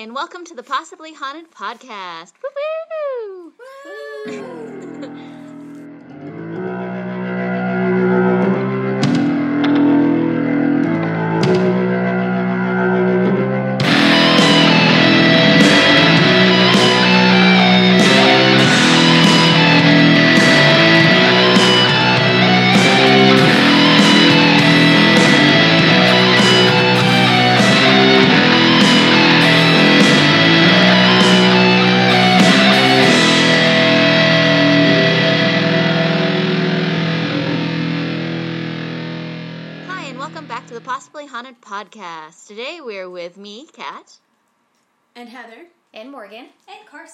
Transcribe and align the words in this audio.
and 0.00 0.14
welcome 0.14 0.46
to 0.46 0.54
the 0.54 0.62
Possibly 0.62 1.12
Haunted 1.12 1.50
Podcast. 1.50 2.32
Woo-hoo! 2.42 3.52
Hi, 3.60 4.69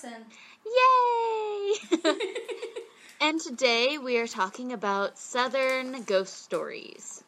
And 0.05 0.15
Carson. 0.15 0.25
Yay! 2.05 2.15
and 3.21 3.41
today 3.41 3.99
we 3.99 4.19
are 4.19 4.27
talking 4.27 4.73
about 4.73 5.19
Southern 5.19 6.03
ghost 6.03 6.43
stories. 6.43 7.23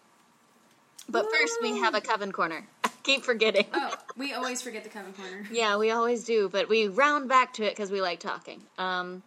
But 1.09 1.27
first, 1.31 1.59
we 1.63 1.79
have 1.79 1.95
a 1.95 2.01
Coven 2.01 2.33
Corner. 2.33 2.67
I 2.85 2.91
keep 3.03 3.25
forgetting. 3.25 3.67
Oh, 3.73 3.95
we 4.17 4.35
always 4.35 4.61
forget 4.61 4.85
the 4.85 4.91
Coven 4.91 5.15
Corner. 5.15 5.47
Yeah, 5.51 5.79
we 5.79 5.91
always 5.91 6.25
do, 6.25 6.49
but 6.51 6.69
we 6.69 6.89
round 6.89 7.29
back 7.29 7.55
to 7.55 7.65
it 7.65 7.71
because 7.71 7.91
we 7.91 8.03
like 8.03 8.21
talking. 8.21 8.61
Um, 8.77 9.23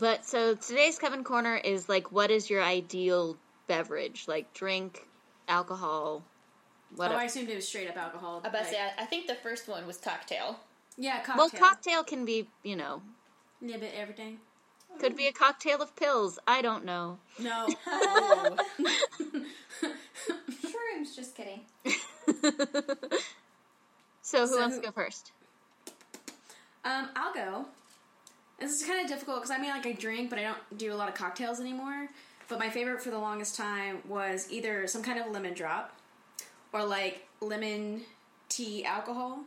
but 0.00 0.24
so 0.24 0.54
today's 0.56 0.98
Coven 0.98 1.22
Corner 1.22 1.56
is 1.56 1.88
like, 1.88 2.10
what 2.10 2.30
is 2.32 2.50
your 2.50 2.62
ideal 2.62 3.36
beverage? 3.68 4.24
Like 4.26 4.52
drink, 4.54 5.06
alcohol, 5.46 6.22
Oh, 6.24 6.96
whatever. 6.96 7.20
I 7.20 7.24
assumed 7.24 7.48
it 7.48 7.54
was 7.54 7.68
straight 7.68 7.88
up 7.88 7.96
alcohol. 7.96 8.42
I 8.44 8.48
about 8.48 8.58
to 8.58 8.64
like- 8.64 8.72
say, 8.72 8.80
I, 8.80 9.02
I 9.02 9.06
think 9.06 9.26
the 9.26 9.36
first 9.36 9.68
one 9.68 9.86
was 9.86 9.98
cocktail. 9.98 10.58
Yeah, 11.02 11.16
cocktail. 11.22 11.36
well, 11.36 11.50
cocktail 11.50 12.04
can 12.04 12.24
be, 12.24 12.48
you 12.62 12.76
know, 12.76 13.02
Yeah, 13.60 13.76
but 13.78 13.90
everything. 13.94 14.38
could 15.00 15.16
be 15.16 15.26
a 15.26 15.32
cocktail 15.32 15.80
of 15.82 15.94
pills. 15.96 16.38
I 16.46 16.62
don't 16.62 16.84
know. 16.84 17.18
No. 17.38 17.66
Shrooms, 20.62 21.14
just 21.16 21.34
kidding. 21.34 21.60
so 24.22 24.40
who 24.40 24.46
So 24.46 24.60
wants 24.60 24.76
who- 24.76 24.80
to 24.82 24.86
go 24.88 24.92
first? 24.92 25.32
um, 26.84 27.08
I'll 27.16 27.34
go. 27.34 27.66
This 28.60 28.80
is 28.80 28.86
kind 28.86 29.00
of 29.00 29.08
difficult 29.08 29.38
because 29.38 29.50
I 29.50 29.58
mean, 29.58 29.70
like, 29.70 29.86
I 29.86 29.92
drink, 29.92 30.30
but 30.30 30.38
I 30.38 30.42
don't 30.42 30.78
do 30.78 30.92
a 30.92 30.96
lot 30.96 31.08
of 31.08 31.14
cocktails 31.14 31.60
anymore. 31.60 32.08
But 32.48 32.58
my 32.58 32.70
favorite 32.70 33.00
for 33.02 33.10
the 33.10 33.18
longest 33.18 33.56
time 33.56 33.98
was 34.06 34.46
either 34.50 34.86
some 34.86 35.02
kind 35.02 35.18
of 35.18 35.30
lemon 35.32 35.54
drop 35.54 35.96
or 36.72 36.84
like 36.84 37.26
lemon 37.40 38.02
tea 38.48 38.84
alcohol 38.84 39.38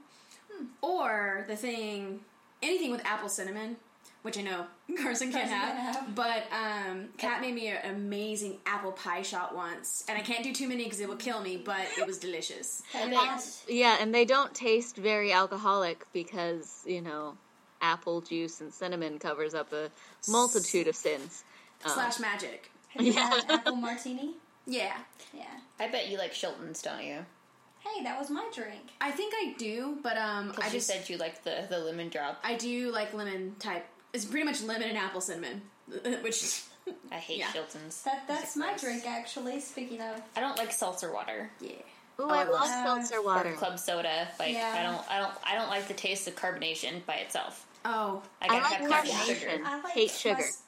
or 0.81 1.45
the 1.48 1.56
thing, 1.56 2.22
anything 2.61 2.92
with 2.92 3.06
apple 3.06 3.30
cinnamon, 3.30 3.78
which 4.22 4.38
I 4.38 4.42
know 4.42 4.66
Carson 5.02 5.31
can't 5.31 5.50
have. 5.50 5.95
have. 5.95 6.16
But 6.16 6.44
um, 6.52 7.09
Kat 7.17 7.42
made 7.42 7.53
me 7.56 7.67
an 7.67 7.78
amazing 7.95 8.58
apple 8.66 8.92
pie 8.92 9.22
shot 9.22 9.56
once, 9.56 10.03
and 10.09 10.17
I 10.17 10.22
can't 10.22 10.44
do 10.44 10.53
too 10.53 10.67
many 10.67 10.84
because 10.86 11.00
it 11.00 11.08
will 11.08 11.16
kill 11.16 11.42
me. 11.42 11.58
But 11.58 11.86
it 11.97 12.06
was 12.08 12.17
delicious. 12.17 12.81
I 12.95 13.06
They- 13.06 13.12
bet. 13.12 13.64
Yeah, 13.67 13.97
and 14.00 14.14
they 14.14 14.25
don't 14.25 14.53
taste 14.53 14.97
very 14.97 15.31
alcoholic 15.31 16.06
because, 16.14 16.81
you 16.86 17.02
know, 17.02 17.38
apple 17.81 18.22
juice 18.22 18.62
and 18.62 18.73
cinnamon 18.73 19.19
covers 19.19 19.53
up 19.53 19.72
a 19.73 19.92
multitude 20.30 20.88
of 20.88 20.95
sins. 20.95 21.44
Um, 21.84 21.92
Slash 21.92 22.19
magic. 22.19 22.72
Have 22.90 23.03
you 23.06 23.12
Yeah. 23.14 23.30
had 23.30 23.52
apple 23.52 23.75
martini? 23.75 24.35
Yeah, 24.66 24.97
Yeah. 25.34 25.44
I 25.79 25.88
bet 25.90 26.08
you 26.09 26.18
like 26.18 26.31
Chilton's, 26.34 26.81
don't 26.81 27.03
you? 27.03 27.24
Hey, 27.85 28.03
that 28.03 28.18
was 28.19 28.29
my 28.29 28.46
drink. 28.53 28.81
I 29.00 29.12
think 29.12 29.34
I 29.35 29.53
do, 29.57 29.97
but 30.01 30.18
um, 30.18 30.50
I 30.50 30.56
Because 30.56 30.73
you 30.73 30.79
just 30.79 30.88
said 30.88 31.07
you 31.09 31.18
like 31.18 31.44
the, 31.44 31.66
the 31.69 31.79
lemon 31.79 32.09
drop. 32.09 32.40
I 32.44 32.56
do 32.56 32.91
like 32.91 33.13
lemon 33.13 33.56
type. 33.59 33.85
It's 34.13 34.25
pretty 34.25 34.46
much 34.46 34.62
lemon 34.63 34.90
and 34.90 34.97
apple 34.97 35.22
cinnamon, 35.22 35.62
which 36.22 36.62
I 37.12 37.16
hate 37.16 37.40
Yeah. 37.40 37.51
Chilton's. 37.51 38.01
That 38.03 38.23
that's 38.28 38.56
my 38.56 38.69
gross. 38.69 38.81
drink 38.81 39.07
actually. 39.07 39.59
Speaking 39.59 40.01
of, 40.01 40.22
I 40.35 40.40
don't 40.41 40.57
like 40.57 40.72
seltzer 40.72 41.13
water 41.13 41.50
yeah. 41.62 41.69
Ooh, 42.19 42.23
Oh, 42.23 42.29
I 42.29 42.41
I 42.41 42.44
love 42.46 42.51
love- 42.53 42.68
seltzer 42.85 43.18
or 43.18 43.23
water. 43.25 43.51
club 43.53 43.78
soda. 43.78 44.28
Like 44.40 44.53
Yeah. 44.53 44.73
I 44.78 44.84
don't, 44.84 45.12
I 45.12 45.19
don't, 45.19 45.34
I 45.52 45.56
don't 45.56 45.69
like 45.69 45.88
the 45.88 45.94
taste 45.94 46.28
of 46.28 46.35
carbonation 46.35 47.06
by 47.06 47.16
itself. 47.16 47.67
Oh, 47.84 48.22
I 48.41 48.46
I 48.46 48.47
gotta 48.47 48.84
like 48.85 48.91
have 48.94 49.06
carbonation. 49.06 49.35
carbonation. 49.50 49.63
I 49.66 49.81
like 49.81 49.94
Hate 49.94 50.07
my 50.12 50.13
sugar. 50.13 50.41
s- 50.41 50.62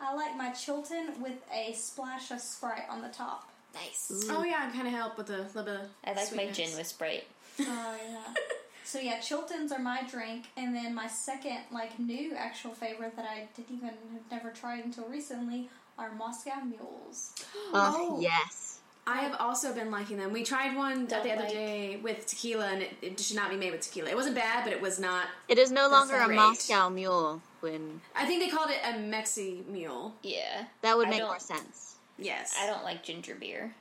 I 0.00 0.14
like 0.14 0.36
my 0.36 0.50
Chilton 0.50 1.20
with 1.22 1.36
a 1.52 1.72
splash 1.72 2.30
of 2.30 2.40
Sprite 2.40 2.84
on 2.90 3.00
the 3.02 3.08
top. 3.08 3.49
Nice. 3.74 4.08
oh 4.28 4.42
mm. 4.42 4.46
yeah, 4.50 4.68
I 4.68 4.74
kind 4.74 4.86
of 4.86 4.92
help 4.92 5.16
with 5.16 5.28
the 5.28 5.38
little 5.38 5.62
bit. 5.64 5.74
Of 5.74 5.88
I 6.04 6.12
like 6.12 6.34
my 6.34 6.46
gin 6.50 6.76
with 6.76 6.86
Sprite. 6.86 7.24
Oh 7.60 7.96
yeah. 8.10 8.34
so 8.84 8.98
yeah, 8.98 9.18
Chiltons 9.18 9.72
are 9.72 9.78
my 9.78 10.02
drink, 10.10 10.46
and 10.56 10.74
then 10.74 10.94
my 10.94 11.06
second 11.06 11.58
like 11.72 11.98
new 11.98 12.34
actual 12.34 12.72
favorite 12.72 13.16
that 13.16 13.24
I 13.26 13.48
didn't 13.56 13.76
even 13.76 13.88
have 13.88 14.30
never 14.30 14.50
tried 14.50 14.84
until 14.84 15.06
recently 15.06 15.68
are 15.98 16.10
Moscow 16.12 16.60
Mules. 16.64 17.32
Oh, 17.72 18.16
Oh. 18.16 18.20
yes. 18.20 18.78
I 19.06 19.22
have 19.22 19.34
also 19.40 19.74
been 19.74 19.90
liking 19.90 20.18
them. 20.18 20.32
We 20.32 20.44
tried 20.44 20.76
one 20.76 21.06
Don't 21.06 21.24
the 21.24 21.32
other 21.32 21.42
like. 21.42 21.50
day 21.50 21.98
with 22.02 22.26
tequila, 22.26 22.66
and 22.68 22.82
it, 22.82 22.92
it 23.02 23.18
should 23.18 23.34
not 23.36 23.50
be 23.50 23.56
made 23.56 23.72
with 23.72 23.80
tequila. 23.80 24.10
It 24.10 24.14
wasn't 24.16 24.36
bad, 24.36 24.62
but 24.62 24.72
it 24.72 24.80
was 24.80 25.00
not. 25.00 25.26
It 25.48 25.58
is 25.58 25.72
no 25.72 25.88
longer 25.88 26.16
a. 26.16 26.28
Moscow 26.28 26.90
mule 26.90 27.40
when 27.60 28.00
I 28.14 28.26
think 28.26 28.40
they 28.42 28.48
called 28.50 28.70
it 28.70 28.78
a 28.84 28.92
Mexi 28.98 29.66
Mule. 29.66 30.14
Yeah. 30.22 30.64
that 30.82 30.96
would 30.96 31.08
I 31.08 31.10
make 31.10 31.22
more 31.22 31.38
sense. 31.40 31.89
Yes, 32.20 32.54
I 32.60 32.66
don't 32.66 32.84
like 32.84 33.02
ginger 33.02 33.34
beer. 33.34 33.74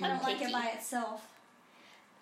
I 0.00 0.08
don't 0.08 0.22
like 0.22 0.40
it 0.40 0.52
by 0.52 0.66
itself. 0.68 1.26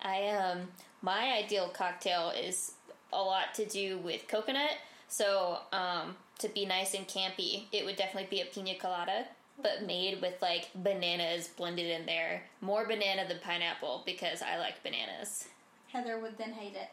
I 0.01 0.29
um 0.29 0.69
my 1.01 1.33
ideal 1.33 1.69
cocktail 1.69 2.31
is 2.31 2.73
a 3.13 3.21
lot 3.21 3.53
to 3.55 3.65
do 3.65 3.97
with 3.99 4.27
coconut. 4.27 4.77
So 5.07 5.59
um 5.71 6.15
to 6.39 6.49
be 6.49 6.65
nice 6.65 6.93
and 6.93 7.07
campy, 7.07 7.65
it 7.71 7.85
would 7.85 7.95
definitely 7.95 8.29
be 8.29 8.41
a 8.41 8.45
pina 8.45 8.75
colada, 8.75 9.25
but 9.61 9.85
made 9.85 10.21
with 10.21 10.41
like 10.41 10.69
bananas 10.73 11.47
blended 11.47 11.87
in 11.87 12.05
there. 12.05 12.43
More 12.61 12.85
banana 12.85 13.27
than 13.27 13.39
pineapple 13.39 14.03
because 14.05 14.41
I 14.41 14.57
like 14.57 14.81
bananas. 14.83 15.47
Heather 15.91 16.19
would 16.19 16.37
then 16.37 16.53
hate 16.53 16.75
it. 16.75 16.89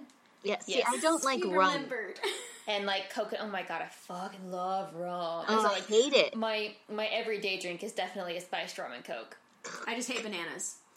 Yeah, 0.46 0.58
see, 0.60 0.76
Yes. 0.78 0.86
I 0.88 0.98
don't 0.98 1.24
like 1.24 1.40
You 1.40 1.52
rum. 1.54 1.72
remembered. 1.72 2.20
And 2.68 2.84
like 2.84 3.10
coconut 3.14 3.44
oh 3.44 3.48
my 3.48 3.62
god, 3.62 3.80
I 3.80 3.86
fucking 3.86 4.50
love 4.50 4.92
rum. 4.96 5.44
Oh, 5.48 5.62
so 5.62 5.72
I 5.72 5.78
hate 5.82 6.12
it. 6.14 6.34
my 6.34 6.74
my 6.92 7.06
everyday 7.06 7.60
drink 7.60 7.84
is 7.84 7.92
definitely 7.92 8.36
a 8.38 8.40
spiced 8.40 8.76
rum 8.76 8.90
and 8.90 9.04
coke. 9.04 9.36
I 9.86 9.94
just 9.94 10.10
hate 10.10 10.24
bananas. 10.24 10.74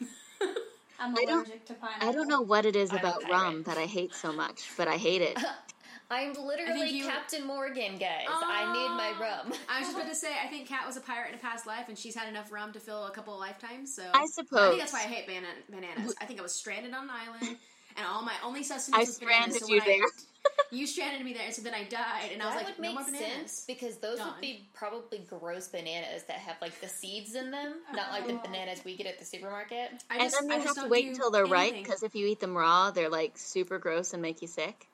I'm 0.98 1.16
I 1.16 1.24
don't- 1.24 1.46
allergic 1.46 1.64
to 1.66 1.74
pineapple. 1.74 2.08
I 2.08 2.12
don't 2.12 2.26
know 2.28 2.40
what 2.40 2.66
it 2.66 2.74
is 2.74 2.90
I'm 2.90 2.98
about 2.98 3.22
rum 3.30 3.62
that 3.64 3.78
I 3.78 3.86
hate 3.86 4.14
so 4.16 4.32
much, 4.32 4.68
but 4.76 4.88
I 4.88 4.96
hate 4.96 5.22
it. 5.22 5.38
I'm 6.10 6.32
literally 6.34 6.90
you- 6.90 7.04
Captain 7.04 7.46
Morgan, 7.46 7.98
guys. 7.98 8.26
I 8.28 8.72
need 8.72 8.88
my 8.96 9.12
ah. 9.14 9.20
rum. 9.44 9.52
I 9.68 9.78
was 9.78 9.88
just 9.90 9.96
about 9.96 10.08
to 10.08 10.16
say, 10.16 10.32
I 10.44 10.48
think 10.48 10.66
Kat 10.66 10.84
was 10.84 10.96
a 10.96 11.00
pirate 11.00 11.28
in 11.28 11.34
a 11.36 11.38
past 11.38 11.68
life, 11.68 11.84
and 11.88 11.96
she's 11.96 12.16
had 12.16 12.28
enough 12.28 12.50
rum 12.50 12.72
to 12.72 12.80
fill 12.80 13.06
a 13.06 13.12
couple 13.12 13.32
of 13.32 13.38
lifetimes. 13.38 13.94
So 13.94 14.02
I 14.12 14.22
I 14.22 14.26
suppose. 14.26 14.70
think 14.70 14.80
that's 14.80 14.92
why 14.92 15.00
I 15.00 15.02
hate 15.02 15.28
bana- 15.28 15.46
bananas. 15.70 16.16
I 16.20 16.24
think 16.24 16.40
I 16.40 16.42
was 16.42 16.52
stranded 16.52 16.92
on 16.94 17.04
an 17.04 17.10
island, 17.10 17.56
and 17.96 18.06
all 18.06 18.22
my 18.22 18.34
only 18.44 18.62
sustenance 18.62 18.96
I 18.96 19.00
was 19.00 19.18
bananas. 19.18 19.56
stranded 19.56 19.62
so 19.62 19.68
you 19.68 19.80
I- 19.82 19.84
there. 19.84 20.06
you 20.72 20.86
stranded 20.86 21.24
me 21.24 21.34
there, 21.34 21.44
and 21.44 21.54
so 21.54 21.60
then 21.62 21.74
I 21.74 21.84
died, 21.84 22.30
and 22.32 22.42
I 22.42 22.46
was 22.46 22.54
that 22.54 22.64
like, 22.64 22.78
would 22.78 22.82
no 22.82 22.88
make 22.88 22.94
more 22.94 23.04
bananas. 23.04 23.28
sense 23.52 23.64
because 23.66 23.98
those 23.98 24.18
Done. 24.18 24.28
would 24.32 24.40
be 24.40 24.68
probably 24.72 25.18
gross 25.18 25.68
bananas 25.68 26.22
that 26.28 26.36
have 26.36 26.56
like 26.62 26.80
the 26.80 26.88
seeds 26.88 27.34
in 27.34 27.50
them, 27.50 27.74
not 27.94 28.10
like 28.10 28.26
the 28.26 28.34
oh. 28.34 28.38
bananas 28.38 28.80
we 28.84 28.96
get 28.96 29.06
at 29.06 29.18
the 29.18 29.24
supermarket. 29.24 29.90
I 30.10 30.14
And 30.14 30.22
just, 30.22 30.40
then 30.40 30.50
I 30.50 30.56
you 30.56 30.62
just 30.62 30.76
have 30.76 30.84
to 30.86 30.90
wait 30.90 31.02
do 31.04 31.08
until 31.10 31.30
they're 31.30 31.46
ripe 31.46 31.74
because 31.74 32.02
if 32.02 32.14
you 32.14 32.26
eat 32.26 32.40
them 32.40 32.56
raw, 32.56 32.90
they're 32.90 33.10
like 33.10 33.36
super 33.36 33.78
gross 33.78 34.12
and 34.14 34.22
make 34.22 34.40
you 34.40 34.48
sick. 34.48 34.86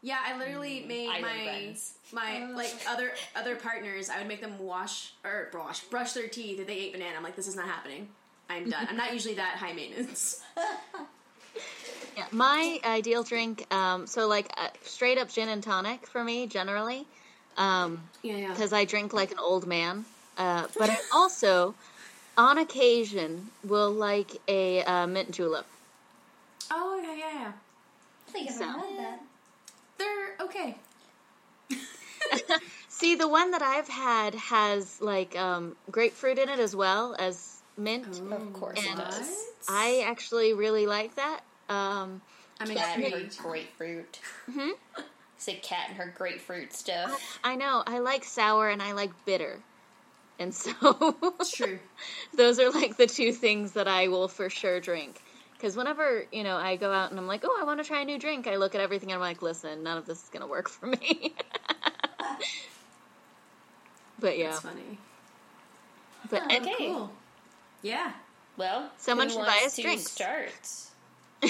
Yeah, 0.00 0.18
I 0.24 0.38
literally 0.38 0.80
mm, 0.80 0.86
made 0.88 1.08
Island 1.08 1.22
my 1.24 1.44
friends. 1.44 1.94
my 2.12 2.48
oh. 2.50 2.56
like 2.56 2.72
other 2.88 3.10
other 3.36 3.56
partners. 3.56 4.08
I 4.08 4.18
would 4.18 4.28
make 4.28 4.40
them 4.40 4.58
wash 4.58 5.12
or 5.24 5.50
wash 5.52 5.80
brush 5.80 6.12
their 6.12 6.28
teeth 6.28 6.60
if 6.60 6.66
they 6.66 6.76
ate 6.76 6.92
banana. 6.92 7.16
I'm 7.16 7.22
like, 7.24 7.36
this 7.36 7.48
is 7.48 7.56
not 7.56 7.66
happening. 7.66 8.08
I'm 8.48 8.70
done. 8.70 8.86
I'm 8.88 8.96
not 8.96 9.12
usually 9.12 9.34
that 9.34 9.56
high 9.56 9.72
maintenance. 9.74 10.42
Yeah, 12.18 12.26
my 12.32 12.80
ideal 12.84 13.22
drink, 13.22 13.72
um, 13.72 14.08
so 14.08 14.26
like 14.26 14.50
uh, 14.56 14.70
straight 14.82 15.18
up 15.18 15.28
gin 15.28 15.48
and 15.48 15.62
tonic 15.62 16.04
for 16.08 16.24
me 16.24 16.48
generally, 16.48 17.06
um, 17.56 18.00
Yeah, 18.24 18.38
yeah. 18.38 18.48
because 18.48 18.72
I 18.72 18.86
drink 18.86 19.12
like 19.12 19.30
an 19.30 19.38
old 19.38 19.68
man. 19.68 20.04
Uh, 20.36 20.66
but 20.76 20.90
I 20.90 20.98
also, 21.12 21.76
on 22.36 22.58
occasion, 22.58 23.48
will 23.62 23.92
like 23.92 24.32
a 24.48 24.82
uh, 24.82 25.06
mint 25.06 25.30
julep. 25.30 25.64
Oh 26.72 27.00
yeah, 27.00 27.14
yeah, 27.14 27.32
yeah. 27.34 27.52
I 28.26 28.30
think 28.32 28.50
I've 28.50 28.56
had 28.58 28.98
that. 28.98 29.22
They're 29.98 30.34
okay. 30.40 30.74
See, 32.88 33.14
the 33.14 33.28
one 33.28 33.52
that 33.52 33.62
I've 33.62 33.88
had 33.88 34.34
has 34.34 35.00
like 35.00 35.38
um, 35.38 35.76
grapefruit 35.88 36.38
in 36.38 36.48
it 36.48 36.58
as 36.58 36.74
well 36.74 37.14
as 37.16 37.62
mint. 37.76 38.08
Of 38.32 38.52
course 38.54 38.84
And 38.84 38.98
it 38.98 39.04
does. 39.04 39.46
I 39.68 40.02
actually 40.04 40.52
really 40.52 40.88
like 40.88 41.14
that. 41.14 41.42
Um, 41.68 42.20
I'm 42.60 42.68
cat 42.68 42.96
and 42.96 43.04
her 43.04 43.18
intrigued. 43.18 43.38
grapefruit. 43.42 44.20
Say 45.38 45.54
cat 45.56 45.86
and 45.88 45.96
her 45.98 46.12
grapefruit 46.16 46.72
stuff. 46.72 47.38
I 47.44 47.56
know. 47.56 47.82
I 47.86 47.98
like 48.00 48.24
sour 48.24 48.68
and 48.68 48.82
I 48.82 48.92
like 48.92 49.10
bitter. 49.24 49.58
And 50.40 50.54
so 50.54 50.72
true. 51.52 51.78
those 52.36 52.58
are 52.58 52.70
like 52.70 52.96
the 52.96 53.06
two 53.06 53.32
things 53.32 53.72
that 53.72 53.88
I 53.88 54.08
will 54.08 54.28
for 54.28 54.50
sure 54.50 54.80
drink. 54.80 55.20
Because 55.52 55.76
whenever, 55.76 56.24
you 56.32 56.44
know, 56.44 56.56
I 56.56 56.76
go 56.76 56.92
out 56.92 57.10
and 57.10 57.18
I'm 57.18 57.26
like, 57.26 57.42
oh, 57.44 57.58
I 57.60 57.64
want 57.64 57.80
to 57.80 57.84
try 57.84 58.02
a 58.02 58.04
new 58.04 58.18
drink, 58.18 58.46
I 58.46 58.56
look 58.56 58.74
at 58.76 58.80
everything 58.80 59.10
and 59.10 59.16
I'm 59.16 59.20
like, 59.20 59.42
listen, 59.42 59.82
none 59.82 59.98
of 59.98 60.06
this 60.06 60.22
is 60.22 60.28
going 60.28 60.42
to 60.42 60.46
work 60.46 60.68
for 60.68 60.86
me. 60.86 61.34
but 64.20 64.38
yeah. 64.38 64.50
That's 64.50 64.60
funny. 64.60 64.98
But 66.30 66.42
Oh, 66.48 66.56
Okay. 66.56 66.74
Cool. 66.78 67.10
Yeah. 67.82 68.12
Well, 68.56 68.90
Someone 68.98 69.28
should 69.28 69.44
buy 69.44 69.62
us 69.64 69.76
drinks. 69.76 70.10
Start. 70.10 70.50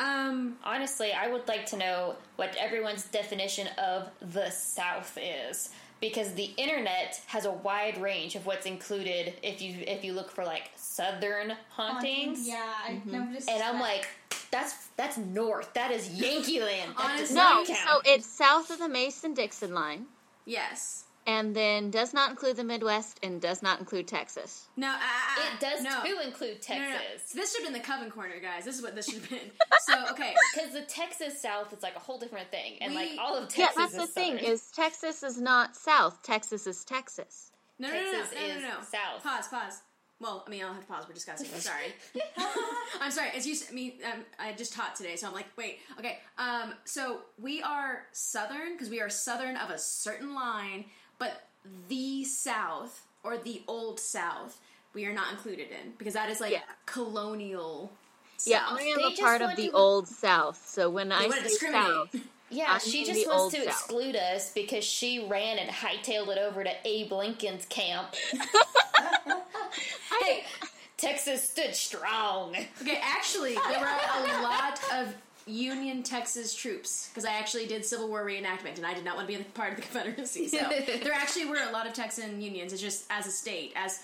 Um. 0.00 0.56
Honestly, 0.64 1.12
I 1.12 1.28
would 1.30 1.46
like 1.46 1.66
to 1.66 1.76
know 1.76 2.16
what 2.34 2.56
everyone's 2.56 3.04
definition 3.04 3.68
of 3.78 4.08
the 4.20 4.50
South 4.50 5.16
is. 5.20 5.70
Because 6.00 6.34
the 6.34 6.50
internet 6.56 7.22
has 7.26 7.44
a 7.44 7.52
wide 7.52 7.96
range 8.02 8.34
of 8.34 8.44
what's 8.44 8.66
included 8.66 9.34
if 9.44 9.62
you 9.62 9.84
if 9.86 10.02
you 10.02 10.12
look 10.14 10.32
for 10.32 10.44
like 10.44 10.70
southern 10.74 11.52
hauntings. 11.70 12.48
Yeah, 12.48 12.64
I 12.84 13.00
noticed. 13.04 13.48
And 13.48 13.62
I'm 13.62 13.74
that. 13.76 13.80
like, 13.80 14.08
that's 14.50 14.88
that's 14.96 15.18
north. 15.18 15.72
That 15.74 15.92
is 15.92 16.10
Yankee 16.12 16.60
land. 16.60 16.94
That 16.98 17.18
does 17.18 17.30
Honestly- 17.30 17.36
no, 17.36 17.42
not 17.42 17.66
so 17.66 18.00
it's 18.04 18.26
south 18.26 18.70
of 18.70 18.80
the 18.80 18.88
Mason 18.88 19.34
Dixon 19.34 19.72
line, 19.72 20.06
Yes. 20.44 21.04
And 21.26 21.54
then 21.54 21.90
does 21.90 22.12
not 22.12 22.30
include 22.30 22.56
the 22.56 22.64
Midwest 22.64 23.18
and 23.22 23.40
does 23.40 23.62
not 23.62 23.78
include 23.80 24.08
Texas. 24.08 24.66
No. 24.76 24.88
Uh, 24.88 24.92
uh, 24.94 25.42
it 25.54 25.60
does 25.60 25.82
no. 25.82 26.02
too 26.04 26.18
include 26.24 26.58
No, 26.68 26.74
no, 26.76 26.82
no. 26.82 26.90
Texas. 26.96 27.32
This 27.32 27.52
should 27.54 27.64
have 27.64 27.72
been 27.72 27.80
the 27.80 27.86
Coven 27.86 28.10
Corner, 28.10 28.40
guys. 28.40 28.64
This 28.64 28.76
is 28.76 28.82
what 28.82 28.94
this 28.94 29.06
should 29.06 29.20
have 29.20 29.30
been. 29.30 29.38
So, 29.84 29.94
okay. 30.12 30.32
Because 30.54 30.72
the 30.72 30.82
Texas 30.82 31.42
South 31.42 31.72
is 31.72 31.82
like 31.82 31.96
a 31.96 31.98
whole 31.98 32.16
different 32.18 32.50
thing, 32.52 32.74
and 32.80 32.92
We- 32.94 32.98
like 33.10 33.18
all 33.20 33.36
of 33.36 33.48
Texas. 33.48 33.58
Yeah, 33.58 33.66
Texas 33.66 33.92
that's 33.96 34.08
is 34.08 34.14
the 34.14 34.20
thing 34.20 34.38
is 34.38 34.70
Texas 34.70 35.22
is 35.24 35.40
not 35.40 35.74
south. 35.76 36.22
Texas 36.22 36.66
is 36.68 36.84
Texas. 36.84 37.50
No, 37.80 37.88
no, 37.88 37.94
no, 37.94 38.00
no, 38.00 38.12
Texas 38.12 38.34
no, 38.40 38.46
no, 38.46 38.54
no, 38.54 38.68
no. 38.68 38.74
south. 38.82 39.22
Pause, 39.24 39.48
pause. 39.48 39.82
Well, 40.20 40.44
I 40.46 40.50
mean, 40.50 40.62
I'll 40.62 40.72
have 40.72 40.82
to 40.82 40.86
pause. 40.86 41.04
We're 41.08 41.14
discussing. 41.14 41.48
I'm 41.52 41.60
sorry. 41.60 41.94
I'm 43.00 43.10
sorry. 43.10 43.30
As 43.36 43.44
you, 43.44 43.54
s- 43.54 43.66
I 43.70 43.74
mean, 43.74 43.94
um, 44.04 44.20
I 44.38 44.52
just 44.52 44.72
taught 44.72 44.94
today, 44.94 45.16
so 45.16 45.26
I'm 45.26 45.32
like, 45.32 45.46
wait, 45.58 45.78
okay. 45.98 46.18
Um, 46.38 46.74
so 46.84 47.22
we 47.40 47.60
are 47.62 48.04
southern 48.12 48.72
because 48.74 48.88
we 48.88 49.00
are 49.00 49.10
southern 49.10 49.56
of 49.56 49.70
a 49.70 49.78
certain 49.78 50.32
line, 50.34 50.84
but 51.22 51.46
the 51.88 52.24
South 52.24 53.06
or 53.22 53.38
the 53.38 53.62
old 53.68 54.00
South, 54.00 54.58
we 54.92 55.04
are 55.06 55.12
not 55.12 55.30
included 55.30 55.68
in 55.70 55.92
because 55.98 56.14
that 56.14 56.28
is 56.30 56.40
like 56.40 56.50
Yeah. 56.52 56.62
colonial. 56.86 57.92
Yeah, 58.44 58.66
I 58.68 58.82
am 58.82 58.98
They 58.98 59.14
a 59.14 59.16
part 59.22 59.40
of 59.40 59.54
the 59.54 59.68
to- 59.68 59.72
old 59.72 60.08
South. 60.08 60.60
So 60.66 60.90
when 60.90 61.10
They 61.10 61.14
I 61.14 61.20
want 61.26 61.34
to 61.34 61.42
say 61.42 61.48
discriminate. 61.48 61.86
South, 61.86 62.16
Yeah, 62.50 62.72
I'm 62.72 62.80
she 62.80 63.04
just 63.04 63.26
wants 63.28 63.54
to 63.54 63.60
South. 63.64 63.68
exclude 63.68 64.16
us 64.16 64.52
because 64.52 64.84
she 64.84 65.24
ran 65.26 65.58
and 65.58 65.70
hightailed 65.70 66.28
it 66.28 66.38
over 66.38 66.64
to 66.64 66.72
Abe 66.84 67.12
Lincoln's 67.12 67.64
camp. 67.66 68.08
hey, 70.20 70.44
Texas 70.96 71.48
stood 71.48 71.74
strong. 71.74 72.54
Okay, 72.80 72.98
actually, 73.02 73.54
there 73.54 73.80
were 73.80 74.38
a 74.38 74.42
lot 74.42 74.80
of 74.92 75.14
Union 75.46 76.02
Texas 76.02 76.54
troops 76.54 77.08
because 77.08 77.24
I 77.24 77.32
actually 77.32 77.66
did 77.66 77.84
Civil 77.84 78.08
War 78.08 78.24
reenactment 78.24 78.76
and 78.76 78.86
I 78.86 78.94
did 78.94 79.04
not 79.04 79.16
want 79.16 79.28
to 79.28 79.36
be 79.36 79.40
a 79.40 79.44
part 79.54 79.70
of 79.70 79.76
the 79.76 79.82
Confederacy. 79.82 80.48
So 80.48 80.58
there 81.02 81.12
actually 81.12 81.46
were 81.46 81.58
a 81.68 81.72
lot 81.72 81.86
of 81.86 81.92
Texan 81.92 82.40
unions. 82.40 82.72
It's 82.72 82.82
just 82.82 83.04
as 83.10 83.26
a 83.26 83.30
state, 83.30 83.72
as 83.76 84.00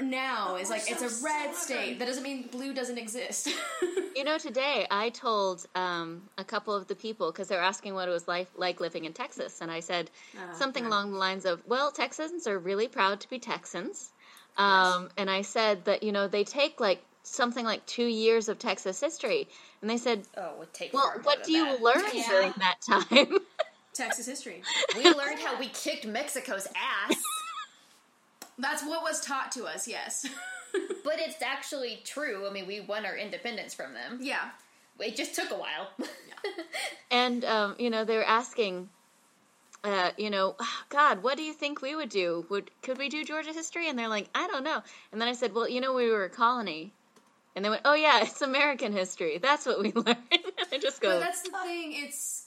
now 0.00 0.54
is 0.56 0.70
like 0.70 0.82
it's 0.88 1.02
a 1.02 1.24
red 1.24 1.54
state. 1.54 1.98
That 1.98 2.06
doesn't 2.06 2.22
mean 2.22 2.48
blue 2.52 2.72
doesn't 2.72 2.98
exist. 2.98 3.48
you 4.16 4.22
know, 4.22 4.38
today 4.38 4.86
I 4.90 5.08
told 5.08 5.66
um, 5.74 6.22
a 6.38 6.44
couple 6.44 6.74
of 6.74 6.86
the 6.86 6.94
people 6.94 7.32
because 7.32 7.48
they 7.48 7.56
were 7.56 7.62
asking 7.62 7.94
what 7.94 8.06
it 8.06 8.12
was 8.12 8.28
like, 8.28 8.48
like 8.56 8.80
living 8.80 9.04
in 9.04 9.12
Texas, 9.12 9.60
and 9.60 9.70
I 9.70 9.80
said 9.80 10.10
Uh, 10.36 10.54
something 10.54 10.84
yeah. 10.84 10.90
along 10.90 11.12
the 11.12 11.18
lines 11.18 11.44
of, 11.44 11.60
"Well, 11.66 11.90
Texans 11.90 12.46
are 12.46 12.58
really 12.58 12.86
proud 12.86 13.20
to 13.22 13.30
be 13.30 13.40
Texans," 13.40 14.12
um, 14.56 15.10
and 15.16 15.28
I 15.28 15.42
said 15.42 15.86
that 15.86 16.02
you 16.04 16.12
know 16.12 16.28
they 16.28 16.44
take 16.44 16.78
like 16.78 17.02
something 17.30 17.64
like 17.64 17.84
two 17.86 18.06
years 18.06 18.48
of 18.48 18.58
Texas 18.58 19.00
history, 19.00 19.48
and 19.80 19.88
they 19.90 19.96
said, 19.96 20.22
Oh, 20.36 20.52
it 20.52 20.58
would 20.58 20.92
"Well, 20.92 21.12
what 21.22 21.44
do 21.44 21.52
you 21.52 21.64
that. 21.66 21.82
learn 21.82 22.04
Yeah. 22.12 22.28
during 22.28 22.52
that 22.58 22.76
time?" 22.86 23.38
Texas 23.94 24.26
history. 24.26 24.62
We 24.96 25.04
learned 25.04 25.40
how 25.40 25.58
we 25.58 25.68
kicked 25.68 26.06
Mexico's 26.06 26.66
ass, 26.76 27.16
That's 28.58 28.82
what 28.84 29.02
was 29.02 29.20
taught 29.20 29.52
to 29.52 29.64
us. 29.64 29.88
Yes. 29.88 30.26
but 31.04 31.14
it's 31.18 31.42
actually 31.42 32.00
true. 32.04 32.46
I 32.48 32.52
mean, 32.52 32.66
we 32.66 32.80
won 32.80 33.04
our 33.06 33.16
independence 33.16 33.74
from 33.74 33.94
them. 33.94 34.18
yeah. 34.20 34.50
It 34.98 35.16
just 35.16 35.34
took 35.34 35.50
a 35.50 35.54
while. 35.54 35.88
And 37.10 37.42
um, 37.46 37.74
you 37.78 37.88
know, 37.88 38.04
they 38.04 38.16
were 38.18 38.24
asking, 38.24 38.90
uh, 39.82 40.10
you 40.18 40.28
know, 40.28 40.56
God, 40.90 41.22
what 41.22 41.38
do 41.38 41.42
you 41.42 41.54
think 41.54 41.80
we 41.80 41.96
would 41.96 42.10
do? 42.10 42.44
Would 42.50 42.70
could 42.82 42.98
we 42.98 43.08
do 43.08 43.24
Georgia 43.24 43.52
history? 43.54 43.88
And 43.88 43.98
they're 43.98 44.08
like, 44.08 44.28
I 44.34 44.46
don't 44.46 44.62
know. 44.62 44.82
And 45.10 45.20
then 45.20 45.28
I 45.28 45.32
said, 45.32 45.54
Well, 45.54 45.66
you 45.68 45.80
know, 45.80 45.94
we 45.94 46.10
were 46.10 46.24
a 46.24 46.28
colony. 46.30 46.92
And 47.56 47.64
they 47.64 47.68
went, 47.68 47.82
Oh 47.84 47.94
yeah, 47.94 48.22
it's 48.22 48.42
American 48.42 48.92
history. 48.92 49.38
That's 49.38 49.66
what 49.66 49.80
we 49.80 49.92
learned. 49.94 50.16
and 50.30 50.68
I 50.72 50.78
just 50.78 51.00
go, 51.00 51.10
But 51.10 51.20
that's 51.20 51.42
the 51.42 51.50
thing. 51.50 51.92
It's 51.94 52.46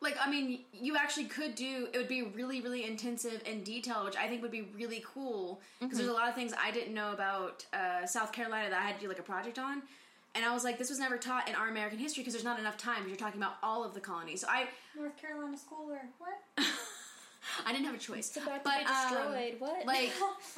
like 0.00 0.16
I 0.20 0.30
mean, 0.30 0.60
you 0.72 0.96
actually 0.96 1.24
could 1.24 1.54
do. 1.54 1.88
It 1.92 1.98
would 1.98 2.08
be 2.08 2.22
really, 2.22 2.60
really 2.60 2.84
intensive 2.84 3.42
and 3.46 3.64
detailed, 3.64 4.04
which 4.04 4.16
I 4.16 4.28
think 4.28 4.42
would 4.42 4.50
be 4.50 4.68
really 4.74 5.02
cool 5.14 5.60
because 5.80 5.98
there's 5.98 6.10
a 6.10 6.14
lot 6.14 6.28
of 6.28 6.34
things 6.34 6.52
I 6.62 6.70
didn't 6.70 6.94
know 6.94 7.12
about 7.12 7.64
uh, 7.72 8.06
South 8.06 8.32
Carolina 8.32 8.70
that 8.70 8.78
I 8.78 8.84
had 8.86 8.96
to 8.96 9.00
do 9.00 9.08
like 9.08 9.18
a 9.18 9.22
project 9.22 9.58
on. 9.58 9.82
And 10.34 10.44
I 10.44 10.52
was 10.52 10.64
like, 10.64 10.76
this 10.76 10.90
was 10.90 10.98
never 10.98 11.16
taught 11.16 11.48
in 11.48 11.54
our 11.54 11.68
American 11.68 11.98
history 11.98 12.20
because 12.20 12.34
there's 12.34 12.44
not 12.44 12.58
enough 12.58 12.76
time. 12.76 12.96
Because 12.96 13.08
you're 13.08 13.16
talking 13.16 13.40
about 13.40 13.54
all 13.62 13.82
of 13.84 13.94
the 13.94 14.00
colonies. 14.00 14.42
So 14.42 14.48
I, 14.48 14.66
North 14.94 15.16
Carolina 15.16 15.56
school 15.56 15.90
or 15.90 16.02
what? 16.18 16.66
I 17.64 17.72
didn't 17.72 17.86
have 17.86 17.94
a 17.94 17.98
choice. 17.98 18.28
It's 18.28 18.36
about 18.36 18.64
to 18.64 18.70
but 18.70 18.78
be 18.80 18.84
um, 18.86 19.24
destroyed. 19.24 19.54
what? 19.58 19.86
like 19.86 20.12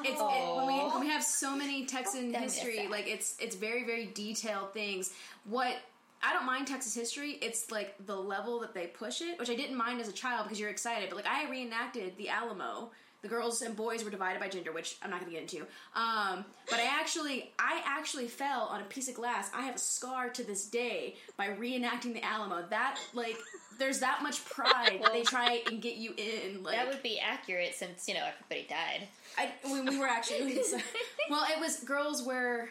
it's 0.04 0.20
it, 0.20 0.56
when, 0.56 0.66
we, 0.66 0.78
when 0.90 1.00
we 1.00 1.08
have 1.08 1.22
so 1.22 1.56
many 1.56 1.82
That 1.82 1.90
Texan 1.90 2.32
history, 2.32 2.88
like 2.88 3.06
it's 3.08 3.36
it's 3.40 3.56
very 3.56 3.84
very 3.84 4.06
detailed 4.06 4.72
things. 4.72 5.12
What 5.44 5.76
I 6.22 6.32
don't 6.32 6.46
mind 6.46 6.66
Texas 6.66 6.94
history. 6.94 7.38
It's 7.42 7.70
like 7.70 7.94
the 8.06 8.16
level 8.16 8.60
that 8.60 8.74
they 8.74 8.86
push 8.86 9.20
it, 9.20 9.38
which 9.38 9.50
I 9.50 9.54
didn't 9.54 9.76
mind 9.76 10.00
as 10.00 10.08
a 10.08 10.12
child 10.12 10.44
because 10.44 10.58
you're 10.58 10.70
excited. 10.70 11.08
But 11.08 11.16
like 11.16 11.26
I 11.26 11.48
reenacted 11.48 12.16
the 12.16 12.28
Alamo. 12.28 12.90
The 13.20 13.28
girls 13.28 13.62
and 13.62 13.74
boys 13.74 14.04
were 14.04 14.10
divided 14.10 14.38
by 14.38 14.48
gender, 14.48 14.70
which 14.70 14.96
I'm 15.02 15.10
not 15.10 15.18
going 15.18 15.32
to 15.32 15.40
get 15.40 15.52
into. 15.52 15.66
Um, 15.96 16.44
but 16.70 16.78
I 16.78 16.84
actually, 16.84 17.52
I 17.58 17.82
actually 17.84 18.28
fell 18.28 18.68
on 18.70 18.80
a 18.80 18.84
piece 18.84 19.08
of 19.08 19.16
glass. 19.16 19.50
I 19.52 19.62
have 19.62 19.74
a 19.74 19.80
scar 19.80 20.28
to 20.30 20.44
this 20.44 20.66
day 20.66 21.16
by 21.36 21.48
reenacting 21.48 22.14
the 22.14 22.22
Alamo. 22.24 22.64
That 22.70 22.96
like, 23.14 23.36
there's 23.78 24.00
that 24.00 24.22
much 24.22 24.44
pride 24.44 25.00
that 25.02 25.12
they 25.12 25.22
try 25.24 25.62
and 25.66 25.80
get 25.80 25.96
you 25.96 26.12
in. 26.16 26.62
Like, 26.62 26.76
that 26.76 26.88
would 26.88 27.02
be 27.02 27.18
accurate 27.20 27.74
since 27.74 28.08
you 28.08 28.14
know 28.14 28.24
everybody 28.26 28.66
died. 28.68 29.08
I, 29.36 29.50
when 29.70 29.86
we 29.86 29.98
were 29.98 30.06
actually 30.08 30.54
well, 31.30 31.46
it 31.50 31.60
was 31.60 31.80
girls 31.80 32.22
were 32.22 32.68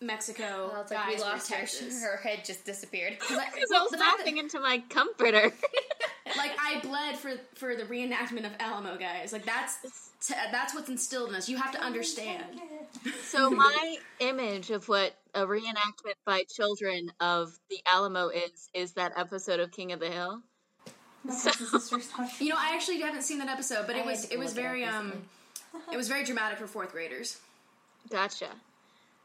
Mexico, 0.00 0.70
Well, 0.72 0.82
it's 0.82 0.90
like 0.92 1.00
guys 1.06 1.16
we 1.16 1.22
lost 1.22 1.50
were 1.50 1.56
her. 1.56 1.60
Texas. 1.62 2.02
Her 2.02 2.16
head 2.18 2.44
just 2.44 2.64
disappeared. 2.64 3.16
Like, 3.30 3.52
because 3.54 3.70
I 3.74 3.80
was 3.82 3.90
the 3.90 3.98
fact 3.98 4.24
that- 4.24 4.28
into 4.36 4.60
my 4.60 4.82
comforter. 4.88 5.52
like 6.36 6.52
I 6.60 6.80
bled 6.82 7.16
for 7.18 7.32
for 7.54 7.74
the 7.74 7.84
reenactment 7.84 8.46
of 8.46 8.52
Alamo, 8.60 8.96
guys. 8.96 9.32
Like 9.32 9.44
that's 9.44 9.78
t- 10.26 10.34
that's 10.52 10.74
what's 10.74 10.88
instilled 10.88 11.30
in 11.30 11.34
us. 11.34 11.48
You 11.48 11.56
have 11.56 11.72
to 11.72 11.80
understand. 11.80 12.44
so 13.22 13.50
my 13.50 13.96
image 14.20 14.70
of 14.70 14.88
what 14.88 15.14
a 15.34 15.40
reenactment 15.46 16.14
by 16.24 16.42
children 16.54 17.10
of 17.20 17.58
the 17.70 17.78
Alamo 17.86 18.28
is 18.28 18.68
is 18.74 18.92
that 18.92 19.12
episode 19.16 19.58
of 19.58 19.72
King 19.72 19.90
of 19.92 19.98
the 20.00 20.10
Hill. 20.10 20.34
My 20.36 20.42
cousin's 20.42 20.86
sister's 20.86 20.92
not- 20.92 21.07
You 22.40 22.50
know, 22.50 22.56
I 22.58 22.74
actually 22.74 23.00
haven't 23.00 23.22
seen 23.22 23.38
that 23.38 23.48
episode, 23.48 23.86
but 23.86 23.96
it 23.96 24.04
had 24.04 24.06
was 24.06 24.24
it 24.26 24.38
was 24.38 24.54
look 24.54 24.58
it 24.58 24.68
very 24.68 24.84
um 24.84 25.12
it 25.92 25.96
was 25.96 26.08
very 26.08 26.24
dramatic 26.24 26.58
for 26.58 26.66
fourth 26.66 26.92
graders. 26.92 27.38
Gotcha. 28.10 28.48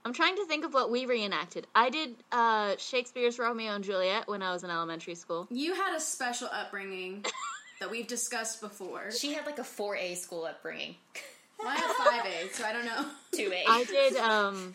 I'm 0.06 0.14
trying 0.14 0.36
to 0.36 0.46
think 0.46 0.66
of 0.66 0.74
what 0.74 0.92
we 0.92 1.06
reenacted. 1.06 1.66
I 1.74 1.90
did 1.90 2.16
uh, 2.32 2.76
Shakespeare's 2.78 3.40
Romeo 3.40 3.74
and 3.74 3.84
Juliet 3.86 4.28
when 4.28 4.42
I 4.42 4.52
was 4.52 4.66
in 4.66 4.70
elementary 4.70 5.16
school. 5.16 5.48
You 5.50 5.74
had 5.76 5.96
a 5.96 6.00
special 6.00 6.50
upbringing 6.52 7.24
that 7.80 7.90
we've 7.90 8.08
discussed 8.08 8.60
before. 8.60 9.12
She 9.12 9.34
had 9.34 9.46
like 9.46 9.60
a 9.60 9.64
four 9.64 9.96
A 9.96 10.16
school 10.16 10.44
upbringing. 10.44 10.96
Well, 11.58 11.70
I 11.70 11.76
had 11.76 11.92
five 11.96 12.26
A, 12.26 12.54
so 12.54 12.66
I 12.66 12.74
don't 12.74 12.86
know. 12.86 13.06
Two 13.32 13.54
A. 13.54 13.64
I 13.66 13.84
did 13.86 14.18
um, 14.18 14.74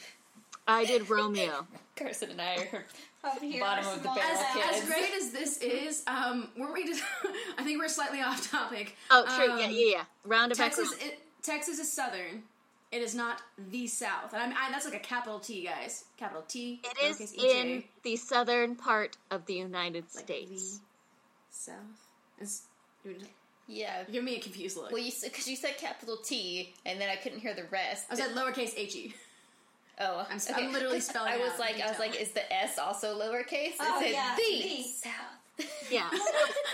I 0.66 0.86
did 0.86 1.10
Romeo. 1.10 1.66
Carson 1.94 2.30
and 2.30 2.40
I 2.40 2.68
are 2.72 2.84
Up 3.28 3.40
here, 3.42 3.60
Bottom 3.60 3.86
of 3.86 3.94
the 3.94 4.00
small 4.02 4.14
barrel 4.14 4.38
As, 4.38 4.54
kids. 4.54 4.82
as 4.82 4.84
great 4.88 5.10
as 5.14 5.30
this 5.30 5.58
is, 5.58 6.02
um, 6.06 6.48
were 6.56 6.72
we 6.72 6.86
just? 6.86 7.02
I 7.58 7.62
think 7.64 7.78
we're 7.78 7.88
slightly 7.88 8.20
off 8.20 8.50
topic. 8.50 8.96
Oh, 9.10 9.24
true. 9.36 9.52
Um, 9.52 9.58
yeah, 9.58 9.68
yeah, 9.68 9.90
yeah. 9.96 10.04
Round 10.24 10.52
of 10.52 10.58
Texas, 10.58 10.90
Texas. 10.90 11.08
it, 11.08 11.20
Texas 11.42 11.78
is 11.78 11.92
southern. 11.92 12.42
It 12.90 13.02
is 13.02 13.14
not 13.14 13.42
the 13.70 13.86
South, 13.86 14.32
and 14.32 14.42
I'm, 14.42 14.52
I, 14.52 14.70
that's 14.70 14.86
like 14.86 14.94
a 14.94 14.98
capital 14.98 15.38
T, 15.40 15.64
guys. 15.66 16.04
Capital 16.16 16.42
T. 16.48 16.80
It 16.82 17.04
is 17.04 17.32
EJ. 17.32 17.44
in 17.44 17.84
the 18.02 18.16
southern 18.16 18.76
part 18.76 19.16
of 19.30 19.44
the 19.44 19.54
United 19.54 20.04
Like 20.14 20.24
States. 20.24 20.78
the 20.78 20.84
South. 21.50 21.76
It's, 22.40 22.62
you're 23.04 23.14
yeah. 23.66 24.04
giving 24.04 24.24
me 24.24 24.36
a 24.36 24.40
confused 24.40 24.78
look. 24.78 24.90
Well, 24.90 25.02
you 25.02 25.12
because 25.22 25.46
you 25.46 25.56
said 25.56 25.76
capital 25.76 26.16
T, 26.16 26.72
and 26.86 26.98
then 26.98 27.10
I 27.10 27.16
couldn't 27.16 27.40
hear 27.40 27.52
the 27.52 27.64
rest. 27.64 28.06
I 28.10 28.14
said 28.14 28.30
lowercase 28.34 28.72
h 28.76 28.96
e. 28.96 29.14
Oh, 30.00 30.26
I'm, 30.30 30.38
I'm 30.54 30.72
literally 30.72 31.00
spelling. 31.10 31.32
I 31.32 31.38
was 31.38 31.52
out 31.52 31.58
like, 31.58 31.80
I 31.80 31.88
was 31.88 31.98
like, 31.98 32.20
is 32.20 32.30
the 32.30 32.52
S 32.52 32.78
also 32.78 33.18
lowercase? 33.18 33.52
It 33.70 33.74
Oh, 33.80 34.00
said 34.00 34.12
yeah, 34.12 34.36
the 34.36 34.62
the. 34.62 34.82
South. 34.82 35.68
Yeah. 35.90 36.08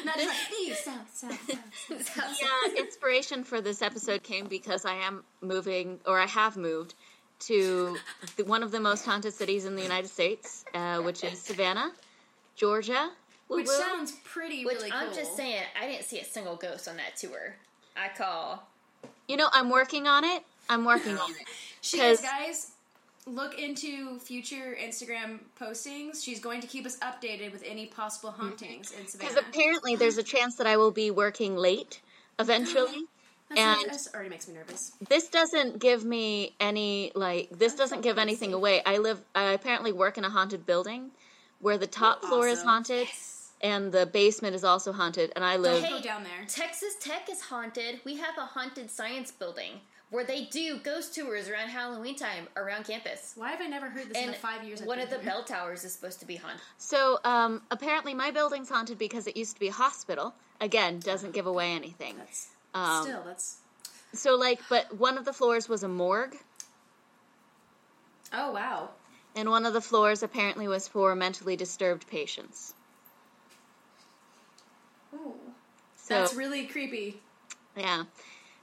not 0.04 0.16
just 0.16 0.28
like 0.28 0.60
east, 0.60 0.84
south, 0.84 1.10
south, 1.14 1.50
south. 1.50 2.06
South. 2.14 2.38
yeah, 2.42 2.78
inspiration 2.82 3.42
for 3.44 3.60
this 3.62 3.80
episode 3.80 4.22
came 4.22 4.46
because 4.46 4.84
I 4.84 4.94
am 4.96 5.24
moving, 5.40 6.00
or 6.06 6.18
I 6.18 6.26
have 6.26 6.56
moved, 6.58 6.92
to 7.40 7.96
the, 8.36 8.44
one 8.44 8.62
of 8.62 8.72
the 8.72 8.80
most 8.80 9.06
haunted 9.06 9.32
cities 9.32 9.64
in 9.64 9.74
the 9.76 9.82
United 9.82 10.08
States, 10.08 10.64
uh, 10.74 10.98
which 10.98 11.24
is 11.24 11.38
Savannah, 11.40 11.92
Georgia. 12.56 13.10
Woo 13.48 13.56
Which 13.56 13.66
woo. 13.66 13.72
sounds 13.74 14.12
pretty 14.24 14.64
Which 14.66 14.76
really 14.76 14.92
I'm 14.92 15.08
cool. 15.08 15.16
just 15.16 15.34
saying, 15.36 15.62
I 15.80 15.86
didn't 15.86 16.04
see 16.04 16.20
a 16.20 16.24
single 16.24 16.56
ghost 16.56 16.86
on 16.88 16.96
that 16.98 17.16
tour. 17.16 17.56
I 17.96 18.08
call. 18.16 18.66
You 19.28 19.36
know, 19.38 19.48
I'm 19.52 19.70
working 19.70 20.06
on 20.06 20.24
it. 20.24 20.42
I'm 20.68 20.84
working 20.84 21.16
on 21.18 21.30
it. 21.30 21.46
She 21.80 22.00
is, 22.00 22.20
'Cause- 22.20 22.30
guys. 22.30 22.70
Look 23.26 23.58
into 23.58 24.18
future 24.18 24.76
Instagram 24.78 25.38
postings. 25.58 26.22
She's 26.22 26.40
going 26.40 26.60
to 26.60 26.66
keep 26.66 26.84
us 26.84 26.98
updated 26.98 27.52
with 27.52 27.62
any 27.66 27.86
possible 27.86 28.30
hauntings 28.30 28.90
in 28.92 29.06
Because 29.18 29.36
apparently 29.36 29.96
there's 29.96 30.18
a 30.18 30.22
chance 30.22 30.56
that 30.56 30.66
I 30.66 30.76
will 30.76 30.90
be 30.90 31.10
working 31.10 31.56
late 31.56 32.00
eventually. 32.38 33.04
That's 33.48 33.60
and- 33.60 33.90
that 33.90 34.14
already 34.14 34.30
makes 34.30 34.46
me 34.48 34.54
nervous. 34.54 34.92
this 35.08 35.28
doesn't 35.28 35.78
give 35.78 36.04
me 36.04 36.54
any 36.60 37.12
like 37.14 37.50
this 37.50 37.74
doesn't 37.74 38.00
give 38.02 38.18
anything 38.18 38.52
away. 38.52 38.82
I 38.84 38.98
live 38.98 39.18
I 39.34 39.52
apparently 39.52 39.92
work 39.92 40.16
in 40.18 40.24
a 40.24 40.30
haunted 40.30 40.66
building 40.66 41.10
where 41.60 41.78
the 41.78 41.86
top 41.86 42.24
floor 42.24 42.46
is 42.48 42.58
Awesome. 42.58 42.68
haunted 42.68 43.08
and 43.62 43.92
the 43.92 44.04
basement 44.06 44.54
is 44.54 44.64
also 44.64 44.92
haunted 44.92 45.32
and 45.36 45.44
I 45.44 45.56
live 45.56 45.82
Don't 45.82 45.92
Hey. 45.96 46.02
down 46.02 46.24
there. 46.24 46.46
Texas 46.48 46.94
Tech 47.00 47.28
is 47.30 47.40
haunted. 47.42 48.00
We 48.04 48.16
have 48.16 48.36
a 48.38 48.46
haunted 48.46 48.90
science 48.90 49.30
building 49.30 49.80
where 50.14 50.24
they 50.24 50.44
do 50.44 50.78
ghost 50.78 51.12
tours 51.14 51.48
around 51.48 51.68
Halloween 51.70 52.14
time 52.14 52.46
around 52.56 52.84
campus. 52.84 53.32
Why 53.36 53.50
have 53.50 53.60
I 53.60 53.66
never 53.66 53.88
heard 53.90 54.08
this 54.08 54.16
in 54.16 54.28
the 54.28 54.32
five 54.34 54.62
years? 54.62 54.80
I've 54.80 54.86
one 54.86 55.00
of 55.00 55.10
the 55.10 55.16
here? 55.16 55.24
bell 55.24 55.42
towers 55.42 55.82
is 55.82 55.92
supposed 55.92 56.20
to 56.20 56.26
be 56.26 56.36
haunted. 56.36 56.60
So 56.78 57.18
um 57.24 57.62
apparently 57.70 58.14
my 58.14 58.30
building's 58.30 58.68
haunted 58.68 58.96
because 58.96 59.26
it 59.26 59.36
used 59.36 59.54
to 59.54 59.60
be 59.60 59.68
a 59.68 59.72
hospital. 59.72 60.32
Again, 60.60 61.00
doesn't 61.00 61.32
give 61.32 61.46
away 61.46 61.72
anything. 61.72 62.16
That's 62.16 62.48
Um, 62.74 63.02
still 63.02 63.22
that's. 63.26 63.56
So 64.12 64.36
like 64.36 64.60
but 64.68 64.96
one 64.96 65.18
of 65.18 65.24
the 65.24 65.32
floors 65.32 65.68
was 65.68 65.82
a 65.82 65.88
morgue 65.88 66.36
Oh 68.32 68.52
wow. 68.52 68.90
and 69.34 69.50
one 69.50 69.66
of 69.66 69.72
the 69.72 69.80
floors 69.80 70.22
apparently 70.22 70.68
was 70.68 70.86
for 70.86 71.14
mentally 71.16 71.56
disturbed 71.56 72.06
patients. 72.08 72.72
Ooh. 75.12 75.34
So 75.96 76.14
That's 76.14 76.34
really 76.34 76.66
creepy. 76.66 77.20
Yeah. 77.76 78.04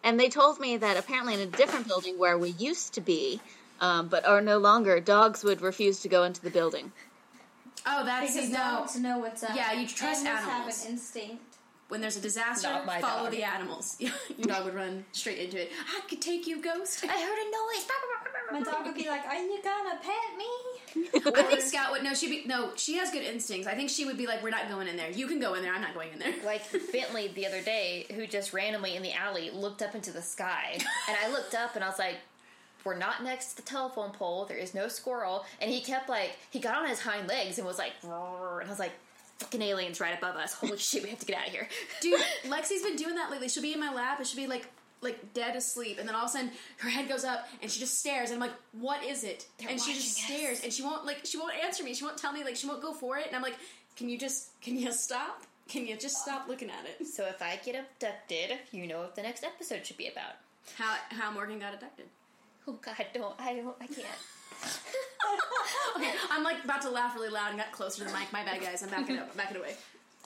And 0.03 0.19
they 0.19 0.29
told 0.29 0.59
me 0.59 0.77
that 0.77 0.97
apparently 0.97 1.35
in 1.35 1.39
a 1.41 1.45
different 1.45 1.87
building 1.87 2.17
where 2.17 2.37
we 2.37 2.49
used 2.49 2.93
to 2.95 3.01
be, 3.01 3.39
um, 3.79 4.07
but 4.07 4.25
are 4.25 4.41
no 4.41 4.57
longer, 4.57 4.99
dogs 4.99 5.43
would 5.43 5.61
refuse 5.61 5.99
to 6.01 6.07
go 6.09 6.23
into 6.23 6.41
the 6.41 6.49
building. 6.49 6.91
Oh, 7.85 8.05
that's 8.05 8.33
Because 8.33 8.49
no. 8.49 8.57
dogs 8.57 8.95
know 8.99 9.19
what's 9.19 9.43
up. 9.43 9.55
Yeah, 9.55 9.73
you 9.73 9.87
trust 9.87 10.25
animals. 10.25 10.47
animals. 10.47 10.77
have 10.79 10.85
an 10.85 10.91
instinct. 10.93 11.43
When 11.87 11.99
there's 11.99 12.15
a 12.15 12.21
disaster, 12.21 12.69
follow 13.01 13.23
dog. 13.23 13.31
the 13.31 13.43
animals. 13.43 13.97
Your 13.99 14.11
dog 14.43 14.63
would 14.65 14.75
run 14.75 15.03
straight 15.11 15.39
into 15.39 15.61
it. 15.61 15.71
I 15.93 15.99
could 16.07 16.21
take 16.21 16.47
you, 16.47 16.61
ghost. 16.61 17.03
I 17.03 17.07
heard 17.07 17.37
a 17.37 17.51
noise. 17.51 17.87
My 18.65 18.71
dog 18.71 18.85
would 18.85 18.95
be 18.95 19.09
like, 19.09 19.25
"Are 19.25 19.35
you 19.35 19.59
gonna 19.61 19.99
pet 20.01 20.37
me?" 20.37 20.45
I 21.35 21.43
think 21.43 21.61
Scout 21.61 21.91
would 21.91 22.03
no. 22.03 22.13
She'd 22.13 22.29
be 22.29 22.43
no. 22.45 22.71
She 22.75 22.95
has 22.97 23.11
good 23.11 23.23
instincts. 23.23 23.67
I 23.67 23.75
think 23.75 23.89
she 23.89 24.05
would 24.05 24.17
be 24.17 24.27
like, 24.27 24.43
"We're 24.43 24.49
not 24.49 24.69
going 24.69 24.87
in 24.87 24.97
there. 24.97 25.09
You 25.09 25.27
can 25.27 25.39
go 25.39 25.53
in 25.53 25.61
there. 25.61 25.73
I'm 25.73 25.81
not 25.81 25.93
going 25.93 26.11
in 26.11 26.19
there." 26.19 26.33
like 26.45 26.63
Bentley 26.91 27.29
the 27.29 27.45
other 27.45 27.61
day, 27.61 28.05
who 28.13 28.27
just 28.27 28.53
randomly 28.53 28.95
in 28.95 29.03
the 29.03 29.13
alley 29.13 29.51
looked 29.51 29.81
up 29.81 29.95
into 29.95 30.11
the 30.11 30.21
sky, 30.21 30.77
and 31.07 31.17
I 31.23 31.31
looked 31.31 31.55
up 31.55 31.75
and 31.75 31.83
I 31.83 31.89
was 31.89 31.99
like, 31.99 32.17
"We're 32.83 32.97
not 32.97 33.23
next 33.23 33.51
to 33.51 33.55
the 33.57 33.61
telephone 33.63 34.11
pole. 34.11 34.45
There 34.45 34.57
is 34.57 34.73
no 34.73 34.87
squirrel." 34.87 35.45
And 35.61 35.71
he 35.71 35.81
kept 35.81 36.09
like 36.09 36.37
he 36.49 36.59
got 36.59 36.75
on 36.75 36.87
his 36.87 36.99
hind 36.99 37.27
legs 37.27 37.57
and 37.57 37.65
was 37.65 37.77
like, 37.77 37.93
"Roar," 38.03 38.59
and 38.59 38.69
I 38.69 38.71
was 38.71 38.79
like, 38.79 38.93
"Fucking 39.39 39.61
aliens 39.61 39.99
right 39.99 40.17
above 40.17 40.35
us! 40.35 40.53
Holy 40.53 40.77
shit, 40.77 41.03
we 41.03 41.09
have 41.09 41.19
to 41.19 41.25
get 41.25 41.37
out 41.37 41.47
of 41.47 41.53
here." 41.53 41.67
Dude, 42.01 42.19
Lexi's 42.45 42.83
been 42.83 42.95
doing 42.95 43.15
that 43.15 43.31
lately. 43.31 43.49
She'll 43.49 43.63
be 43.63 43.73
in 43.73 43.79
my 43.79 43.93
lap 43.93 44.17
and 44.19 44.27
she'll 44.27 44.41
be 44.41 44.47
like, 44.47 44.67
like 45.01 45.33
dead 45.33 45.55
asleep, 45.55 45.97
and 45.99 46.07
then 46.07 46.15
all 46.15 46.23
of 46.25 46.29
a 46.29 46.31
sudden 46.31 46.51
her 46.77 46.89
head 46.89 47.09
goes 47.09 47.23
up 47.23 47.47
and 47.61 47.69
she 47.71 47.79
just 47.79 47.99
stares, 47.99 48.29
and 48.29 48.41
I'm 48.41 48.49
like, 48.49 48.57
"What 48.73 49.03
is 49.03 49.23
it?" 49.23 49.47
and 49.67 49.79
she 49.81 49.93
just 49.93 50.17
us. 50.17 50.25
stares, 50.25 50.63
and 50.63 50.71
she 50.71 50.83
won't 50.83 51.05
like 51.05 51.21
she 51.25 51.37
won't 51.37 51.53
answer 51.63 51.83
me. 51.83 51.93
She 51.93 52.03
won't 52.03 52.17
tell 52.17 52.31
me 52.33 52.43
like 52.43 52.55
she 52.55 52.67
won't 52.67 52.81
go 52.81 52.93
for 52.93 53.17
it, 53.17 53.27
and 53.27 53.35
I'm 53.35 53.41
like, 53.41 53.57
"Can 53.95 54.09
you 54.09 54.17
just 54.17 54.59
can 54.61 54.77
you 54.77 54.91
stop? 54.91 55.43
Can 55.67 55.87
you 55.87 55.95
just 55.97 56.17
stop 56.17 56.47
looking 56.47 56.69
at 56.69 56.85
it?" 56.85 57.05
So 57.15 57.25
if 57.25 57.41
I 57.41 57.59
get 57.63 57.75
abducted, 57.75 58.59
you 58.71 58.87
know 58.87 58.99
what 58.99 59.15
the 59.15 59.23
next 59.23 59.43
episode 59.43 59.85
should 59.85 59.97
be 59.97 60.07
about. 60.07 60.33
How 60.77 60.95
how 61.09 61.31
Morgan 61.31 61.59
got 61.59 61.73
abducted. 61.73 62.05
Oh 62.67 62.73
God, 62.73 62.95
don't 63.13 63.35
I 63.39 63.55
don't 63.55 63.75
I 63.81 63.87
can't. 63.87 64.07
Okay, 65.95 66.11
I'm 66.29 66.43
like 66.43 66.63
about 66.63 66.81
to 66.83 66.89
laugh 66.89 67.15
really 67.15 67.29
loud 67.29 67.49
and 67.49 67.57
got 67.57 67.71
closer 67.71 68.03
to 68.03 68.09
the 68.09 68.17
mic. 68.17 68.31
My 68.31 68.43
bad, 68.45 68.61
guys. 68.61 68.81
I'm 68.81 68.89
backing 68.89 69.17
up. 69.17 69.27
I'm 69.31 69.37
backing 69.37 69.57
away. 69.57 69.75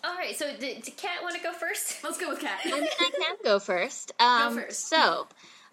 All 0.05 0.15
right, 0.15 0.37
so 0.37 0.45
did, 0.57 0.83
did 0.83 0.97
Kat 0.97 1.23
want 1.23 1.35
to 1.35 1.41
go 1.41 1.51
first? 1.53 1.97
Let's 2.03 2.19
go 2.19 2.29
with 2.29 2.39
Kat. 2.39 2.59
I 2.65 2.71
mean, 2.71 2.83
I 2.99 3.09
can 3.11 3.35
go 3.43 3.59
first. 3.59 4.11
Um, 4.19 4.55
first. 4.59 4.87
So, 4.87 5.27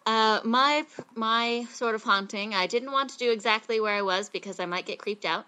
uh, 0.07 0.41
my 0.45 0.85
my 1.15 1.67
sort 1.73 1.95
of 1.95 2.03
haunting, 2.03 2.55
I 2.55 2.67
didn't 2.67 2.93
want 2.93 3.11
to 3.11 3.19
do 3.19 3.31
exactly 3.31 3.81
where 3.81 3.95
I 3.95 4.03
was 4.03 4.29
because 4.31 4.59
I 4.61 4.67
might 4.67 4.87
get 4.87 4.99
creeped 4.99 5.25
out. 5.25 5.45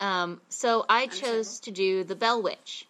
Um, 0.00 0.40
so 0.48 0.86
I 0.88 1.08
chose 1.08 1.60
to 1.60 1.70
do 1.70 2.04
the 2.04 2.16
Bell 2.16 2.40
Witch. 2.42 2.86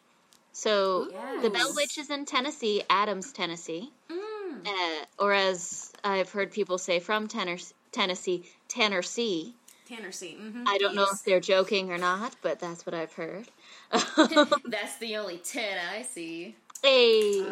So 0.53 1.09
Ooh. 1.11 1.41
the 1.43 1.51
Bell 1.51 1.73
Witch 1.75 1.97
is 1.99 2.11
in 2.11 2.25
Tennessee, 2.27 2.83
Adams, 2.91 3.33
Tennessee, 3.33 3.91
Mm. 4.11 4.67
uh, 4.67 5.05
or 5.19 5.33
as 5.33 5.93
I've 6.05 6.31
heard 6.31 6.53
people 6.53 6.77
say 6.79 7.01
from 7.01 7.29
Tenner- 7.29 7.57
Tennessee, 7.93 8.45
Tennessee. 8.69 9.55
Tanner 9.91 10.13
C. 10.13 10.37
Mm-hmm. 10.41 10.69
I 10.69 10.79
don't 10.79 10.95
know 10.95 11.07
if 11.13 11.25
they're 11.25 11.41
joking 11.41 11.91
or 11.91 11.99
not, 11.99 12.37
but 12.43 12.61
that's 12.61 12.87
what 12.87 12.95
I've 12.95 13.13
heard. 13.13 13.49
That's 14.65 14.97
the 14.99 15.17
only 15.17 15.39
ten 15.39 15.79
I 15.93 16.03
see. 16.03 16.55
hey. 16.83 17.45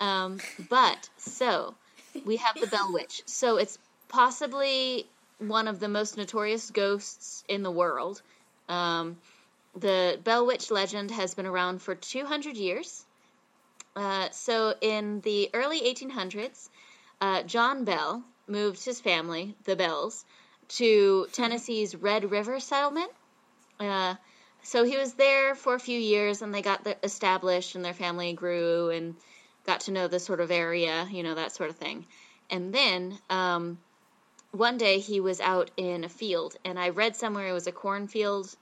Ah. 0.00 0.24
Um, 0.24 0.38
but 0.68 1.08
so 1.16 1.74
we 2.24 2.36
have 2.36 2.60
the 2.60 2.66
Bell 2.68 2.92
Witch. 2.92 3.22
So 3.26 3.56
it's 3.56 3.78
possibly 4.08 5.06
one 5.38 5.66
of 5.66 5.80
the 5.80 5.88
most 5.88 6.16
notorious 6.16 6.70
ghosts 6.70 7.44
in 7.48 7.62
the 7.62 7.70
world. 7.70 8.22
Um, 8.68 9.16
the 9.76 10.20
Bell 10.22 10.46
Witch 10.46 10.70
legend 10.70 11.10
has 11.10 11.34
been 11.34 11.46
around 11.46 11.82
for 11.82 11.94
200 11.94 12.56
years. 12.56 13.04
Uh, 13.96 14.28
so 14.30 14.74
in 14.80 15.20
the 15.20 15.50
early 15.52 15.80
1800s, 15.80 16.68
uh, 17.20 17.42
John 17.42 17.84
Bell 17.84 18.22
moved 18.46 18.84
his 18.84 19.00
family, 19.00 19.54
the 19.64 19.76
Bells, 19.76 20.24
to 20.76 21.26
Tennessee's 21.32 21.94
Red 21.94 22.30
River 22.30 22.60
settlement. 22.60 23.10
Uh, 23.78 24.14
so 24.62 24.84
he 24.84 24.96
was 24.96 25.14
there 25.14 25.54
for 25.54 25.74
a 25.74 25.80
few 25.80 25.98
years, 25.98 26.42
and 26.42 26.54
they 26.54 26.62
got 26.62 26.84
the, 26.84 26.96
established, 27.02 27.74
and 27.74 27.84
their 27.84 27.94
family 27.94 28.32
grew 28.32 28.90
and 28.90 29.16
got 29.66 29.80
to 29.80 29.92
know 29.92 30.08
the 30.08 30.20
sort 30.20 30.40
of 30.40 30.50
area, 30.50 31.06
you 31.10 31.22
know, 31.22 31.34
that 31.34 31.52
sort 31.52 31.70
of 31.70 31.76
thing. 31.76 32.06
And 32.50 32.72
then 32.72 33.18
um, 33.28 33.78
one 34.52 34.78
day 34.78 34.98
he 34.98 35.20
was 35.20 35.40
out 35.40 35.70
in 35.76 36.04
a 36.04 36.08
field, 36.08 36.56
and 36.64 36.78
I 36.78 36.90
read 36.90 37.16
somewhere 37.16 37.48
it 37.48 37.52
was 37.52 37.66
a 37.66 37.72
cornfield. 37.72 38.54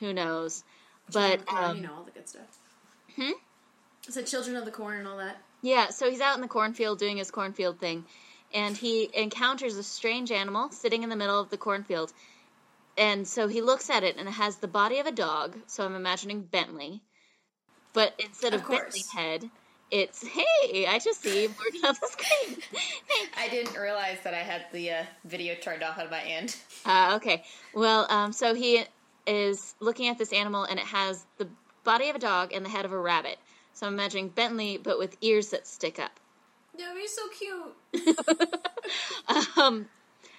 Who 0.00 0.12
knows? 0.12 0.64
But 1.12 1.46
Corn, 1.46 1.64
um, 1.64 1.76
you 1.76 1.82
know 1.82 1.94
all 1.94 2.04
the 2.04 2.10
good 2.10 2.28
stuff. 2.28 2.58
Hmm? 3.16 3.32
It's 4.06 4.16
the 4.16 4.22
children 4.22 4.56
of 4.56 4.64
the 4.64 4.70
corn 4.70 4.98
and 4.98 5.08
all 5.08 5.18
that. 5.18 5.36
Yeah, 5.62 5.90
so 5.90 6.10
he's 6.10 6.20
out 6.20 6.36
in 6.36 6.40
the 6.40 6.48
cornfield 6.48 6.98
doing 6.98 7.18
his 7.18 7.30
cornfield 7.30 7.78
thing, 7.78 8.04
and 8.52 8.76
he 8.76 9.10
encounters 9.14 9.76
a 9.76 9.82
strange 9.82 10.30
animal 10.32 10.70
sitting 10.70 11.02
in 11.02 11.08
the 11.10 11.16
middle 11.16 11.40
of 11.40 11.50
the 11.50 11.56
cornfield. 11.56 12.12
And 12.98 13.26
so 13.26 13.48
he 13.48 13.62
looks 13.62 13.88
at 13.88 14.02
it, 14.02 14.16
and 14.16 14.28
it 14.28 14.32
has 14.32 14.56
the 14.56 14.68
body 14.68 14.98
of 14.98 15.06
a 15.06 15.12
dog. 15.12 15.56
So 15.66 15.84
I'm 15.84 15.94
imagining 15.94 16.42
Bentley, 16.42 17.00
but 17.92 18.14
instead 18.18 18.54
of, 18.54 18.60
Of 18.60 18.66
course. 18.66 18.80
Bentley 18.82 19.02
head, 19.14 19.50
it's 19.90 20.24
hey, 20.26 20.86
I 20.86 20.98
just 20.98 21.22
see 21.22 21.42
you 21.42 21.48
working 21.48 21.84
on 21.84 21.94
the 22.00 22.06
screen. 22.08 22.58
I 23.36 23.48
didn't 23.48 23.76
realize 23.76 24.18
that 24.24 24.34
I 24.34 24.38
had 24.38 24.66
the 24.72 24.90
uh, 24.90 25.04
video 25.24 25.54
turned 25.54 25.82
off 25.82 25.98
on 25.98 26.10
my 26.10 26.20
end. 26.22 26.56
Uh, 26.84 27.14
okay, 27.16 27.42
well, 27.74 28.06
um, 28.10 28.32
so 28.32 28.54
he 28.54 28.84
is 29.26 29.74
looking 29.80 30.08
at 30.08 30.18
this 30.18 30.32
animal, 30.32 30.64
and 30.64 30.78
it 30.78 30.86
has 30.86 31.24
the 31.38 31.48
body 31.84 32.08
of 32.08 32.16
a 32.16 32.20
dog 32.20 32.52
and 32.52 32.64
the 32.64 32.70
head 32.70 32.84
of 32.84 32.92
a 32.92 32.98
rabbit. 32.98 33.38
So 33.72 33.86
I'm 33.86 33.94
imagining 33.94 34.28
Bentley, 34.28 34.78
but 34.78 34.98
with 34.98 35.16
ears 35.22 35.50
that 35.50 35.66
stick 35.66 35.98
up. 35.98 36.19
Yeah, 36.76 36.94
he's 36.94 37.14
so 37.14 37.22
cute. 37.28 38.56
um, 39.56 39.86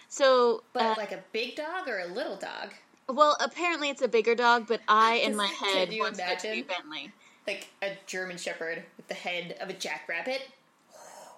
so 0.08 0.64
But 0.74 0.84
uh, 0.84 0.96
like 0.98 1.12
a 1.12 1.24
big 1.32 1.56
dog 1.56 1.88
or 1.88 2.00
a 2.00 2.08
little 2.08 2.36
dog? 2.36 2.74
Well, 3.08 3.36
apparently 3.40 3.90
it's 3.90 4.02
a 4.02 4.08
bigger 4.08 4.36
dog, 4.36 4.68
but 4.68 4.82
I, 4.88 5.16
in 5.24 5.36
my 5.36 5.48
head 5.48 5.58
Can 5.60 5.78
head, 5.78 5.94
you 5.94 6.02
want 6.02 6.20
it 6.20 6.40
to 6.40 6.48
be 6.48 6.60
imagine? 6.60 6.68
Bentley. 6.68 7.12
Like 7.48 7.68
a 7.82 7.98
German 8.06 8.38
Shepherd 8.38 8.84
with 8.98 9.08
the 9.08 9.14
head 9.14 9.58
of 9.60 9.70
a 9.70 9.74
jackrabbit? 9.74 10.42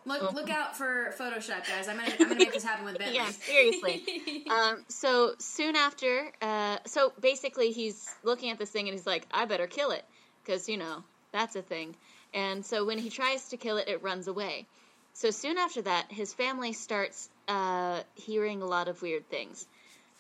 Look, 0.06 0.34
look 0.34 0.50
out 0.50 0.76
for 0.76 1.14
Photoshop, 1.18 1.66
guys. 1.66 1.88
I'm 1.88 1.96
gonna, 1.96 2.12
I'm 2.12 2.28
gonna 2.28 2.36
make 2.36 2.52
this 2.52 2.64
happen 2.64 2.84
with 2.84 2.98
Bentley. 2.98 3.16
Yeah, 3.20 3.30
seriously. 3.30 4.04
um, 4.50 4.84
so 4.90 5.34
soon 5.40 5.78
after, 5.78 6.30
uh, 6.42 6.78
so 6.86 7.14
basically 7.22 7.72
he's 7.72 8.10
looking 8.22 8.50
at 8.52 8.60
this 8.60 8.70
thing 8.70 8.88
and 8.90 8.94
he's 8.98 9.08
like, 9.08 9.26
I 9.32 9.46
better 9.46 9.66
kill 9.66 9.92
it, 9.92 10.04
because, 10.44 10.68
you 10.68 10.76
know, 10.78 11.04
that's 11.32 11.56
a 11.56 11.62
thing. 11.62 11.96
And 12.34 12.66
so 12.66 12.84
when 12.84 12.98
he 12.98 13.10
tries 13.10 13.48
to 13.50 13.58
kill 13.58 13.78
it, 13.78 13.88
it 13.88 14.04
runs 14.04 14.28
away. 14.28 14.66
So 15.14 15.30
soon 15.32 15.58
after 15.58 15.84
that, 15.84 16.12
his 16.12 16.34
family 16.34 16.74
starts 16.74 17.30
uh, 17.48 18.02
hearing 18.16 18.62
a 18.62 18.66
lot 18.66 18.88
of 18.88 19.02
weird 19.02 19.30
things. 19.30 19.66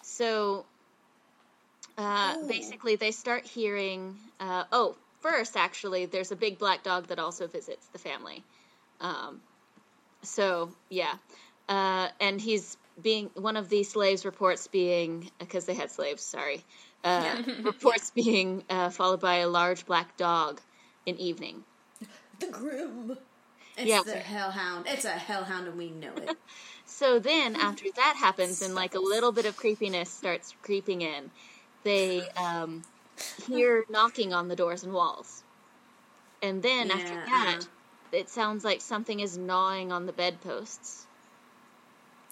so 0.01 0.65
uh, 1.97 2.35
basically, 2.47 2.95
they 2.95 3.12
start 3.12 3.45
hearing. 3.45 4.15
Uh, 4.39 4.63
oh, 4.71 4.95
first, 5.21 5.55
actually, 5.55 6.05
there's 6.05 6.31
a 6.31 6.35
big 6.35 6.57
black 6.57 6.83
dog 6.83 7.07
that 7.07 7.19
also 7.19 7.47
visits 7.47 7.85
the 7.88 8.00
family. 8.00 8.43
Um, 9.00 9.41
so 10.23 10.71
yeah, 10.89 11.13
uh, 11.69 12.07
and 12.19 12.41
he's 12.41 12.77
being 13.01 13.29
one 13.35 13.57
of 13.57 13.69
the 13.69 13.83
slaves 13.83 14.25
reports 14.25 14.67
being 14.67 15.29
because 15.39 15.65
they 15.65 15.75
had 15.75 15.91
slaves. 15.91 16.23
Sorry, 16.23 16.63
uh, 17.03 17.35
reports 17.63 18.12
being 18.12 18.63
uh, 18.69 18.89
followed 18.89 19.21
by 19.21 19.38
a 19.38 19.47
large 19.47 19.85
black 19.85 20.17
dog 20.17 20.62
in 21.05 21.17
evening. 21.17 21.63
The 22.39 22.47
Grim. 22.47 23.17
It's 23.77 23.88
Yeah. 23.88 24.03
the 24.03 24.15
hellhound. 24.18 24.86
It's 24.88 25.06
a 25.06 25.10
hellhound, 25.10 25.68
and 25.68 25.77
we 25.77 25.89
know 25.89 26.13
it. 26.15 26.38
So 26.86 27.18
then, 27.18 27.56
after 27.56 27.86
that 27.96 28.15
happens, 28.18 28.62
and 28.62 28.75
like 28.75 28.94
a 28.94 29.00
little 29.00 29.32
bit 29.32 29.46
of 29.46 29.56
creepiness 29.56 30.12
starts 30.12 30.53
creeping 30.62 31.01
in, 31.01 31.32
they 31.84 32.30
um, 32.32 32.84
hear 33.48 33.86
knocking 33.89 34.34
on 34.34 34.48
the 34.48 34.56
doors 34.56 34.84
and 34.84 34.94
walls. 34.94 35.44
And 36.42 36.62
then 36.62 36.92
after 36.92 37.15
that, 37.15 37.58
uh-huh. 37.60 37.68
it 38.12 38.30
sounds 38.30 38.63
like 38.63 38.82
something 38.82 39.22
is 39.22 39.38
gnawing 39.38 39.92
on 39.92 40.06
the 40.06 40.13
bedposts. 40.13 41.08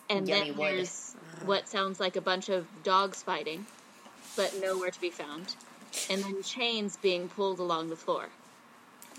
And 0.10 0.28
Yummy 0.28 0.52
then 0.52 0.58
wood. 0.58 0.68
there's 0.78 1.16
what 1.46 1.70
sounds 1.70 2.00
like 2.00 2.18
a 2.18 2.22
bunch 2.22 2.50
of 2.50 2.68
dogs 2.84 3.24
fighting, 3.24 3.66
but 4.36 4.54
nowhere 4.62 4.92
to 4.92 5.02
be 5.02 5.10
found. 5.10 5.56
And 6.10 6.24
then 6.24 6.44
chains 6.44 6.98
being 6.98 7.30
pulled 7.30 7.60
along 7.60 7.90
the 7.90 7.96
floor. 7.96 8.28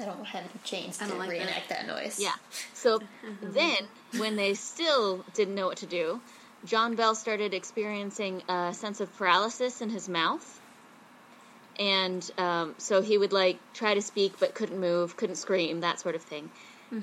I 0.00 0.04
don't 0.04 0.24
have 0.24 0.42
any 0.42 0.50
chains 0.64 1.00
I 1.00 1.04
to 1.04 1.10
don't 1.10 1.18
like 1.18 1.30
reenact 1.30 1.68
that. 1.68 1.86
noise. 1.86 2.18
Yeah. 2.20 2.32
So 2.74 3.00
then, 3.42 3.76
when 4.16 4.36
they 4.36 4.54
still 4.54 5.24
didn't 5.34 5.54
know 5.54 5.66
what 5.66 5.78
to 5.78 5.86
do, 5.86 6.20
John 6.64 6.94
Bell 6.94 7.14
started 7.14 7.54
experiencing 7.54 8.42
a 8.48 8.72
sense 8.72 9.00
of 9.00 9.14
paralysis 9.16 9.80
in 9.82 9.90
his 9.90 10.08
mouth. 10.08 10.60
And 11.78 12.28
um, 12.38 12.74
so 12.78 13.00
he 13.02 13.16
would 13.16 13.32
like 13.32 13.58
try 13.74 13.94
to 13.94 14.02
speak 14.02 14.34
but 14.38 14.54
couldn't 14.54 14.78
move, 14.78 15.16
couldn't 15.16 15.36
scream, 15.36 15.80
that 15.80 16.00
sort 16.00 16.14
of 16.14 16.22
thing. 16.22 16.50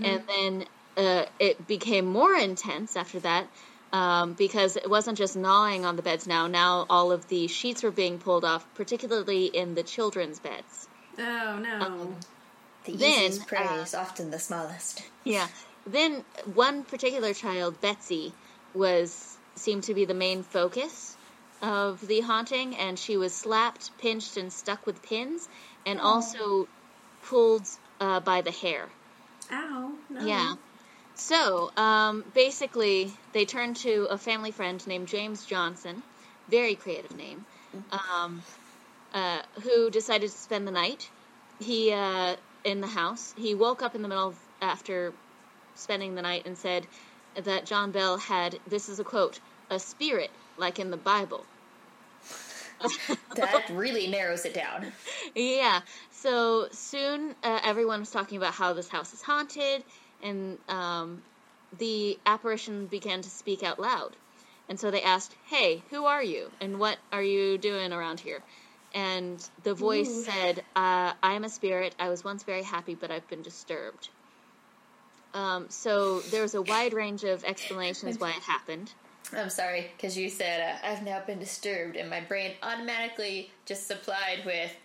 And 0.03 0.24
then 0.27 0.65
uh, 0.98 1.25
it 1.39 1.65
became 1.65 2.05
more 2.05 2.34
intense 2.36 2.96
after 2.96 3.19
that 3.22 3.48
um, 3.91 4.34
because 4.34 4.75
it 4.75 4.89
wasn't 4.89 5.17
just 5.17 5.36
gnawing 5.36 5.86
on 5.86 5.96
the 5.96 6.01
beds 6.01 6.27
now. 6.27 6.48
Now 6.48 6.86
all 6.89 7.12
of 7.12 7.27
the 7.27 7.48
sheets 7.48 7.81
were 7.81 7.91
being 7.91 8.19
pulled 8.19 8.46
off, 8.46 8.65
particularly 8.75 9.46
in 9.46 9.74
the 9.75 9.84
children's 9.84 10.39
beds. 10.39 10.88
Oh 11.17 11.60
no! 11.60 12.15
The 12.91 12.98
Then, 12.98 13.24
easiest 13.24 13.48
prey 13.48 13.65
uh, 13.65 13.81
is 13.81 13.93
often 13.93 14.31
the 14.31 14.39
smallest. 14.39 15.03
Yeah. 15.24 15.48
Then 15.86 16.24
one 16.53 16.84
particular 16.84 17.34
child, 17.34 17.79
Betsy, 17.81 18.34
was 18.74 19.38
seemed 19.55 19.84
to 19.84 19.93
be 19.93 20.05
the 20.05 20.13
main 20.13 20.43
focus 20.43 21.17
of 21.62 22.05
the 22.08 22.22
haunting, 22.22 22.75
and 22.77 22.98
she 22.98 23.17
was 23.17 23.34
slapped, 23.34 23.98
pinched, 23.98 24.38
and 24.38 24.51
stuck 24.51 24.86
with 24.86 25.01
pins, 25.03 25.48
and 25.86 26.00
also 26.00 26.67
pulled 27.24 27.67
uh, 28.00 28.19
by 28.22 28.41
the 28.41 28.51
hair. 28.51 28.88
Ow! 29.51 29.91
No. 30.10 30.25
Yeah. 30.25 30.53
So 31.15 31.72
um, 31.75 32.24
basically, 32.34 33.12
they 33.34 33.46
turned 33.46 33.75
to 33.77 34.08
a 34.10 34.17
family 34.17 34.51
friend 34.51 34.86
named 34.88 35.08
James 35.08 35.46
Johnson, 35.46 36.01
very 36.48 36.75
creative 36.75 37.15
name, 37.15 37.46
um, 37.91 38.41
uh, 39.13 39.41
who 39.63 39.89
decided 39.89 40.29
to 40.29 40.38
spend 40.38 40.65
the 40.65 40.72
night. 40.72 41.10
He 41.60 41.91
uh, 41.91 42.38
in 42.63 42.82
the 42.82 42.88
house. 42.88 43.34
He 43.38 43.56
woke 43.56 43.82
up 43.82 43.96
in 43.96 44.01
the 44.01 44.08
middle 44.08 44.30
of, 44.30 44.36
after 44.62 45.13
spending 45.75 46.16
the 46.16 46.22
night 46.22 46.46
and 46.46 46.58
said 46.58 46.86
that 47.44 47.66
John 47.66 47.92
Bell 47.92 48.18
had 48.18 48.60
this 48.70 48.89
is 48.89 49.00
a 49.00 49.04
quote 49.04 49.39
a 49.70 49.80
spirit 49.80 50.32
like 50.58 50.80
in 50.80 50.92
the 50.92 50.98
Bible. 50.98 51.46
That 53.36 53.70
really 53.72 54.08
narrows 54.08 54.46
it 54.46 54.54
down. 54.54 54.86
Yeah. 55.36 55.82
So 56.12 56.68
soon, 56.72 57.36
uh, 57.44 57.60
everyone 57.63 58.00
was 58.00 58.10
talking 58.10 58.38
about 58.38 58.54
how 58.54 58.74
this 58.74 58.89
house 58.89 59.13
is 59.13 59.22
haunted, 59.22 59.84
and 60.24 60.58
um, 60.67 61.22
the 61.78 62.17
apparition 62.26 62.88
began 62.88 63.22
to 63.22 63.30
speak 63.30 63.63
out 63.63 63.80
loud. 63.80 64.15
And 64.69 64.80
so 64.80 64.91
they 64.91 65.02
asked, 65.02 65.36
"Hey, 65.48 65.84
who 65.89 66.06
are 66.06 66.24
you? 66.24 66.50
And 66.62 66.80
what 66.80 66.98
are 67.12 67.24
you 67.24 67.58
doing 67.58 67.93
around 67.93 68.19
here?" 68.19 68.41
And 68.93 69.43
the 69.63 69.73
voice 69.73 70.25
said, 70.25 70.60
uh, 70.75 71.13
"I 71.21 71.34
am 71.34 71.43
a 71.43 71.49
spirit. 71.49 71.95
I 71.99 72.10
was 72.10 72.23
once 72.23 72.43
very 72.43 72.63
happy, 72.63 72.95
but 72.95 73.12
I've 73.12 73.28
been 73.28 73.43
disturbed." 73.43 74.10
Um, 75.34 75.69
so 75.69 76.21
there 76.21 76.41
was 76.41 76.56
a 76.56 76.62
wide 76.62 76.93
range 76.93 77.23
of 77.23 77.43
explanations 77.43 78.19
why 78.19 78.30
it 78.32 78.41
happened. 78.43 78.91
I'm 79.32 79.49
sorry, 79.52 79.91
because 79.95 80.17
you 80.17 80.28
said 80.30 80.80
uh, 80.84 80.88
I've 80.88 81.04
now 81.04 81.21
been 81.25 81.38
disturbed, 81.39 81.95
and 81.95 82.10
my 82.10 82.21
brain 82.21 82.54
automatically 82.63 83.52
just 83.65 83.88
supplied 83.88 84.43
with 84.45 84.75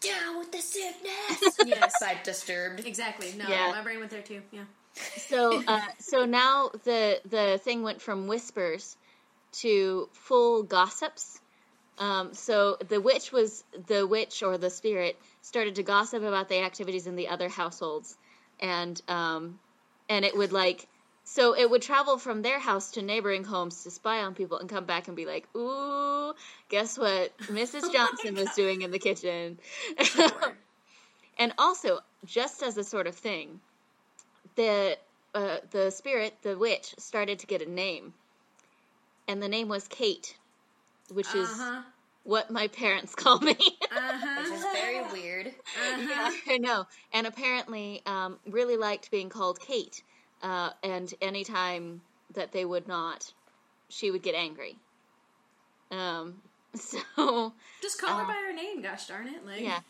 down 0.00 0.38
with 0.38 0.52
the 0.52 0.58
sickness. 0.58 1.58
Yes. 1.66 1.92
by 2.00 2.16
disturbed. 2.22 2.86
Exactly. 2.86 3.34
No, 3.36 3.48
Yeah. 3.48 3.70
my 3.72 3.82
brain 3.82 3.98
went 3.98 4.10
there 4.10 4.22
too. 4.22 4.40
Yeah. 4.50 4.64
So, 5.28 5.62
uh, 5.66 5.80
so 5.98 6.24
now 6.24 6.70
the 6.84 7.20
the 7.28 7.58
thing 7.62 7.82
went 7.82 8.00
from 8.00 8.28
whispers 8.28 8.96
to 9.60 10.08
full 10.12 10.62
gossips. 10.62 11.40
Um, 11.98 12.34
so 12.34 12.76
the 12.88 13.00
witch 13.00 13.32
was 13.32 13.64
the 13.86 14.06
witch 14.06 14.42
or 14.42 14.58
the 14.58 14.70
spirit 14.70 15.18
started 15.42 15.76
to 15.76 15.82
gossip 15.82 16.22
about 16.22 16.48
the 16.48 16.60
activities 16.60 17.06
in 17.06 17.16
the 17.16 17.28
other 17.28 17.48
households, 17.48 18.16
and 18.60 19.00
um, 19.08 19.58
and 20.08 20.24
it 20.24 20.36
would 20.36 20.52
like 20.52 20.86
so 21.24 21.56
it 21.56 21.68
would 21.68 21.82
travel 21.82 22.18
from 22.18 22.42
their 22.42 22.60
house 22.60 22.92
to 22.92 23.02
neighboring 23.02 23.42
homes 23.42 23.82
to 23.82 23.90
spy 23.90 24.20
on 24.20 24.34
people 24.34 24.58
and 24.58 24.68
come 24.68 24.84
back 24.84 25.08
and 25.08 25.16
be 25.16 25.26
like, 25.26 25.48
"Ooh, 25.56 26.34
guess 26.68 26.98
what 26.98 27.36
Mrs. 27.38 27.92
Johnson 27.92 28.36
was 28.36 28.54
doing 28.54 28.82
in 28.82 28.90
the 28.90 28.98
kitchen." 28.98 29.58
and 31.38 31.52
also, 31.58 31.98
just 32.24 32.62
as 32.62 32.76
a 32.76 32.84
sort 32.84 33.06
of 33.06 33.16
thing, 33.16 33.60
the 34.54 34.98
uh, 35.34 35.56
the 35.70 35.90
spirit, 35.90 36.34
the 36.42 36.56
witch, 36.56 36.94
started 36.98 37.40
to 37.40 37.46
get 37.46 37.60
a 37.60 37.70
name, 37.70 38.14
and 39.26 39.42
the 39.42 39.48
name 39.48 39.68
was 39.68 39.88
Kate, 39.88 40.36
which 41.12 41.34
Uh 41.34 41.38
is 41.38 41.62
what 42.24 42.50
my 42.50 42.68
parents 42.68 43.14
call 43.22 43.38
me. 43.40 43.56
Uh 43.56 43.86
huh. 43.94 44.42
Which 44.42 44.52
is 44.52 44.64
very 44.72 45.02
weird. 45.12 45.54
yeah, 45.98 46.30
I 46.48 46.58
know. 46.58 46.86
And 47.12 47.26
apparently, 47.26 48.02
um, 48.06 48.38
really 48.48 48.76
liked 48.76 49.10
being 49.10 49.28
called 49.28 49.60
Kate. 49.60 50.02
Uh, 50.42 50.70
and 50.82 51.12
anytime 51.22 52.02
that 52.34 52.52
they 52.52 52.64
would 52.64 52.86
not, 52.88 53.32
she 53.88 54.10
would 54.10 54.22
get 54.22 54.34
angry. 54.34 54.76
Um, 55.90 56.34
so 56.74 57.52
Just 57.80 58.00
call 58.00 58.16
her 58.18 58.24
Uh, 58.24 58.26
by 58.26 58.34
her 58.46 58.52
name. 58.52 58.82
Gosh 58.82 59.06
darn 59.06 59.28
it! 59.28 59.46
Like. 59.46 59.60
yeah, 59.60 59.80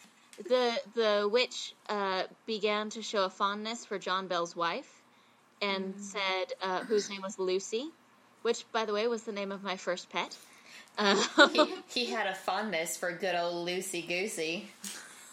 the 0.49 0.79
the 0.95 1.29
witch 1.31 1.75
uh, 1.89 2.25
began 2.47 2.91
to 2.91 3.03
show 3.03 3.25
a 3.25 3.31
fondness 3.31 3.85
for 3.87 3.99
John 3.99 4.29
Bell's 4.29 4.55
wife, 4.55 5.03
and 5.63 5.95
said 5.99 6.53
uh, 6.63 6.81
whose 6.85 7.09
name 7.11 7.23
was 7.23 7.39
Lucy, 7.39 7.91
which 8.43 8.71
by 8.73 8.85
the 8.85 8.93
way 8.93 9.09
was 9.09 9.23
the 9.23 9.33
name 9.33 9.51
of 9.53 9.63
my 9.63 9.77
first 9.77 10.11
pet. 10.11 10.37
Uh, 10.99 11.49
he, 11.49 11.75
he 11.89 12.07
had 12.07 12.27
a 12.27 12.35
fondness 12.35 12.97
for 12.97 13.13
good 13.13 13.35
old 13.35 13.67
Lucy 13.67 14.03
Goosey. 14.03 14.69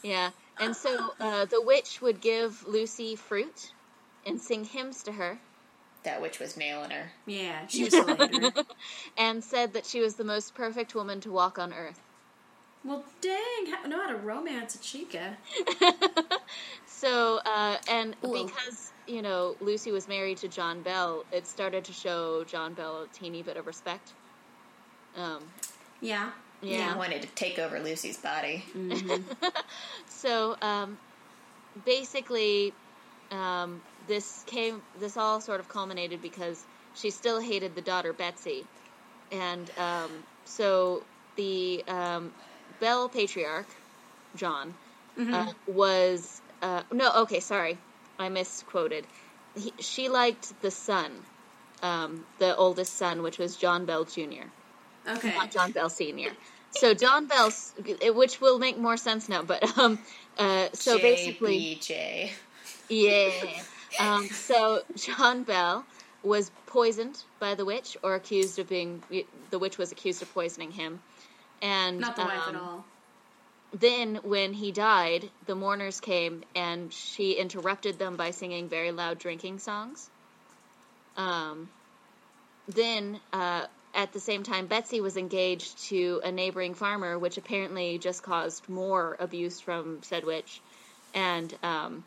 yeah, 0.03 0.31
and 0.59 0.75
so 0.75 1.11
uh, 1.19 1.45
the 1.45 1.61
witch 1.61 2.01
would 2.01 2.19
give 2.21 2.65
Lucy 2.67 3.15
fruit 3.15 3.71
and 4.25 4.39
sing 4.39 4.63
hymns 4.65 5.03
to 5.03 5.11
her, 5.11 5.37
That 6.03 6.21
witch 6.21 6.39
was 6.39 6.55
nailing 6.57 6.91
her. 6.91 7.11
Yeah. 7.25 7.67
She 7.67 7.83
was 7.85 7.93
a 7.93 8.01
later. 8.03 8.51
and 9.17 9.43
said 9.43 9.73
that 9.73 9.85
she 9.85 9.99
was 9.99 10.15
the 10.15 10.23
most 10.23 10.53
perfect 10.55 10.95
woman 10.95 11.19
to 11.21 11.31
walk 11.31 11.57
on 11.59 11.73
earth. 11.73 11.99
well, 12.85 13.03
dang! 13.21 13.65
How, 13.71 13.85
know 13.87 14.01
how 14.01 14.09
to 14.09 14.17
romance 14.17 14.75
a 14.75 14.79
chica. 14.79 15.37
So, 16.85 17.39
uh, 17.45 17.77
and 17.89 18.15
Whoa. 18.21 18.45
because 18.45 18.93
you 19.07 19.21
know 19.21 19.57
Lucy 19.59 19.91
was 19.91 20.07
married 20.07 20.37
to 20.37 20.47
John 20.47 20.83
Bell, 20.83 21.25
it 21.33 21.45
started 21.47 21.83
to 21.85 21.91
show 21.91 22.45
John 22.45 22.73
Bell 22.75 23.01
a 23.03 23.07
teeny 23.13 23.41
bit 23.43 23.57
of 23.57 23.67
respect. 23.67 24.13
Um, 25.17 25.43
Yeah. 26.01 26.31
He 26.61 26.77
yeah. 26.77 26.95
wanted 26.95 27.21
to 27.23 27.27
take 27.29 27.59
over 27.59 27.79
Lucy's 27.79 28.17
body. 28.17 28.63
So, 30.23 30.55
um, 30.61 30.97
basically, 31.83 32.73
um, 33.29 33.81
this 34.07 34.43
came. 34.47 34.81
This 35.01 35.17
all 35.17 35.41
sort 35.41 35.59
of 35.59 35.67
culminated 35.67 36.21
because 36.21 36.63
she 36.95 37.09
still 37.09 37.41
hated 37.41 37.75
the 37.75 37.81
daughter 37.81 38.13
Betsy, 38.13 38.65
and 39.33 39.69
um, 39.77 40.09
so 40.45 41.03
the 41.35 41.83
um, 41.89 42.31
Bell 42.79 43.09
patriarch, 43.09 43.67
John, 44.37 44.73
uh, 45.19 45.51
was 45.67 46.41
uh, 46.61 46.83
no. 46.93 47.11
Okay, 47.23 47.41
sorry, 47.41 47.77
I 48.17 48.29
misquoted. 48.29 49.05
He, 49.57 49.73
she 49.79 50.07
liked 50.07 50.61
the 50.61 50.71
son, 50.71 51.11
um, 51.81 52.25
the 52.39 52.55
oldest 52.55 52.93
son, 52.95 53.23
which 53.23 53.37
was 53.37 53.57
John 53.57 53.83
Bell 53.85 54.05
Jr 54.05 54.47
Okay. 55.07 55.35
not 55.35 55.51
John 55.51 55.71
Bell 55.71 55.89
Senior. 55.89 56.31
So 56.71 56.93
John 56.93 57.27
Bell, 57.27 57.51
which 58.15 58.41
will 58.41 58.57
make 58.57 58.77
more 58.77 58.97
sense 58.97 59.29
now, 59.29 59.43
but 59.43 59.77
um, 59.77 59.99
uh, 60.37 60.69
so 60.73 60.97
basically, 60.97 61.77
JBJ. 61.79 62.31
yeah. 62.89 63.29
Um, 63.99 64.27
so 64.27 64.81
John 64.95 65.43
Bell 65.43 65.85
was 66.23 66.49
poisoned 66.65 67.21
by 67.39 67.53
the 67.53 67.63
witch, 67.63 67.95
or 68.01 68.15
accused 68.15 68.57
of 68.57 68.67
being. 68.67 69.03
The 69.51 69.59
witch 69.59 69.77
was 69.77 69.91
accused 69.91 70.23
of 70.23 70.33
poisoning 70.33 70.71
him, 70.71 70.99
and 71.61 71.99
Not 71.99 72.15
the 72.15 72.23
wife 72.23 72.47
at 72.47 72.55
um, 72.55 72.61
all. 72.61 72.85
then 73.71 74.15
when 74.23 74.51
he 74.53 74.71
died, 74.71 75.29
the 75.45 75.53
mourners 75.53 75.99
came 75.99 76.43
and 76.55 76.91
she 76.91 77.33
interrupted 77.33 77.99
them 77.99 78.15
by 78.15 78.31
singing 78.31 78.67
very 78.67 78.91
loud 78.91 79.19
drinking 79.19 79.59
songs. 79.59 80.09
Um, 81.15 81.69
then 82.67 83.19
uh, 83.31 83.67
at 83.93 84.11
the 84.11 84.19
same 84.19 84.43
time, 84.43 84.67
Betsy 84.67 85.01
was 85.01 85.17
engaged 85.17 85.77
to 85.89 86.21
a 86.23 86.31
neighboring 86.31 86.73
farmer, 86.73 87.17
which 87.17 87.37
apparently 87.37 87.97
just 87.97 88.23
caused 88.23 88.67
more 88.67 89.15
abuse 89.19 89.59
from 89.59 90.01
said 90.03 90.25
witch, 90.25 90.61
and 91.13 91.53
um, 91.63 92.03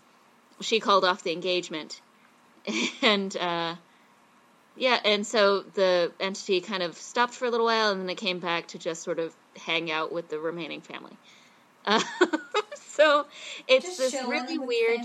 she 0.60 0.80
called 0.80 1.04
off 1.04 1.22
the 1.22 1.32
engagement, 1.32 2.00
and. 3.02 3.36
Uh, 3.36 3.76
yeah, 4.78 5.00
and 5.04 5.26
so 5.26 5.62
the 5.62 6.12
entity 6.20 6.60
kind 6.60 6.82
of 6.82 6.96
stopped 6.96 7.32
for 7.32 7.46
a 7.46 7.50
little 7.50 7.64
while, 7.66 7.92
and 7.92 8.02
then 8.02 8.10
it 8.10 8.16
came 8.18 8.40
back 8.40 8.68
to 8.68 8.78
just 8.78 9.02
sort 9.02 9.18
of 9.18 9.34
hang 9.56 9.90
out 9.90 10.12
with 10.12 10.28
the 10.28 10.38
remaining 10.38 10.82
family. 10.82 11.16
Uh, 11.86 12.02
so 12.74 13.26
it's 13.66 13.86
Just 13.86 13.98
this 13.98 14.26
really 14.26 14.58
weird. 14.58 15.00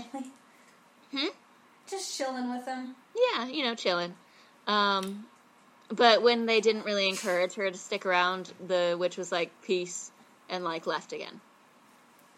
Hmm? 1.14 1.28
Just 1.88 2.16
chilling 2.16 2.50
with 2.50 2.66
them. 2.66 2.94
Yeah, 3.16 3.46
you 3.46 3.64
know, 3.64 3.74
chilling. 3.74 4.14
Um, 4.66 5.24
but 5.92 6.22
when 6.22 6.46
they 6.46 6.60
didn't 6.60 6.84
really 6.84 7.08
encourage 7.08 7.54
her 7.54 7.70
to 7.70 7.78
stick 7.78 8.06
around, 8.06 8.52
the 8.66 8.96
witch 8.98 9.16
was 9.16 9.30
like, 9.30 9.50
"Peace," 9.62 10.10
and 10.48 10.64
like 10.64 10.86
left 10.86 11.12
again. 11.12 11.40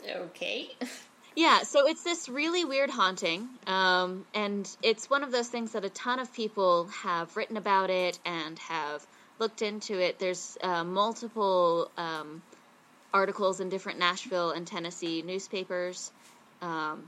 Okay. 0.09 0.71
Yeah, 1.37 1.63
so 1.63 1.89
it's 1.89 2.05
this 2.05 2.29
really 2.29 2.65
weird 2.65 2.91
haunting, 2.91 3.49
um, 3.67 4.25
and 4.35 4.71
it's 4.83 5.11
one 5.11 5.25
of 5.25 5.33
those 5.33 5.49
things 5.49 5.73
that 5.73 5.85
a 5.85 5.89
ton 5.89 6.21
of 6.21 6.33
people 6.33 6.87
have 7.03 7.37
written 7.37 7.57
about 7.57 7.91
it 7.91 8.21
and 8.25 8.57
have 8.61 9.05
looked 9.41 9.61
into 9.61 9.99
it. 9.99 10.21
There's 10.21 10.57
uh, 10.63 10.85
multiple 10.85 11.91
um, 11.97 12.41
articles 13.13 13.59
in 13.59 13.69
different 13.69 13.99
Nashville 13.99 14.53
and 14.53 14.65
Tennessee 14.65 15.23
newspapers. 15.23 16.13
Um, 16.63 17.03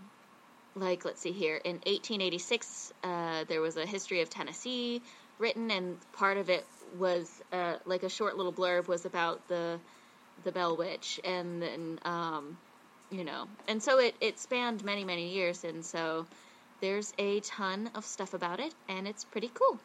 like, 0.74 1.04
let's 1.04 1.20
see 1.20 1.30
here, 1.30 1.56
in 1.56 1.76
1886, 1.76 2.92
uh, 3.04 3.44
there 3.46 3.60
was 3.60 3.76
a 3.76 3.86
history 3.86 4.22
of 4.22 4.28
Tennessee 4.28 5.02
written, 5.38 5.70
and 5.70 5.98
part 6.12 6.36
of 6.36 6.48
it 6.50 6.64
was 6.98 7.42
uh, 7.52 7.74
like 7.84 8.02
a 8.02 8.08
short 8.08 8.36
little 8.36 8.52
blurb 8.52 8.88
was 8.88 9.04
about 9.04 9.46
the 9.48 9.78
the 10.44 10.52
Bell 10.52 10.76
Witch, 10.76 11.20
and 11.24 11.60
then 11.62 11.98
um, 12.04 12.56
you 13.10 13.24
know. 13.24 13.46
And 13.68 13.82
so 13.82 13.98
it 13.98 14.14
it 14.20 14.38
spanned 14.38 14.84
many 14.84 15.04
many 15.04 15.28
years 15.32 15.64
and 15.64 15.84
so 15.84 16.26
there's 16.80 17.12
a 17.18 17.40
ton 17.40 17.88
of 17.94 18.04
stuff 18.04 18.34
about 18.34 18.60
it 18.60 18.74
and 18.88 19.08
it's 19.08 19.24
pretty 19.24 19.50
cool. 19.54 19.78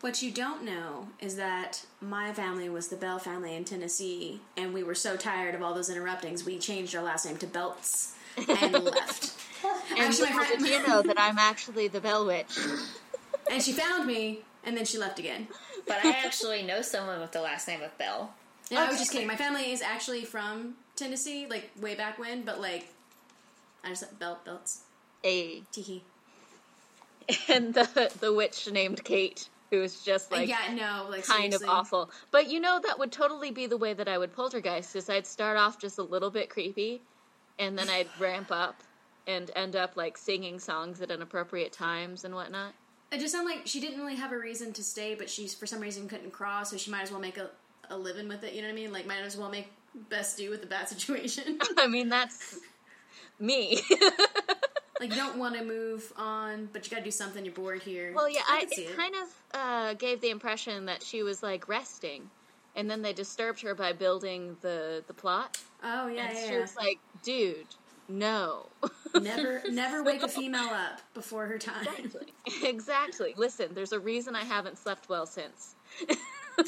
What 0.00 0.20
you 0.20 0.32
don't 0.32 0.64
know 0.64 1.06
is 1.20 1.36
that 1.36 1.84
my 2.00 2.32
family 2.32 2.68
was 2.68 2.88
the 2.88 2.96
Bell 2.96 3.20
family 3.20 3.54
in 3.54 3.64
Tennessee, 3.64 4.40
and 4.56 4.74
we 4.74 4.82
were 4.82 4.96
so 4.96 5.16
tired 5.16 5.54
of 5.54 5.62
all 5.62 5.74
those 5.74 5.88
interruptings, 5.88 6.44
we 6.44 6.58
changed 6.58 6.96
our 6.96 7.04
last 7.04 7.24
name 7.24 7.36
to 7.36 7.46
Belts 7.46 8.14
and 8.36 8.72
left. 8.84 9.32
and 9.92 10.00
Actually, 10.00 10.30
my 10.30 10.44
friend- 10.44 10.64
did 10.64 10.68
you 10.72 10.86
know 10.88 11.02
that 11.02 11.20
i'm 11.20 11.38
actually 11.38 11.86
the 11.86 12.00
bell 12.00 12.26
witch? 12.26 12.58
And 13.48 13.62
she 13.62 13.72
found 13.72 14.06
me, 14.08 14.40
and 14.64 14.76
then 14.76 14.84
she 14.84 14.98
left 14.98 15.18
again. 15.18 15.48
But 15.86 16.04
I 16.04 16.10
actually 16.10 16.62
know 16.62 16.82
someone 16.82 17.20
with 17.20 17.32
the 17.32 17.40
last 17.40 17.66
name 17.68 17.82
of 17.82 17.96
Bell. 17.98 18.34
No, 18.70 18.80
I 18.82 18.88
was 18.88 18.98
just 18.98 19.12
kidding. 19.12 19.26
My 19.26 19.36
family 19.36 19.72
is 19.72 19.82
actually 19.82 20.24
from 20.24 20.74
Tennessee, 20.96 21.46
like 21.48 21.70
way 21.80 21.94
back 21.94 22.18
when, 22.18 22.42
but 22.42 22.60
like, 22.60 22.88
I 23.84 23.88
just 23.88 24.00
said 24.00 24.18
belt 24.18 24.44
belts. 24.44 24.82
a 25.24 25.62
Tiki. 25.72 26.04
and 27.48 27.74
the 27.74 28.12
the 28.20 28.32
witch 28.32 28.70
named 28.70 29.02
kate 29.04 29.48
who 29.70 29.80
was 29.80 30.02
just 30.02 30.30
like 30.30 30.48
yeah, 30.48 30.74
no, 30.74 31.06
like 31.08 31.24
kind 31.24 31.54
of 31.54 31.62
awful 31.66 32.10
but 32.30 32.50
you 32.50 32.60
know 32.60 32.80
that 32.82 32.98
would 32.98 33.12
totally 33.12 33.50
be 33.50 33.66
the 33.66 33.76
way 33.76 33.94
that 33.94 34.08
i 34.08 34.18
would 34.18 34.34
poltergeist 34.34 34.96
is 34.96 35.08
i'd 35.08 35.26
start 35.26 35.56
off 35.56 35.78
just 35.78 35.98
a 35.98 36.02
little 36.02 36.30
bit 36.30 36.50
creepy 36.50 37.00
and 37.58 37.78
then 37.78 37.88
i'd 37.88 38.08
ramp 38.18 38.50
up 38.50 38.82
and 39.26 39.50
end 39.54 39.76
up 39.76 39.96
like 39.96 40.18
singing 40.18 40.58
songs 40.58 41.00
at 41.00 41.10
inappropriate 41.10 41.72
times 41.72 42.24
and 42.24 42.34
whatnot 42.34 42.72
It 43.12 43.20
just 43.20 43.32
sounded 43.32 43.50
like 43.50 43.66
she 43.66 43.78
didn't 43.78 44.00
really 44.00 44.16
have 44.16 44.32
a 44.32 44.38
reason 44.38 44.72
to 44.72 44.82
stay, 44.82 45.14
but 45.14 45.28
she's 45.28 45.54
for 45.54 45.66
some 45.66 45.80
reason 45.80 46.08
couldn't 46.08 46.32
cross, 46.32 46.70
so 46.70 46.78
she 46.78 46.90
might 46.90 47.02
as 47.02 47.10
well 47.10 47.20
make 47.20 47.36
a, 47.36 47.50
a 47.90 47.96
living 47.96 48.26
with 48.26 48.42
it. 48.42 48.54
You 48.54 48.62
know 48.62 48.68
what 48.68 48.72
I 48.72 48.76
mean? 48.76 48.92
Like, 48.92 49.06
might 49.06 49.20
as 49.20 49.36
well 49.36 49.50
make 49.50 49.70
best 50.08 50.38
do 50.38 50.48
with 50.48 50.62
the 50.62 50.66
bad 50.66 50.88
situation. 50.88 51.58
i 51.76 51.86
mean 51.86 52.08
that's 52.08 52.58
me 53.38 53.82
like, 55.02 55.10
you 55.10 55.16
don't 55.16 55.36
want 55.36 55.56
to 55.56 55.64
move 55.64 56.12
on, 56.16 56.68
but 56.72 56.84
you 56.84 56.90
got 56.90 56.98
to 56.98 57.04
do 57.04 57.10
something. 57.10 57.44
You're 57.44 57.54
bored 57.54 57.82
here. 57.82 58.12
Well, 58.14 58.30
yeah, 58.30 58.42
I, 58.46 58.66
it 58.70 58.78
it. 58.78 58.96
kind 58.96 59.14
of 59.16 59.58
uh, 59.60 59.94
gave 59.94 60.20
the 60.20 60.30
impression 60.30 60.86
that 60.86 61.02
she 61.02 61.22
was 61.22 61.42
like 61.42 61.68
resting, 61.68 62.30
and 62.76 62.88
then 62.88 63.02
they 63.02 63.12
disturbed 63.12 63.60
her 63.62 63.74
by 63.74 63.92
building 63.92 64.56
the 64.60 65.02
the 65.08 65.14
plot. 65.14 65.58
Oh 65.82 66.06
yeah, 66.06 66.28
and 66.28 66.38
yeah. 66.38 66.46
she 66.46 66.52
yeah. 66.54 66.60
was 66.60 66.76
like, 66.76 66.98
"Dude, 67.22 67.66
no." 68.08 68.66
Never, 69.20 69.62
never 69.70 70.02
wake 70.02 70.22
a 70.22 70.28
female 70.28 70.68
up 70.70 71.00
before 71.14 71.46
her 71.46 71.58
time. 71.58 71.86
exactly. 71.98 72.32
exactly. 72.68 73.34
Listen, 73.36 73.68
there's 73.74 73.92
a 73.92 74.00
reason 74.00 74.34
I 74.36 74.44
haven't 74.44 74.78
slept 74.78 75.08
well 75.08 75.26
since. 75.26 75.74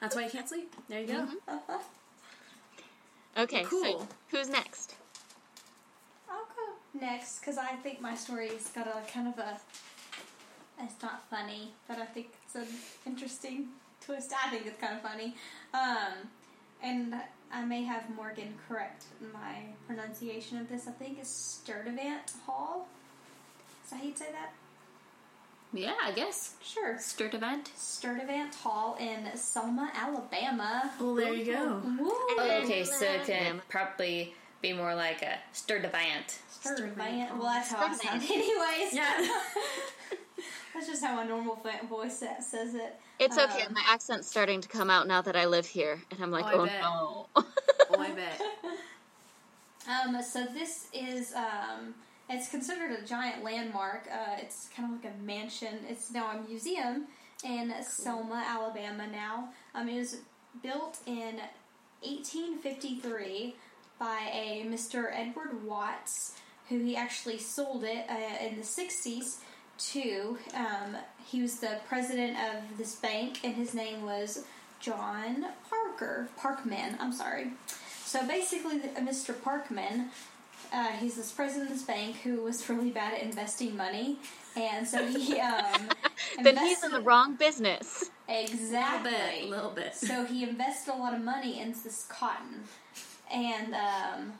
That's 0.00 0.14
why 0.14 0.24
you 0.24 0.30
can't 0.30 0.48
sleep. 0.48 0.72
There 0.88 1.00
you 1.00 1.06
go. 1.08 1.28
Okay, 3.36 3.62
so 3.64 3.68
Cool. 3.68 4.08
who's 4.30 4.48
next? 4.48 4.94
I'll 6.30 6.38
go 6.38 6.98
next 7.00 7.40
because 7.40 7.58
I 7.58 7.74
think 7.76 8.00
my 8.00 8.14
story's 8.14 8.68
got 8.68 8.86
a 8.86 9.00
kind 9.12 9.28
of 9.28 9.38
a. 9.38 9.58
It's 10.80 11.02
not 11.02 11.28
funny, 11.28 11.72
but 11.88 11.98
I 11.98 12.04
think 12.04 12.28
it's 12.44 12.54
an 12.54 12.66
interesting 13.06 13.66
twist. 14.00 14.32
I 14.44 14.48
think 14.50 14.66
it's 14.66 14.80
kind 14.80 14.94
of 14.94 15.02
funny. 15.02 15.34
Um, 15.74 16.28
and 16.82 17.14
I 17.52 17.64
may 17.64 17.82
have 17.84 18.04
Morgan 18.14 18.54
correct 18.68 19.04
my 19.32 19.62
pronunciation 19.86 20.58
of 20.58 20.68
this. 20.68 20.86
I 20.86 20.90
think 20.92 21.18
it's 21.18 21.62
Sturdivant 21.64 22.38
Hall. 22.46 22.86
Is 23.84 23.90
that 23.90 23.96
how 24.00 24.04
you'd 24.04 24.18
say 24.18 24.26
that? 24.32 24.52
Yeah, 25.72 25.94
I 26.02 26.12
guess. 26.12 26.54
Sure. 26.62 26.98
Sturt 26.98 27.34
event. 27.34 27.70
Sturdivant 27.76 28.54
Hall 28.54 28.96
in 28.98 29.36
Selma, 29.36 29.90
Alabama. 29.94 30.90
Well, 30.98 31.14
there 31.14 31.34
you 31.34 31.52
go. 31.52 31.82
Woo! 31.84 32.10
Oh, 32.10 32.60
okay, 32.64 32.84
so 32.84 33.04
it 33.04 33.24
can 33.24 33.60
probably 33.68 34.34
be 34.62 34.72
more 34.72 34.94
like 34.94 35.22
a 35.22 35.38
Sturdivant. 35.54 36.38
Sturdivant. 36.50 37.32
Well, 37.38 37.42
that's 37.42 37.70
how 37.70 37.86
I 37.86 37.94
sound, 37.94 38.22
Sturdivant. 38.22 38.30
anyways. 38.30 38.94
Yeah. 38.94 39.28
that's 40.74 40.86
just 40.86 41.04
how 41.04 41.16
my 41.16 41.24
normal 41.24 41.56
fa- 41.56 41.86
voice 41.86 42.24
says 42.40 42.74
it. 42.74 42.98
It's 43.18 43.36
okay. 43.36 43.62
Um, 43.64 43.74
My 43.74 43.82
accent's 43.88 44.28
starting 44.28 44.60
to 44.60 44.68
come 44.68 44.90
out 44.90 45.06
now 45.08 45.20
that 45.22 45.34
I 45.36 45.46
live 45.46 45.66
here, 45.66 46.00
and 46.10 46.22
I'm 46.22 46.30
like, 46.30 46.44
Oh, 46.46 46.48
I 46.48 46.54
"Oh, 46.54 46.66
bet. 46.66 46.80
no." 46.80 47.26
oh, 47.36 48.00
I 48.00 48.10
bet. 48.14 48.40
Um, 49.88 50.22
so 50.22 50.44
this 50.46 50.88
is 50.92 51.32
um, 51.34 51.94
it's 52.28 52.48
considered 52.48 52.92
a 52.92 53.04
giant 53.06 53.42
landmark. 53.42 54.06
Uh, 54.12 54.36
it's 54.38 54.68
kind 54.74 54.92
of 54.92 55.02
like 55.02 55.12
a 55.12 55.22
mansion. 55.22 55.78
It's 55.88 56.10
now 56.12 56.30
a 56.32 56.48
museum 56.48 57.06
in 57.44 57.72
Selma, 57.82 58.44
Alabama. 58.46 59.06
Now, 59.06 59.48
um, 59.74 59.88
it 59.88 59.96
was 59.98 60.18
built 60.62 60.98
in 61.06 61.40
1853 62.02 63.54
by 63.98 64.30
a 64.32 64.64
Mr. 64.68 65.10
Edward 65.12 65.64
Watts, 65.64 66.36
who 66.68 66.78
he 66.80 66.96
actually 66.96 67.38
sold 67.38 67.82
it 67.84 68.04
uh, 68.08 68.44
in 68.46 68.56
the 68.56 68.62
60s 68.62 69.38
to. 69.78 70.38
Um, 70.54 70.96
he 71.26 71.42
was 71.42 71.60
the 71.60 71.78
president 71.88 72.36
of 72.38 72.78
this 72.78 72.94
bank, 72.96 73.40
and 73.44 73.54
his 73.54 73.74
name 73.74 74.02
was 74.04 74.44
John 74.80 75.46
Parker 75.68 76.28
Parkman. 76.38 76.96
I'm 77.00 77.12
sorry. 77.12 77.52
So 78.04 78.26
basically, 78.26 78.78
the- 78.78 78.88
uh, 78.90 79.00
Mr. 79.04 79.34
Parkman, 79.34 80.08
uh, 80.72 80.88
he's 80.92 81.16
this 81.16 81.30
president 81.30 81.70
of 81.70 81.76
this 81.76 81.86
bank 81.86 82.16
who 82.18 82.42
was 82.42 82.66
really 82.68 82.90
bad 82.90 83.14
at 83.14 83.22
investing 83.22 83.76
money, 83.76 84.18
and 84.56 84.86
so 84.86 85.04
he 85.06 85.38
um, 85.40 85.88
then 86.42 86.56
he's 86.58 86.82
in 86.82 86.92
the 86.92 87.00
wrong 87.00 87.36
business. 87.36 88.10
A 88.28 88.42
little 88.42 88.54
Exactly. 88.56 89.10
bit. 89.10 89.44
A 89.44 89.46
little 89.48 89.70
bit. 89.70 89.94
So 89.94 90.24
he 90.24 90.44
invested 90.44 90.92
a 90.92 90.96
lot 90.96 91.14
of 91.14 91.22
money 91.22 91.60
into 91.60 91.82
this 91.84 92.04
cotton, 92.08 92.64
and 93.32 93.74
um, 93.74 94.32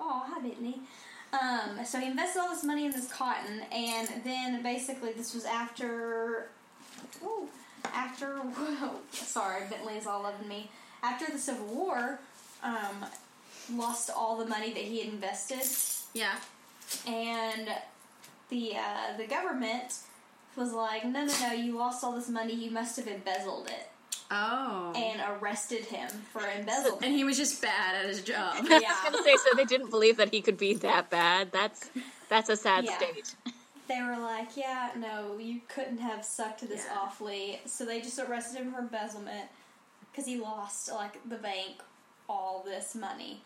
oh, 0.00 0.24
hi 0.26 0.40
Bentley. 0.40 0.80
Um, 1.32 1.84
so 1.84 2.00
he 2.00 2.06
invested 2.06 2.40
all 2.40 2.48
this 2.48 2.64
money 2.64 2.86
in 2.86 2.92
this 2.92 3.10
cotton, 3.12 3.60
and 3.70 4.08
then 4.24 4.62
basically 4.62 5.12
this 5.12 5.34
was 5.34 5.44
after, 5.44 6.48
oh, 7.22 7.48
after 7.92 8.40
sorry, 9.12 9.64
Bentley's 9.68 10.06
all 10.06 10.22
loving 10.22 10.48
me. 10.48 10.70
After 11.02 11.30
the 11.30 11.38
Civil 11.38 11.66
War, 11.66 12.18
um, 12.62 13.04
lost 13.74 14.10
all 14.10 14.38
the 14.38 14.46
money 14.46 14.72
that 14.72 14.82
he 14.82 15.00
had 15.00 15.12
invested, 15.12 15.62
yeah. 16.14 16.36
and 17.06 17.68
the 18.48 18.76
uh, 18.76 19.16
the 19.16 19.26
government 19.26 19.98
was 20.56 20.72
like, 20.72 21.04
no, 21.04 21.24
no, 21.24 21.32
no, 21.40 21.52
you 21.52 21.76
lost 21.76 22.02
all 22.02 22.12
this 22.12 22.28
money, 22.28 22.54
you 22.54 22.70
must 22.70 22.96
have 22.96 23.06
embezzled 23.06 23.68
it, 23.68 23.87
Oh. 24.30 24.92
and 24.94 25.22
arrested 25.40 25.84
him 25.86 26.08
for 26.32 26.42
embezzlement. 26.46 27.02
And 27.04 27.14
he 27.14 27.24
was 27.24 27.36
just 27.38 27.62
bad 27.62 27.94
at 27.96 28.06
his 28.06 28.22
job. 28.22 28.56
I 28.58 28.60
was 28.60 29.10
gonna 29.12 29.22
say, 29.22 29.36
so 29.36 29.56
they 29.56 29.64
didn't 29.64 29.90
believe 29.90 30.18
that 30.18 30.30
he 30.32 30.42
could 30.42 30.58
be 30.58 30.74
that 30.74 31.08
bad. 31.10 31.50
That's 31.52 31.88
that's 32.28 32.48
a 32.50 32.56
sad 32.56 32.84
Yeah. 32.84 32.96
state. 32.98 33.34
they 33.88 34.02
were 34.02 34.18
like, 34.18 34.54
"Yeah, 34.54 34.90
no, 34.96 35.38
you 35.38 35.62
couldn't 35.68 35.98
have 35.98 36.22
sucked 36.24 36.60
this 36.68 36.84
Yeah. 36.86 36.98
awfully." 36.98 37.60
So 37.64 37.86
they 37.86 38.00
just 38.02 38.18
arrested 38.18 38.58
him 38.58 38.72
for 38.72 38.80
embezzlement 38.80 39.48
because 40.10 40.26
he 40.26 40.38
lost 40.38 40.90
like 40.92 41.26
the 41.28 41.36
bank 41.36 41.82
all 42.28 42.62
this 42.66 42.94
money. 42.94 43.40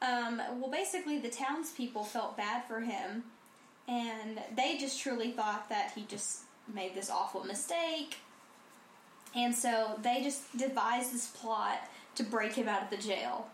Um, 0.00 0.40
well, 0.60 0.70
basically, 0.70 1.18
the 1.18 1.30
townspeople 1.30 2.04
felt 2.04 2.36
bad 2.36 2.64
for 2.68 2.80
him, 2.80 3.24
and 3.88 4.40
they 4.54 4.76
just 4.78 5.00
truly 5.00 5.32
thought 5.32 5.68
that 5.68 5.92
he 5.96 6.02
just 6.04 6.40
made 6.72 6.94
this 6.94 7.10
awful 7.10 7.42
mistake. 7.44 8.18
And 9.34 9.54
so 9.54 9.98
they 10.02 10.22
just 10.22 10.56
devised 10.56 11.12
this 11.12 11.28
plot 11.28 11.78
to 12.16 12.22
break 12.22 12.52
him 12.54 12.68
out 12.68 12.82
of 12.82 12.90
the 12.90 12.96
jail. 12.96 13.48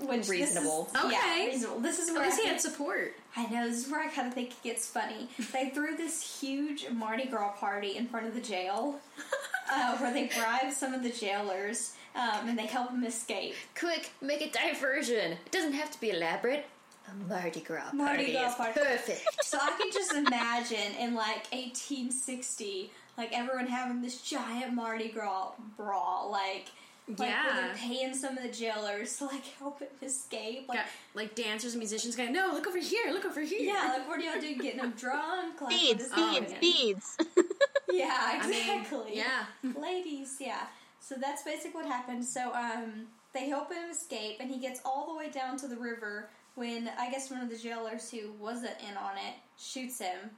Which 0.00 0.18
this 0.18 0.26
is- 0.28 0.30
Reasonable. 0.30 0.88
yeah, 0.94 1.04
Okay. 1.06 1.46
reasonable. 1.48 1.80
This 1.80 1.98
is 1.98 2.08
At 2.10 2.14
where 2.14 2.22
least 2.24 2.34
I 2.34 2.36
he 2.36 2.42
think- 2.42 2.52
had 2.52 2.60
support. 2.60 3.16
I 3.34 3.46
know 3.46 3.68
this 3.68 3.84
is 3.84 3.90
where 3.90 4.00
I 4.00 4.06
kind 4.08 4.28
of 4.28 4.34
think 4.34 4.50
it 4.50 4.62
gets 4.62 4.86
funny. 4.86 5.28
They 5.52 5.70
threw 5.70 5.96
this 5.96 6.40
huge 6.40 6.88
Mardi 6.90 7.24
Gras 7.26 7.52
party 7.58 7.96
in 7.96 8.06
front 8.06 8.26
of 8.26 8.34
the 8.34 8.40
jail, 8.40 9.00
uh, 9.70 9.96
where 9.98 10.12
they 10.12 10.26
bribed 10.28 10.72
some 10.72 10.94
of 10.94 11.02
the 11.02 11.10
jailers 11.10 11.94
um, 12.14 12.48
and 12.48 12.56
they 12.58 12.66
help 12.66 12.90
them 12.92 13.02
escape. 13.04 13.54
Quick, 13.76 14.10
make 14.20 14.40
a 14.40 14.50
diversion. 14.50 15.32
It 15.32 15.50
doesn't 15.50 15.72
have 15.72 15.90
to 15.90 16.00
be 16.00 16.10
elaborate. 16.10 16.66
A 17.10 17.14
Mardi 17.28 17.60
Gras 17.60 17.90
Mardi 17.92 18.16
party 18.26 18.32
Gras 18.32 18.48
is 18.50 18.54
party. 18.54 18.72
perfect. 18.80 19.44
So 19.44 19.58
I 19.60 19.70
can 19.78 19.90
just 19.90 20.12
imagine 20.12 20.94
in 21.00 21.14
like 21.14 21.48
1860, 21.52 22.92
like 23.18 23.32
everyone 23.36 23.66
having 23.66 24.00
this 24.00 24.22
giant 24.22 24.72
Mardi 24.72 25.08
Gras 25.08 25.50
brawl, 25.76 26.30
like. 26.30 26.68
Like 27.16 27.30
Yeah. 27.30 27.42
they're 27.54 27.74
paying 27.74 28.14
some 28.14 28.36
of 28.36 28.42
the 28.42 28.50
jailers 28.50 29.16
to 29.16 29.24
like 29.24 29.42
help 29.58 29.78
him 29.80 29.88
escape. 30.02 30.66
Like 30.68 30.76
Got 30.80 30.86
like 31.14 31.34
dancers 31.34 31.72
and 31.72 31.78
musicians 31.78 32.14
going, 32.14 32.34
no, 32.34 32.50
look 32.52 32.66
over 32.66 32.78
here, 32.78 33.10
look 33.14 33.24
over 33.24 33.40
here. 33.40 33.60
yeah, 33.62 33.94
like 33.94 34.06
what 34.06 34.18
are 34.18 34.22
y'all 34.24 34.38
doing? 34.38 34.58
Getting 34.58 34.80
them 34.82 34.90
drunk? 34.98 35.58
Like, 35.58 35.70
what 35.70 35.70
Beads, 35.70 36.08
Oh, 36.14 36.38
beads, 36.38 36.52
yeah. 36.52 36.58
beads. 36.60 37.16
Yeah, 37.90 38.14
I 38.20 38.46
mean, 38.46 38.50
exactly. 38.60 39.16
yeah. 39.16 39.46
Ladies, 39.80 40.36
yeah. 40.38 40.66
So 41.00 41.14
that's 41.18 41.42
basically 41.44 41.70
what 41.80 41.86
happened. 41.86 42.22
So 42.22 42.52
um, 42.52 43.06
they 43.32 43.48
help 43.48 43.72
him 43.72 43.88
escape, 43.90 44.36
and 44.40 44.50
he 44.50 44.58
gets 44.60 44.82
all 44.84 45.06
the 45.08 45.14
way 45.14 45.30
down 45.30 45.56
to 45.60 45.66
the 45.68 45.76
river 45.76 46.28
when 46.56 46.90
I 46.98 47.10
guess 47.10 47.30
one 47.30 47.40
of 47.40 47.48
the 47.48 47.56
jailers 47.56 48.10
who 48.10 48.32
wasn't 48.38 48.74
in 48.86 48.94
on 48.98 49.16
it 49.16 49.32
shoots 49.58 49.98
him, 49.98 50.28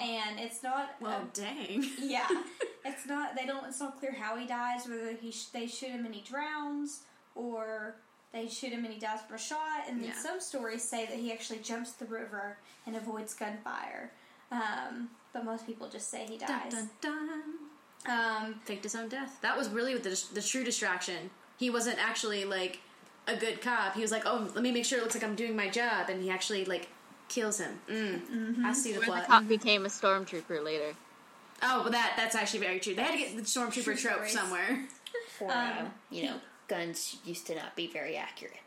and 0.00 0.38
it's 0.38 0.62
not. 0.62 0.90
Well, 1.00 1.16
um, 1.20 1.30
dang. 1.32 1.84
yeah, 1.98 2.26
it's 2.84 3.06
not. 3.06 3.34
They 3.36 3.46
don't. 3.46 3.64
It's 3.66 3.80
not 3.80 3.98
clear 3.98 4.12
how 4.12 4.36
he 4.36 4.46
dies. 4.46 4.86
Whether 4.86 5.12
he 5.12 5.30
sh- 5.30 5.46
they 5.46 5.66
shoot 5.66 5.90
him 5.90 6.04
and 6.04 6.14
he 6.14 6.20
drowns, 6.22 7.00
or 7.34 7.96
they 8.32 8.46
shoot 8.48 8.70
him 8.72 8.84
and 8.84 8.92
he 8.94 9.00
dies 9.00 9.20
from 9.26 9.36
a 9.36 9.38
shot. 9.38 9.84
And 9.88 10.00
then 10.00 10.10
Yeah. 10.10 10.14
some 10.22 10.40
stories 10.40 10.82
say 10.82 11.06
that 11.06 11.16
he 11.16 11.32
actually 11.32 11.58
jumps 11.60 11.92
the 11.92 12.04
river 12.06 12.58
and 12.86 12.94
avoids 12.96 13.34
gunfire. 13.34 14.12
Um, 14.52 15.10
but 15.32 15.44
most 15.44 15.66
people 15.66 15.88
just 15.88 16.10
say 16.10 16.26
he 16.28 16.36
dies. 16.38 16.70
Dun, 16.72 16.90
dun, 17.00 17.28
dun. 18.06 18.46
Um, 18.46 18.54
Faked 18.64 18.84
his 18.84 18.94
own 18.94 19.08
death. 19.08 19.38
That 19.42 19.56
was 19.56 19.68
really 19.68 19.96
the, 19.96 20.20
the 20.32 20.42
true 20.42 20.64
distraction. 20.64 21.30
He 21.58 21.70
wasn't 21.70 21.98
actually 21.98 22.44
like 22.44 22.80
a 23.28 23.36
good 23.36 23.60
cop. 23.60 23.94
He 23.94 24.00
was 24.02 24.10
like, 24.10 24.22
oh, 24.26 24.48
let 24.54 24.62
me 24.62 24.72
make 24.72 24.84
sure 24.84 24.98
it 24.98 25.02
looks 25.02 25.14
like 25.14 25.22
I'm 25.24 25.34
doing 25.36 25.54
my 25.54 25.68
job, 25.68 26.08
and 26.08 26.22
he 26.22 26.30
actually 26.30 26.64
like 26.64 26.88
kills 27.30 27.58
him. 27.58 27.80
Mm. 27.88 28.64
I 28.64 28.72
see 28.74 28.92
the 28.92 28.98
Or 28.98 29.00
the 29.00 29.06
plot. 29.06 29.26
cop 29.26 29.48
became 29.48 29.86
a 29.86 29.88
stormtrooper 29.88 30.62
later. 30.62 30.92
Oh, 31.62 31.82
but 31.82 31.92
that 31.92 32.14
that's 32.16 32.34
actually 32.34 32.60
very 32.60 32.78
true. 32.80 32.94
They 32.94 33.02
had 33.02 33.12
to 33.12 33.18
get 33.18 33.36
the 33.36 33.42
stormtrooper 33.42 33.84
True 33.84 33.96
trope 33.96 34.14
stories. 34.16 34.32
somewhere. 34.32 34.84
For, 35.38 35.50
uh, 35.50 35.86
you 36.10 36.24
know, 36.26 36.36
guns 36.68 37.16
used 37.24 37.46
to 37.46 37.54
not 37.54 37.74
be 37.76 37.86
very 37.86 38.16
accurate. 38.16 38.58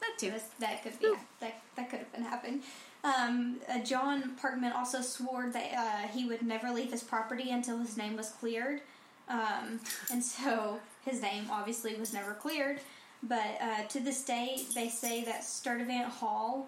That 0.00 0.14
too. 0.18 0.32
That 0.60 0.82
could 0.82 0.98
be 0.98 1.12
that 1.40 1.60
that 1.76 1.90
could 1.90 1.98
have 2.00 2.12
been 2.12 2.22
happened. 2.24 2.62
Um, 3.04 3.56
uh, 3.68 3.80
John 3.80 4.36
Parkman 4.40 4.74
also 4.74 5.00
swore 5.00 5.50
that 5.50 5.72
uh, 5.76 6.08
he 6.08 6.24
would 6.26 6.42
never 6.42 6.70
leave 6.70 6.90
his 6.92 7.02
property 7.02 7.50
until 7.50 7.78
his 7.78 7.96
name 7.96 8.16
was 8.16 8.28
cleared, 8.30 8.80
um, 9.28 9.80
and 10.10 10.22
so 10.22 10.78
his 11.04 11.20
name 11.22 11.46
obviously 11.50 11.94
was 11.96 12.12
never 12.12 12.32
cleared. 12.34 12.80
But 13.24 13.56
uh, 13.60 13.82
to 13.88 14.00
this 14.00 14.22
day, 14.24 14.58
they 14.74 14.88
say 14.88 15.24
that 15.24 15.42
Sturdivant 15.42 16.06
Hall 16.06 16.66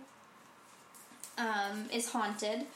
um, 1.39 1.87
is 1.93 2.11
haunted. 2.11 2.67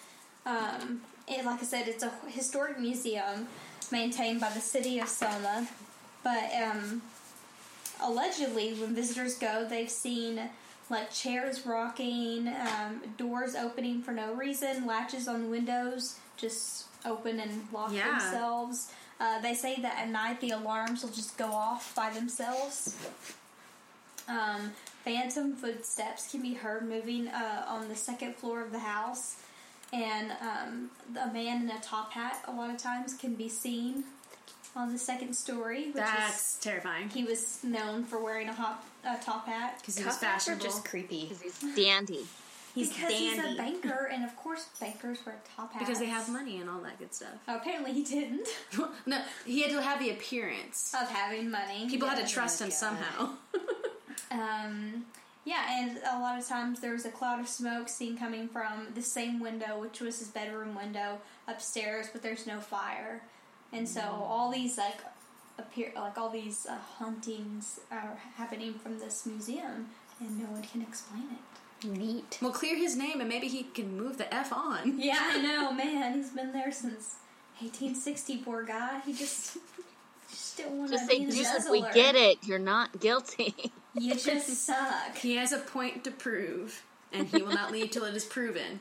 Um, 0.46 1.02
it, 1.26 1.44
like 1.44 1.60
I 1.60 1.64
said, 1.64 1.88
it's 1.88 2.02
a 2.02 2.10
historic 2.28 2.78
museum 2.78 3.48
maintained 3.90 4.40
by 4.40 4.50
the 4.50 4.60
city 4.60 4.98
of 4.98 5.08
Selma, 5.08 5.66
but 6.24 6.50
um, 6.54 7.02
allegedly, 8.02 8.74
when 8.74 8.94
visitors 8.94 9.36
go, 9.38 9.66
they've 9.68 9.90
seen 9.90 10.40
like 10.90 11.10
chairs 11.12 11.66
rocking, 11.66 12.48
um, 12.48 13.02
doors 13.18 13.54
opening 13.54 14.00
for 14.02 14.12
no 14.12 14.32
reason, 14.34 14.86
latches 14.86 15.28
on 15.28 15.50
windows 15.50 16.18
just 16.38 16.86
open 17.04 17.40
and 17.40 17.66
lock 17.72 17.92
Yeah. 17.92 18.08
themselves. 18.10 18.90
Uh, 19.20 19.40
they 19.40 19.52
say 19.52 19.76
that 19.82 19.98
at 19.98 20.08
night 20.08 20.40
the 20.40 20.50
alarms 20.50 21.02
will 21.02 21.10
just 21.10 21.36
go 21.36 21.46
off 21.52 21.94
by 21.94 22.08
themselves. 22.10 22.94
Um, 24.28 24.72
phantom 25.04 25.54
footsteps 25.54 26.30
can 26.30 26.42
be 26.42 26.54
heard 26.54 26.88
moving 26.88 27.28
uh, 27.28 27.64
on 27.68 27.88
the 27.88 27.96
second 27.96 28.36
floor 28.36 28.62
of 28.62 28.72
the 28.72 28.78
house, 28.80 29.36
and 29.92 30.32
um, 30.42 30.90
a 31.20 31.32
man 31.32 31.62
in 31.62 31.70
a 31.70 31.80
top 31.80 32.12
hat 32.12 32.42
a 32.46 32.52
lot 32.52 32.70
of 32.70 32.76
times 32.78 33.14
can 33.14 33.34
be 33.34 33.48
seen 33.48 34.04
on 34.76 34.92
the 34.92 34.98
second 34.98 35.34
story, 35.34 35.86
which 35.86 35.94
is 35.94 35.94
That's 35.94 36.56
terrifying. 36.58 37.08
he 37.08 37.24
was 37.24 37.58
known 37.64 38.04
for 38.04 38.22
wearing 38.22 38.48
a, 38.48 38.52
hop, 38.52 38.84
a 39.04 39.16
top 39.16 39.46
hat. 39.46 39.78
Because 39.80 39.98
he 39.98 40.04
was 40.04 40.16
are 40.16 40.18
fashionable. 40.20 40.62
just 40.64 40.84
creepy. 40.84 41.22
Because 41.22 41.40
he's 41.42 41.58
dandy. 41.76 42.26
He's 42.74 42.92
because 42.92 43.08
dandy. 43.10 43.42
he's 43.42 43.54
a 43.54 43.56
banker, 43.56 44.08
and 44.12 44.24
of 44.24 44.36
course 44.36 44.68
bankers 44.78 45.18
wear 45.26 45.36
top 45.56 45.72
hats. 45.72 45.84
because 45.84 45.98
they 45.98 46.06
have 46.06 46.28
money 46.30 46.60
and 46.60 46.68
all 46.70 46.80
that 46.82 46.98
good 46.98 47.12
stuff. 47.12 47.30
Apparently, 47.48 47.92
he 47.92 48.04
didn't 48.04 48.46
no, 49.06 49.20
he 49.46 49.62
had 49.62 49.70
to 49.72 49.80
have 49.82 49.98
the 49.98 50.10
appearance. 50.10 50.94
of 51.00 51.08
having 51.08 51.50
money. 51.50 51.88
People 51.88 52.08
had 52.08 52.24
to 52.24 52.30
trust 52.32 52.60
him 52.60 52.70
somehow. 52.70 53.30
Um, 54.30 55.06
yeah, 55.44 55.64
and 55.80 55.98
a 55.98 56.20
lot 56.20 56.38
of 56.38 56.46
times 56.46 56.80
there 56.80 56.92
was 56.92 57.06
a 57.06 57.10
cloud 57.10 57.40
of 57.40 57.48
smoke 57.48 57.88
seen 57.88 58.18
coming 58.18 58.48
from 58.48 58.88
the 58.94 59.02
same 59.02 59.40
window, 59.40 59.80
which 59.80 60.00
was 60.00 60.18
his 60.18 60.28
bedroom 60.28 60.74
window 60.74 61.18
upstairs, 61.46 62.08
but 62.12 62.22
there's 62.22 62.46
no 62.46 62.60
fire, 62.60 63.22
and 63.72 63.88
so 63.88 64.00
all 64.00 64.50
these 64.50 64.76
like 64.76 64.98
appear 65.58 65.90
like 65.96 66.18
all 66.18 66.30
these 66.30 66.66
uh, 66.66 66.76
hauntings 66.98 67.80
are 67.90 68.18
happening 68.36 68.74
from 68.74 68.98
this 68.98 69.24
museum, 69.24 69.88
and 70.20 70.38
no 70.38 70.50
one 70.50 70.62
can 70.62 70.82
explain 70.82 71.24
it. 71.32 71.38
Neat. 71.86 72.38
well, 72.42 72.50
clear 72.50 72.76
his 72.76 72.96
name 72.96 73.20
and 73.20 73.28
maybe 73.28 73.46
he 73.46 73.62
can 73.62 73.96
move 73.96 74.18
the 74.18 74.32
F 74.34 74.52
on. 74.52 74.98
Yeah, 75.00 75.16
I 75.20 75.40
know, 75.40 75.72
man. 75.72 76.14
He's 76.14 76.30
been 76.30 76.52
there 76.52 76.72
since 76.72 77.14
1860. 77.60 78.38
Poor 78.38 78.64
guy. 78.64 79.00
He 79.06 79.12
just. 79.12 79.58
Just 80.28 80.56
didn't 80.56 80.76
want 80.76 80.90
to 80.90 80.96
Just 80.96 81.08
be 81.08 81.16
say, 81.16 81.22
an 81.24 81.30
Jesus, 81.30 81.70
we 81.70 81.80
get 81.94 82.14
it. 82.16 82.38
You're 82.42 82.58
not 82.58 83.00
guilty. 83.00 83.54
You 83.98 84.14
just 84.14 84.48
suck. 84.66 85.16
He 85.16 85.36
has 85.36 85.52
a 85.52 85.58
point 85.58 86.04
to 86.04 86.10
prove, 86.10 86.82
and 87.12 87.26
he 87.28 87.42
will 87.42 87.52
not 87.52 87.72
leave 87.72 87.90
till 87.90 88.04
it 88.04 88.14
is 88.14 88.24
proven. 88.24 88.80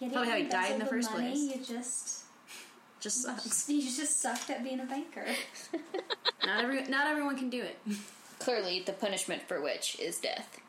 You 0.00 0.10
Probably 0.10 0.30
how 0.30 0.36
he 0.36 0.44
died 0.44 0.72
in 0.72 0.78
the 0.78 0.84
embezzle 0.84 0.88
first 0.88 1.12
money, 1.12 1.30
place. 1.30 1.68
You 1.68 1.76
just. 1.76 2.24
Just 3.00 3.22
sucks. 3.22 3.68
You 3.68 3.82
just 3.82 4.20
sucked 4.20 4.50
at 4.50 4.64
being 4.64 4.80
a 4.80 4.84
banker. 4.84 5.24
Not 6.46 6.64
every 6.64 6.82
not 6.84 7.06
everyone 7.06 7.36
can 7.36 7.50
do 7.50 7.62
it. 7.62 7.78
Clearly, 8.38 8.82
the 8.84 8.92
punishment 8.92 9.42
for 9.42 9.60
which 9.60 9.98
is 10.00 10.18
death. 10.18 10.60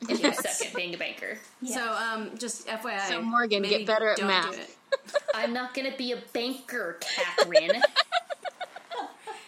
If 0.00 0.22
you 0.22 0.32
suck 0.32 0.66
at 0.66 0.74
being 0.74 0.94
a 0.94 0.98
banker. 0.98 1.38
Yes. 1.60 1.74
So, 1.74 1.92
um, 1.92 2.38
just 2.38 2.66
FYI. 2.66 3.08
So, 3.08 3.22
Morgan, 3.22 3.62
get 3.62 3.86
better 3.86 4.10
at 4.10 4.20
math. 4.20 4.76
I'm 5.34 5.52
not 5.52 5.74
gonna 5.74 5.96
be 5.96 6.12
a 6.12 6.18
banker, 6.32 6.98
Catherine. 7.00 7.82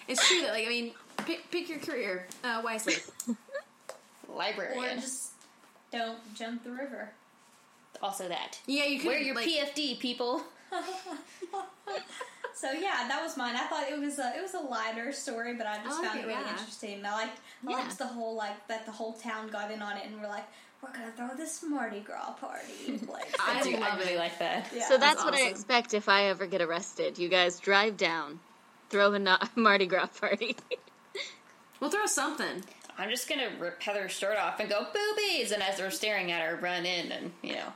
It's 0.09 0.27
true 0.27 0.41
that, 0.41 0.53
like, 0.53 0.65
I 0.67 0.71
mean, 0.71 0.93
pick, 1.27 1.51
pick 1.51 1.69
your 1.69 1.79
career 1.79 2.27
uh, 2.43 2.63
wisely. 2.65 2.95
Or 4.29 4.95
just 4.95 5.33
don't 5.91 6.19
jump 6.35 6.65
the 6.65 6.71
river. 6.71 7.11
Also 8.03 8.29
that. 8.29 8.61
Yeah, 8.67 8.85
you 8.85 8.99
could 9.01 9.09
Wear 9.09 9.19
your 9.19 9.35
like, 9.35 9.47
PFD, 9.49 9.99
people. 9.99 10.43
So 12.55 12.73
yeah, 12.73 13.07
that 13.07 13.23
was 13.23 13.37
mine. 13.37 13.55
I 13.55 13.67
thought 13.69 13.89
it 13.89 14.01
was 14.01 14.19
a 14.19 14.33
it 14.37 14.43
was 14.43 14.55
a 14.55 14.59
lighter 14.59 15.13
story, 15.13 15.55
but 15.55 15.65
I 15.69 15.77
just 15.77 15.97
I 15.97 16.01
like 16.01 16.07
found 16.09 16.19
it 16.19 16.23
it, 16.25 16.27
really 16.27 16.41
yeah. 16.43 16.51
interesting. 16.51 17.07
I 17.07 17.13
liked 17.13 17.39
I 17.65 17.71
Yeah. 17.71 17.77
liked 17.77 17.99
the 17.99 18.07
whole 18.07 18.35
like 18.35 18.67
that 18.67 18.85
the 18.85 18.91
whole 18.91 19.13
town 19.13 19.49
got 19.49 19.71
in 19.71 19.81
on 19.81 19.97
it 19.97 20.07
and 20.07 20.21
we're 20.21 20.27
like 20.27 20.45
we're 20.83 20.93
gonna 20.93 21.13
throw 21.13 21.29
this 21.37 21.63
Mardi 21.63 22.01
Gras 22.01 22.33
party. 22.33 22.99
Like 23.09 23.33
I 23.47 23.63
do, 23.63 23.75
love 23.75 23.83
I 23.93 23.99
really 23.99 24.15
it. 24.15 24.19
like 24.19 24.41
that. 24.41 24.67
yeah. 24.75 24.89
so 24.89 24.99
that's 24.99 25.25
what 25.25 25.35
I 25.35 25.47
expect 25.47 25.95
if 25.95 26.09
I 26.09 26.25
ever 26.25 26.47
get 26.47 26.61
arrested. 26.61 27.17
You 27.17 27.29
guys 27.29 27.61
drive 27.61 27.97
down, 27.97 28.41
throw 28.91 29.13
a 29.13 29.21
no- 29.21 29.39
Mardi 29.55 29.87
Gras 29.87 30.07
party. 30.09 30.57
We'll 31.79 31.91
throw 31.91 32.07
something. 32.07 32.65
I'm 32.99 33.11
just 33.11 33.29
gonna 33.29 33.51
rip 33.59 33.81
Heather's 33.81 34.13
shirt 34.13 34.37
off 34.37 34.59
and 34.61 34.69
go 34.69 34.87
boobies, 34.93 35.53
and 35.53 35.63
as 35.63 35.79
they're 35.79 35.91
staring 35.91 36.33
at 36.33 36.43
her, 36.43 36.57
run 36.57 36.85
in 36.85 37.13
and 37.13 37.33
you 37.43 37.55
know. 37.55 37.73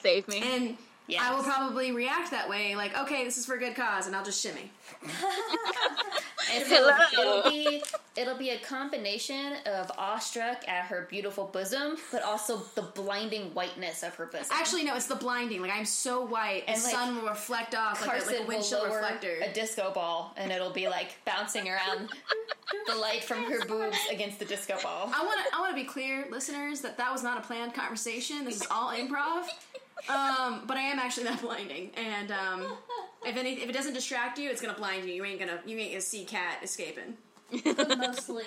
Save 0.00 0.28
me. 0.28 0.42
And 0.42 0.78
Yes. 1.10 1.22
I 1.24 1.34
will 1.34 1.42
probably 1.42 1.92
react 1.92 2.30
that 2.30 2.48
way, 2.48 2.76
like, 2.76 2.96
okay, 2.96 3.24
this 3.24 3.36
is 3.36 3.44
for 3.46 3.54
a 3.54 3.58
good 3.58 3.74
cause, 3.74 4.06
and 4.06 4.14
I'll 4.14 4.24
just 4.24 4.40
shimmy. 4.42 4.70
And 6.52 6.66
so 6.66 6.90
Hello. 6.90 7.38
it'll 7.38 7.50
be 7.50 7.82
it'll 8.16 8.36
be 8.36 8.50
a 8.50 8.58
combination 8.58 9.52
of 9.66 9.90
awestruck 9.96 10.68
at 10.68 10.86
her 10.86 11.06
beautiful 11.08 11.44
bosom, 11.44 11.96
but 12.10 12.24
also 12.24 12.62
the 12.74 12.82
blinding 12.82 13.54
whiteness 13.54 14.02
of 14.02 14.16
her 14.16 14.26
bosom. 14.26 14.48
Actually, 14.50 14.82
no, 14.82 14.96
it's 14.96 15.06
the 15.06 15.14
blinding. 15.14 15.62
Like 15.62 15.70
I'm 15.70 15.84
so 15.84 16.24
white, 16.24 16.66
the 16.66 16.72
And, 16.72 16.82
like, 16.82 16.92
sun 16.92 17.14
will 17.16 17.28
reflect 17.28 17.76
off 17.76 18.04
like 18.04 18.20
a, 18.22 18.26
like 18.26 18.40
a 18.40 18.46
windshield 18.46 18.82
will 18.82 18.88
lower 18.90 19.00
reflector. 19.00 19.38
a 19.44 19.52
disco 19.52 19.92
ball, 19.94 20.34
and 20.36 20.50
it'll 20.50 20.72
be 20.72 20.88
like 20.88 21.10
bouncing 21.24 21.68
around 21.68 22.08
the 22.88 22.96
light 22.96 23.22
from 23.22 23.44
her 23.44 23.64
boobs 23.66 23.98
against 24.10 24.40
the 24.40 24.44
disco 24.44 24.76
ball. 24.82 25.08
I 25.14 25.24
want 25.24 25.38
to 25.48 25.56
I 25.56 25.60
want 25.60 25.70
to 25.70 25.80
be 25.80 25.86
clear, 25.86 26.26
listeners, 26.32 26.80
that 26.80 26.96
that 26.98 27.12
was 27.12 27.22
not 27.22 27.38
a 27.38 27.42
planned 27.42 27.74
conversation. 27.74 28.44
This 28.44 28.56
is 28.56 28.66
all 28.72 28.92
improv. 28.92 29.44
Um, 30.08 30.62
but 30.66 30.76
I 30.76 30.82
am 30.82 30.98
actually 30.98 31.24
that 31.24 31.40
blinding, 31.42 31.90
and 31.96 32.30
um, 32.32 32.66
if 33.24 33.36
any 33.36 33.54
if 33.54 33.68
it 33.68 33.72
doesn't 33.72 33.94
distract 33.94 34.38
you, 34.38 34.50
it's 34.50 34.60
gonna 34.60 34.74
blind 34.74 35.06
you. 35.06 35.12
You 35.14 35.24
ain't 35.24 35.38
gonna 35.38 35.60
you 35.66 35.76
ain't 35.78 35.92
gonna 35.92 36.00
see 36.00 36.24
cat 36.24 36.58
escaping. 36.62 37.16
but 37.64 37.98
mostly 37.98 38.44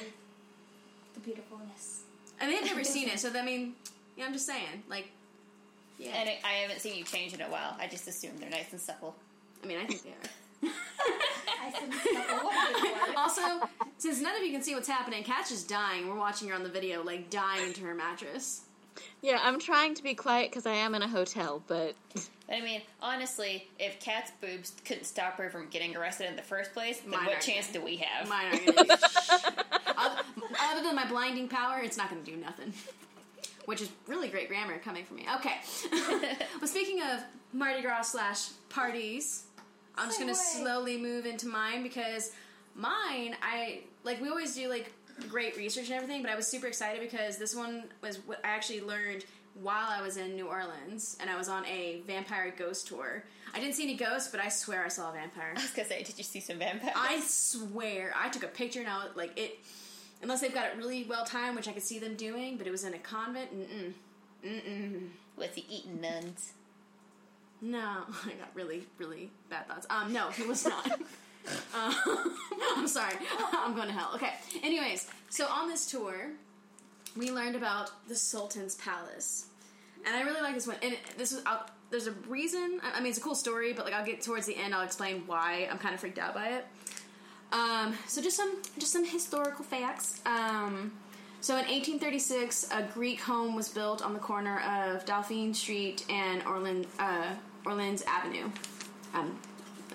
the 1.13 1.19
beautifulness. 1.19 2.01
And 2.39 2.51
they've 2.51 2.63
never 2.65 2.83
seen 2.83 3.09
it, 3.09 3.19
so 3.19 3.29
I 3.33 3.43
mean, 3.43 3.75
yeah, 4.17 4.25
I'm 4.25 4.33
just 4.33 4.45
saying, 4.45 4.83
like, 4.89 5.09
yeah. 5.99 6.11
And 6.15 6.29
I 6.29 6.39
I 6.43 6.51
haven't 6.53 6.79
seen 6.79 6.95
you 6.95 7.03
change 7.03 7.33
in 7.33 7.41
a 7.41 7.49
while. 7.49 7.75
I 7.79 7.87
just 7.87 8.07
assume 8.07 8.31
they're 8.39 8.49
nice 8.49 8.71
and 8.71 8.81
supple. 8.81 9.15
I 9.63 9.67
mean, 9.67 9.77
I 9.77 9.85
think 9.85 10.03
they 10.03 10.09
are. 10.09 10.71
I 11.65 11.71
said 11.71 11.89
a 11.89 12.43
lot 12.43 12.75
of 12.75 12.81
good 12.81 12.91
work. 13.07 13.17
Also, 13.17 13.69
since 13.97 14.19
none 14.21 14.35
of 14.35 14.43
you 14.43 14.51
can 14.51 14.61
see 14.61 14.75
what's 14.75 14.87
happening, 14.87 15.23
Cat's 15.23 15.49
just 15.49 15.69
dying. 15.69 16.09
We're 16.09 16.17
watching 16.17 16.49
her 16.49 16.55
on 16.55 16.63
the 16.63 16.69
video, 16.69 17.03
like 17.03 17.29
dying 17.29 17.67
into 17.67 17.81
her 17.81 17.95
mattress. 17.95 18.61
Yeah, 19.21 19.39
I'm 19.41 19.59
trying 19.59 19.95
to 19.95 20.03
be 20.03 20.13
quiet 20.13 20.51
because 20.51 20.65
I 20.65 20.73
am 20.73 20.95
in 20.95 21.01
a 21.01 21.07
hotel, 21.07 21.63
but 21.67 21.95
I 22.51 22.61
mean, 22.61 22.81
honestly, 23.01 23.67
if 23.79 23.99
Kat's 23.99 24.31
boobs 24.41 24.73
couldn't 24.85 25.05
stop 25.05 25.37
her 25.37 25.49
from 25.49 25.67
getting 25.69 25.95
arrested 25.95 26.27
in 26.27 26.35
the 26.35 26.41
first 26.41 26.73
place, 26.73 26.99
then 26.99 27.11
Mine 27.11 27.25
what 27.25 27.37
are 27.37 27.39
chance 27.39 27.71
do 27.71 27.81
we 27.81 27.97
have? 27.97 28.27
Mine 28.27 28.47
are 28.47 28.57
gonna 28.57 28.83
do 28.83 28.93
other, 29.97 30.21
other 30.61 30.83
than 30.83 30.95
my 30.95 31.07
blinding 31.07 31.47
power, 31.47 31.79
it's 31.81 31.97
not 31.97 32.09
gonna 32.09 32.21
do 32.21 32.35
nothing. 32.35 32.73
Which 33.65 33.81
is 33.81 33.89
really 34.07 34.27
great 34.27 34.49
grammar 34.49 34.77
coming 34.79 35.05
from 35.05 35.17
me. 35.17 35.25
Okay. 35.37 35.55
well, 36.59 36.67
speaking 36.67 37.01
of 37.01 37.21
Mardi 37.53 37.81
Gras 37.81 38.11
slash 38.11 38.49
parties, 38.67 39.43
I'm 39.97 40.09
just 40.09 40.19
gonna 40.19 40.33
Segue. 40.33 40.61
slowly 40.61 40.97
move 40.97 41.25
into 41.25 41.47
mine 41.47 41.81
because 41.81 42.31
mine, 42.75 43.35
I 43.41 43.81
like 44.03 44.21
we 44.21 44.27
always 44.29 44.53
do 44.53 44.67
like 44.67 44.91
great 45.29 45.57
research 45.57 45.85
and 45.85 45.93
everything, 45.93 46.21
but 46.21 46.31
I 46.31 46.35
was 46.35 46.47
super 46.47 46.67
excited 46.67 47.01
because 47.01 47.37
this 47.37 47.55
one 47.55 47.85
was 48.01 48.17
what 48.25 48.39
I 48.43 48.49
actually 48.49 48.81
learned 48.81 49.25
while 49.61 49.87
I 49.89 50.01
was 50.01 50.17
in 50.17 50.35
New 50.35 50.47
Orleans 50.47 51.17
and 51.19 51.29
I 51.29 51.37
was 51.37 51.47
on 51.47 51.65
a 51.65 52.01
vampire 52.07 52.53
ghost 52.57 52.87
tour. 52.87 53.23
I 53.53 53.59
didn't 53.59 53.75
see 53.75 53.83
any 53.83 53.95
ghosts, 53.95 54.29
but 54.29 54.39
I 54.39 54.49
swear 54.49 54.83
I 54.83 54.87
saw 54.87 55.11
a 55.11 55.13
vampire. 55.13 55.53
I 55.55 55.61
was 55.61 55.71
gonna 55.71 55.87
say, 55.87 56.03
did 56.03 56.17
you 56.17 56.23
see 56.23 56.39
some 56.39 56.57
vampires? 56.57 56.93
I 56.95 57.21
swear, 57.21 58.13
I 58.19 58.29
took 58.29 58.43
a 58.43 58.47
picture 58.47 58.79
and 58.79 58.89
I 58.89 59.05
was 59.05 59.15
like 59.15 59.37
it. 59.37 59.59
Unless 60.21 60.41
they've 60.41 60.53
got 60.53 60.67
it 60.67 60.77
really 60.77 61.03
well 61.03 61.25
timed, 61.25 61.57
which 61.57 61.67
I 61.67 61.73
could 61.73 61.83
see 61.83 61.99
them 61.99 62.15
doing, 62.15 62.57
but 62.57 62.65
it 62.65 62.71
was 62.71 62.85
in 62.85 62.93
a 62.93 62.99
convent. 62.99 63.53
Mm 63.53 63.93
mm, 64.45 64.49
mm 64.49 64.61
mm. 64.63 65.07
Was 65.35 65.49
he 65.53 65.65
eating 65.69 65.99
nuns? 65.99 66.53
No, 67.61 67.79
I 68.25 68.29
got 68.39 68.49
really, 68.53 68.83
really 68.97 69.31
bad 69.49 69.67
thoughts. 69.67 69.85
Um, 69.89 70.13
no, 70.13 70.29
he 70.29 70.43
was 70.43 70.65
not. 70.65 70.99
um, 71.75 71.95
I'm 72.77 72.87
sorry. 72.87 73.15
I'm 73.53 73.75
going 73.75 73.87
to 73.87 73.93
hell. 73.93 74.11
Okay. 74.15 74.33
Anyways, 74.61 75.09
so 75.29 75.47
on 75.47 75.67
this 75.67 75.89
tour, 75.89 76.31
we 77.17 77.31
learned 77.31 77.55
about 77.55 77.91
the 78.07 78.15
Sultan's 78.15 78.75
Palace, 78.75 79.47
and 80.05 80.15
I 80.15 80.21
really 80.21 80.41
like 80.41 80.55
this 80.55 80.67
one. 80.67 80.77
And 80.81 80.97
this 81.17 81.31
was 81.33 81.43
I'll, 81.45 81.65
there's 81.89 82.07
a 82.07 82.11
reason. 82.27 82.79
I 82.81 82.99
mean, 82.99 83.09
it's 83.09 83.19
a 83.19 83.21
cool 83.21 83.35
story, 83.35 83.73
but 83.73 83.85
like 83.85 83.93
I'll 83.93 84.05
get 84.05 84.21
towards 84.21 84.45
the 84.45 84.55
end. 84.55 84.73
I'll 84.73 84.85
explain 84.85 85.23
why 85.27 85.67
I'm 85.71 85.77
kind 85.77 85.93
of 85.93 85.99
freaked 85.99 86.19
out 86.19 86.33
by 86.33 86.49
it. 86.49 86.65
Um, 87.51 87.93
so 88.07 88.21
just 88.21 88.35
some 88.35 88.57
just 88.79 88.91
some 88.91 89.05
historical 89.05 89.63
facts. 89.63 90.21
Um, 90.25 90.91
so 91.43 91.55
in 91.55 91.65
1836, 91.65 92.69
a 92.71 92.83
Greek 92.93 93.19
home 93.19 93.53
was 93.53 93.67
built 93.67 94.01
on 94.01 94.13
the 94.13 94.19
corner 94.19 94.61
of 94.61 95.05
Dauphine 95.05 95.53
Street 95.53 96.05
and 96.09 96.41
Orleans, 96.43 96.87
uh, 96.99 97.35
Orleans 97.65 98.01
Avenue. 98.07 98.49
Um, 99.13 99.37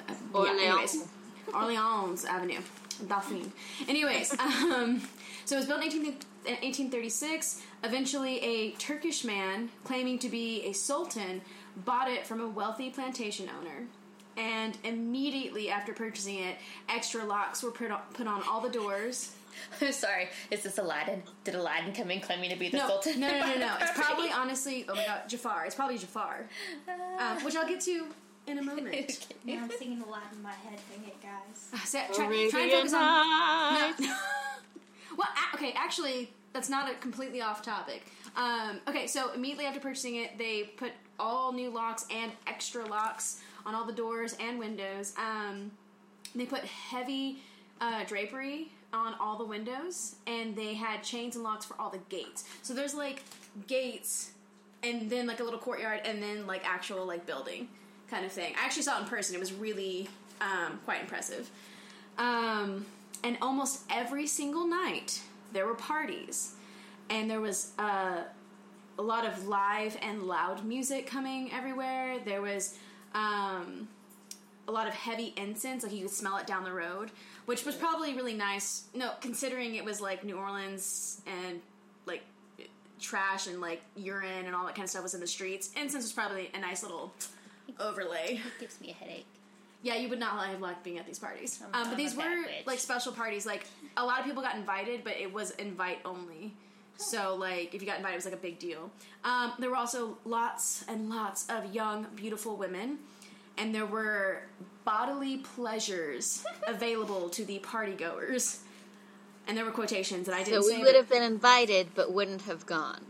uh, 0.08 0.12
yeah, 0.34 0.72
Orleans. 0.72 1.08
Orleans 1.54 2.24
Avenue, 2.24 2.60
Dauphine. 3.06 3.52
Anyways, 3.88 4.38
um, 4.38 5.02
so 5.44 5.56
it 5.56 5.58
was 5.58 5.66
built 5.66 5.80
in 5.82 5.88
18, 5.88 6.04
1836. 6.44 7.62
Eventually, 7.84 8.38
a 8.40 8.70
Turkish 8.72 9.24
man 9.24 9.70
claiming 9.84 10.18
to 10.20 10.28
be 10.28 10.62
a 10.66 10.72
sultan 10.72 11.40
bought 11.84 12.10
it 12.10 12.26
from 12.26 12.40
a 12.40 12.48
wealthy 12.48 12.90
plantation 12.90 13.48
owner. 13.60 13.86
And 14.36 14.76
immediately 14.84 15.68
after 15.70 15.92
purchasing 15.92 16.38
it, 16.38 16.56
extra 16.88 17.24
locks 17.24 17.62
were 17.62 17.72
put 17.72 17.90
on, 17.90 18.00
put 18.14 18.26
on 18.28 18.42
all 18.48 18.60
the 18.60 18.68
doors. 18.68 19.34
I'm 19.80 19.90
sorry. 19.92 20.28
Is 20.52 20.62
this 20.62 20.78
Aladdin? 20.78 21.24
Did 21.42 21.56
Aladdin 21.56 21.92
come 21.92 22.10
in 22.12 22.20
claiming 22.20 22.50
to 22.50 22.56
be 22.56 22.68
the 22.68 22.76
No, 22.78 22.86
Sultan? 22.86 23.18
no, 23.20 23.28
no, 23.30 23.46
no, 23.46 23.56
no. 23.58 23.76
It's 23.80 23.98
probably, 23.98 24.30
honestly, 24.30 24.84
oh 24.88 24.94
my 24.94 25.04
god, 25.04 25.22
Jafar. 25.28 25.64
It's 25.66 25.74
probably 25.74 25.98
Jafar. 25.98 26.46
Um, 27.18 27.44
which 27.44 27.56
I'll 27.56 27.66
get 27.66 27.80
to 27.82 28.06
in 28.48 28.58
a 28.58 28.62
moment. 28.62 29.26
Now 29.44 29.62
I'm 29.62 29.70
singing 29.70 30.02
a 30.02 30.08
lot 30.10 30.24
in 30.32 30.42
my 30.42 30.52
head. 30.52 30.78
Dang 30.94 31.08
it, 31.08 31.22
guys. 31.22 31.70
Uh, 31.72 31.78
so, 31.84 31.98
try, 32.12 32.48
try 32.50 32.62
and 32.64 32.72
focus 32.72 32.92
on. 32.92 33.80
Nights. 33.80 34.00
No. 34.00 34.16
well, 35.16 35.28
a- 35.28 35.56
okay, 35.56 35.72
actually, 35.74 36.30
that's 36.52 36.68
not 36.68 36.90
a 36.90 36.94
completely 36.96 37.40
off 37.40 37.62
topic. 37.62 38.04
Um, 38.36 38.80
okay, 38.86 39.06
so 39.06 39.32
immediately 39.32 39.64
after 39.64 39.80
purchasing 39.80 40.16
it, 40.16 40.36
they 40.36 40.64
put 40.76 40.92
all 41.18 41.52
new 41.52 41.70
locks 41.70 42.04
and 42.14 42.30
extra 42.46 42.84
locks 42.84 43.40
on 43.64 43.74
all 43.74 43.86
the 43.86 43.92
doors 43.92 44.36
and 44.38 44.58
windows. 44.58 45.14
Um, 45.18 45.70
they 46.34 46.44
put 46.44 46.60
heavy 46.64 47.38
uh, 47.80 48.04
drapery 48.04 48.70
on 48.92 49.14
all 49.20 49.38
the 49.38 49.44
windows, 49.44 50.16
and 50.26 50.54
they 50.54 50.74
had 50.74 51.02
chains 51.02 51.36
and 51.36 51.44
locks 51.44 51.64
for 51.64 51.74
all 51.80 51.90
the 51.90 52.00
gates. 52.10 52.44
So 52.62 52.74
there's 52.74 52.94
like 52.94 53.22
gates, 53.66 54.32
and 54.82 55.08
then 55.10 55.26
like 55.26 55.40
a 55.40 55.44
little 55.44 55.58
courtyard, 55.58 56.00
and 56.04 56.22
then 56.22 56.46
like 56.46 56.68
actual 56.68 57.06
like 57.06 57.24
building 57.26 57.68
kind 58.10 58.24
of 58.24 58.32
thing. 58.32 58.54
I 58.60 58.64
actually 58.64 58.82
saw 58.82 58.98
it 58.98 59.02
in 59.02 59.08
person. 59.08 59.34
It 59.34 59.40
was 59.40 59.52
really 59.52 60.08
um, 60.40 60.80
quite 60.84 61.00
impressive. 61.00 61.50
Um, 62.16 62.86
and 63.22 63.36
almost 63.40 63.82
every 63.90 64.26
single 64.26 64.66
night 64.66 65.20
there 65.52 65.66
were 65.66 65.74
parties, 65.74 66.54
and 67.10 67.30
there 67.30 67.40
was 67.40 67.72
uh, 67.78 68.22
a 68.98 69.02
lot 69.02 69.26
of 69.26 69.46
live 69.46 69.96
and 70.02 70.24
loud 70.24 70.64
music 70.64 71.06
coming 71.06 71.52
everywhere. 71.52 72.18
There 72.24 72.42
was 72.42 72.76
um, 73.14 73.88
a 74.66 74.72
lot 74.72 74.86
of 74.86 74.94
heavy 74.94 75.32
incense, 75.36 75.82
like 75.82 75.92
you 75.92 76.02
could 76.02 76.10
smell 76.10 76.36
it 76.36 76.46
down 76.46 76.64
the 76.64 76.72
road, 76.72 77.10
which 77.46 77.64
was 77.64 77.74
probably 77.74 78.14
really 78.14 78.34
nice. 78.34 78.84
No, 78.94 79.12
considering 79.20 79.76
it 79.76 79.84
was 79.84 80.00
like 80.00 80.24
New 80.24 80.36
Orleans 80.36 81.22
and 81.26 81.60
like 82.06 82.22
trash 83.00 83.46
and 83.46 83.60
like 83.60 83.80
urine 83.96 84.46
and 84.46 84.54
all 84.54 84.66
that 84.66 84.74
kind 84.74 84.84
of 84.84 84.90
stuff 84.90 85.02
was 85.02 85.14
in 85.14 85.20
the 85.20 85.26
streets. 85.26 85.70
Incense 85.80 86.04
was 86.04 86.12
probably 86.12 86.50
a 86.54 86.60
nice 86.60 86.82
little 86.82 87.12
overlay. 87.80 88.40
It 88.44 88.60
Gives 88.60 88.80
me 88.80 88.90
a 88.90 88.94
headache. 88.94 89.26
Yeah, 89.82 89.94
you 89.94 90.08
would 90.08 90.18
not 90.18 90.44
have 90.46 90.60
liked 90.60 90.82
being 90.82 90.98
at 90.98 91.06
these 91.06 91.18
parties. 91.18 91.62
Um, 91.72 91.88
but 91.88 91.96
these 91.96 92.14
were 92.14 92.22
bad 92.22 92.46
bitch. 92.46 92.66
like 92.66 92.80
special 92.80 93.12
parties. 93.12 93.46
Like 93.46 93.64
a 93.96 94.04
lot 94.04 94.18
of 94.18 94.24
people 94.26 94.42
got 94.42 94.56
invited, 94.56 95.04
but 95.04 95.14
it 95.16 95.32
was 95.32 95.52
invite 95.52 95.98
only. 96.04 96.52
So 96.96 97.36
like 97.36 97.74
if 97.74 97.80
you 97.80 97.86
got 97.86 97.98
invited, 97.98 98.14
it 98.14 98.18
was 98.18 98.24
like 98.24 98.34
a 98.34 98.38
big 98.38 98.58
deal. 98.58 98.90
Um, 99.24 99.52
there 99.58 99.70
were 99.70 99.76
also 99.76 100.18
lots 100.24 100.84
and 100.88 101.08
lots 101.08 101.46
of 101.48 101.72
young, 101.72 102.06
beautiful 102.16 102.56
women, 102.56 102.98
and 103.56 103.72
there 103.72 103.86
were 103.86 104.42
bodily 104.84 105.38
pleasures 105.38 106.44
available 106.66 107.28
to 107.30 107.44
the 107.44 107.60
party 107.60 107.92
goers. 107.92 108.60
And 109.46 109.56
there 109.56 109.64
were 109.64 109.70
quotations, 109.70 110.28
and 110.28 110.34
I 110.34 110.42
didn't 110.42 110.62
So 110.62 110.68
we 110.68 110.76
say 110.76 110.82
would 110.82 110.94
have 110.94 111.08
been 111.08 111.22
invited, 111.22 111.88
but 111.94 112.12
wouldn't 112.12 112.42
have 112.42 112.66
gone. 112.66 113.06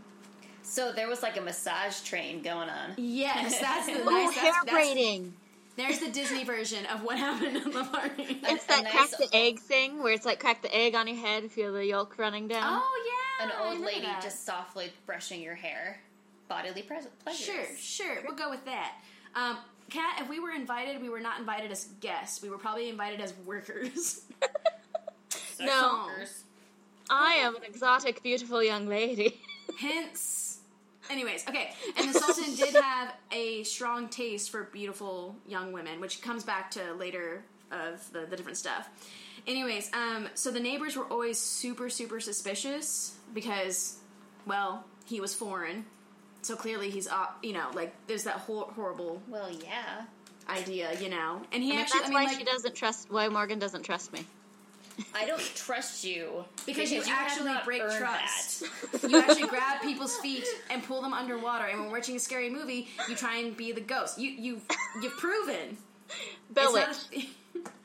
So 0.69 0.91
there 0.91 1.07
was 1.07 1.23
like 1.23 1.35
a 1.37 1.41
massage 1.41 2.01
train 2.01 2.41
going 2.43 2.69
on. 2.69 2.91
Yes, 2.97 3.59
that's 3.59 3.87
the 3.87 3.93
Ooh, 4.01 4.05
nice. 4.05 4.35
hair 4.35 4.51
That's, 4.53 4.65
that's, 4.65 4.71
braiding. 4.71 5.33
there's 5.77 5.97
the 5.99 6.09
Disney 6.11 6.43
version 6.43 6.85
of 6.85 7.01
what 7.03 7.17
happened 7.27 7.57
at 7.57 7.63
the 7.65 7.83
party. 7.85 8.39
It's 8.43 8.65
a 8.65 8.67
that 8.67 8.83
nice- 8.83 8.93
crack 8.93 9.09
the 9.17 9.29
egg 9.35 9.59
thing 9.59 10.03
where 10.03 10.13
it's 10.13 10.25
like 10.25 10.39
crack 10.39 10.61
the 10.61 10.73
egg 10.75 10.93
on 10.95 11.07
your 11.07 11.17
head, 11.17 11.49
feel 11.51 11.73
the 11.73 11.85
yolk 11.85 12.17
running 12.19 12.47
down. 12.47 12.81
Oh 12.83 13.05
yeah, 13.39 13.45
An 13.47 13.51
old 13.67 13.79
lady 13.85 14.01
that. 14.05 14.21
just 14.21 14.45
softly 14.45 14.91
brushing 15.05 15.41
your 15.41 15.55
hair. 15.55 15.99
Bodily 16.47 16.83
pres- 16.83 17.07
pleasures. 17.23 17.45
Sure, 17.45 17.65
sure. 17.77 18.17
We'll 18.27 18.35
go 18.37 18.49
with 18.49 18.63
that. 18.65 18.93
Um, 19.35 19.57
Kat, 19.89 20.19
if 20.21 20.29
we 20.29 20.39
were 20.39 20.51
invited, 20.51 21.01
we 21.01 21.09
were 21.09 21.19
not 21.19 21.39
invited 21.39 21.71
as 21.71 21.85
guests. 21.99 22.43
We 22.43 22.49
were 22.51 22.57
probably 22.59 22.89
invited 22.89 23.21
as 23.21 23.33
workers. 23.45 24.21
No. 25.59 26.05
workers. 26.07 26.43
I 27.09 27.33
am 27.41 27.55
an 27.57 27.63
exotic, 27.63 28.23
beautiful 28.23 28.63
young 28.63 28.87
lady. 28.87 29.41
Hence. 29.77 30.48
Anyways, 31.09 31.45
okay. 31.47 31.71
And 31.97 32.13
the 32.13 32.19
Sultan 32.19 32.55
did 32.55 32.75
have 32.75 33.13
a 33.31 33.63
strong 33.63 34.07
taste 34.09 34.49
for 34.51 34.63
beautiful 34.65 35.35
young 35.47 35.71
women, 35.71 35.99
which 35.99 36.21
comes 36.21 36.43
back 36.43 36.71
to 36.71 36.93
later 36.93 37.43
of 37.71 38.11
the, 38.11 38.25
the 38.25 38.35
different 38.35 38.57
stuff. 38.57 38.89
Anyways, 39.47 39.89
um, 39.93 40.27
so 40.35 40.51
the 40.51 40.59
neighbors 40.59 40.95
were 40.95 41.05
always 41.05 41.37
super, 41.37 41.89
super 41.89 42.19
suspicious 42.19 43.15
because, 43.33 43.97
well, 44.45 44.83
he 45.05 45.19
was 45.21 45.33
foreign. 45.33 45.85
So 46.41 46.55
clearly 46.55 46.89
he's, 46.89 47.07
uh, 47.07 47.27
you 47.41 47.53
know, 47.53 47.67
like, 47.73 47.93
there's 48.07 48.23
that 48.23 48.35
hor- 48.35 48.71
horrible 48.75 49.21
Well, 49.27 49.49
yeah. 49.51 50.05
idea, 50.47 50.99
you 51.01 51.09
know. 51.09 51.41
And 51.51 51.63
he 51.63 51.69
I 51.69 51.73
mean, 51.73 51.79
actually, 51.81 51.99
that's 51.99 52.09
I 52.11 52.13
mean, 52.13 52.23
why 52.23 52.29
like, 52.29 52.37
she 52.37 52.43
doesn't 52.43 52.75
trust. 52.75 53.11
Why 53.11 53.27
Morgan 53.29 53.59
doesn't 53.59 53.83
trust 53.83 54.13
me. 54.13 54.25
I 55.15 55.25
don't 55.25 55.41
trust 55.55 56.03
you 56.03 56.43
Because 56.65 56.91
you 56.91 57.01
have 57.01 57.31
actually 57.31 57.53
break 57.65 57.81
trust. 57.97 58.63
you 59.09 59.17
actually 59.19 59.47
grab 59.47 59.81
people's 59.81 60.17
feet 60.17 60.45
and 60.69 60.83
pull 60.83 61.01
them 61.01 61.13
underwater, 61.13 61.65
and 61.65 61.79
when 61.79 61.89
we're 61.89 61.97
watching 61.97 62.15
a 62.15 62.19
scary 62.19 62.49
movie, 62.49 62.87
you 63.07 63.15
try 63.15 63.37
and 63.37 63.55
be 63.55 63.71
the 63.71 63.81
ghost. 63.81 64.17
You 64.19 64.29
you 64.31 64.61
you've 65.01 65.17
proven. 65.17 65.77
Bell 66.51 66.75
It's 66.75 67.07
Witch. 67.13 67.25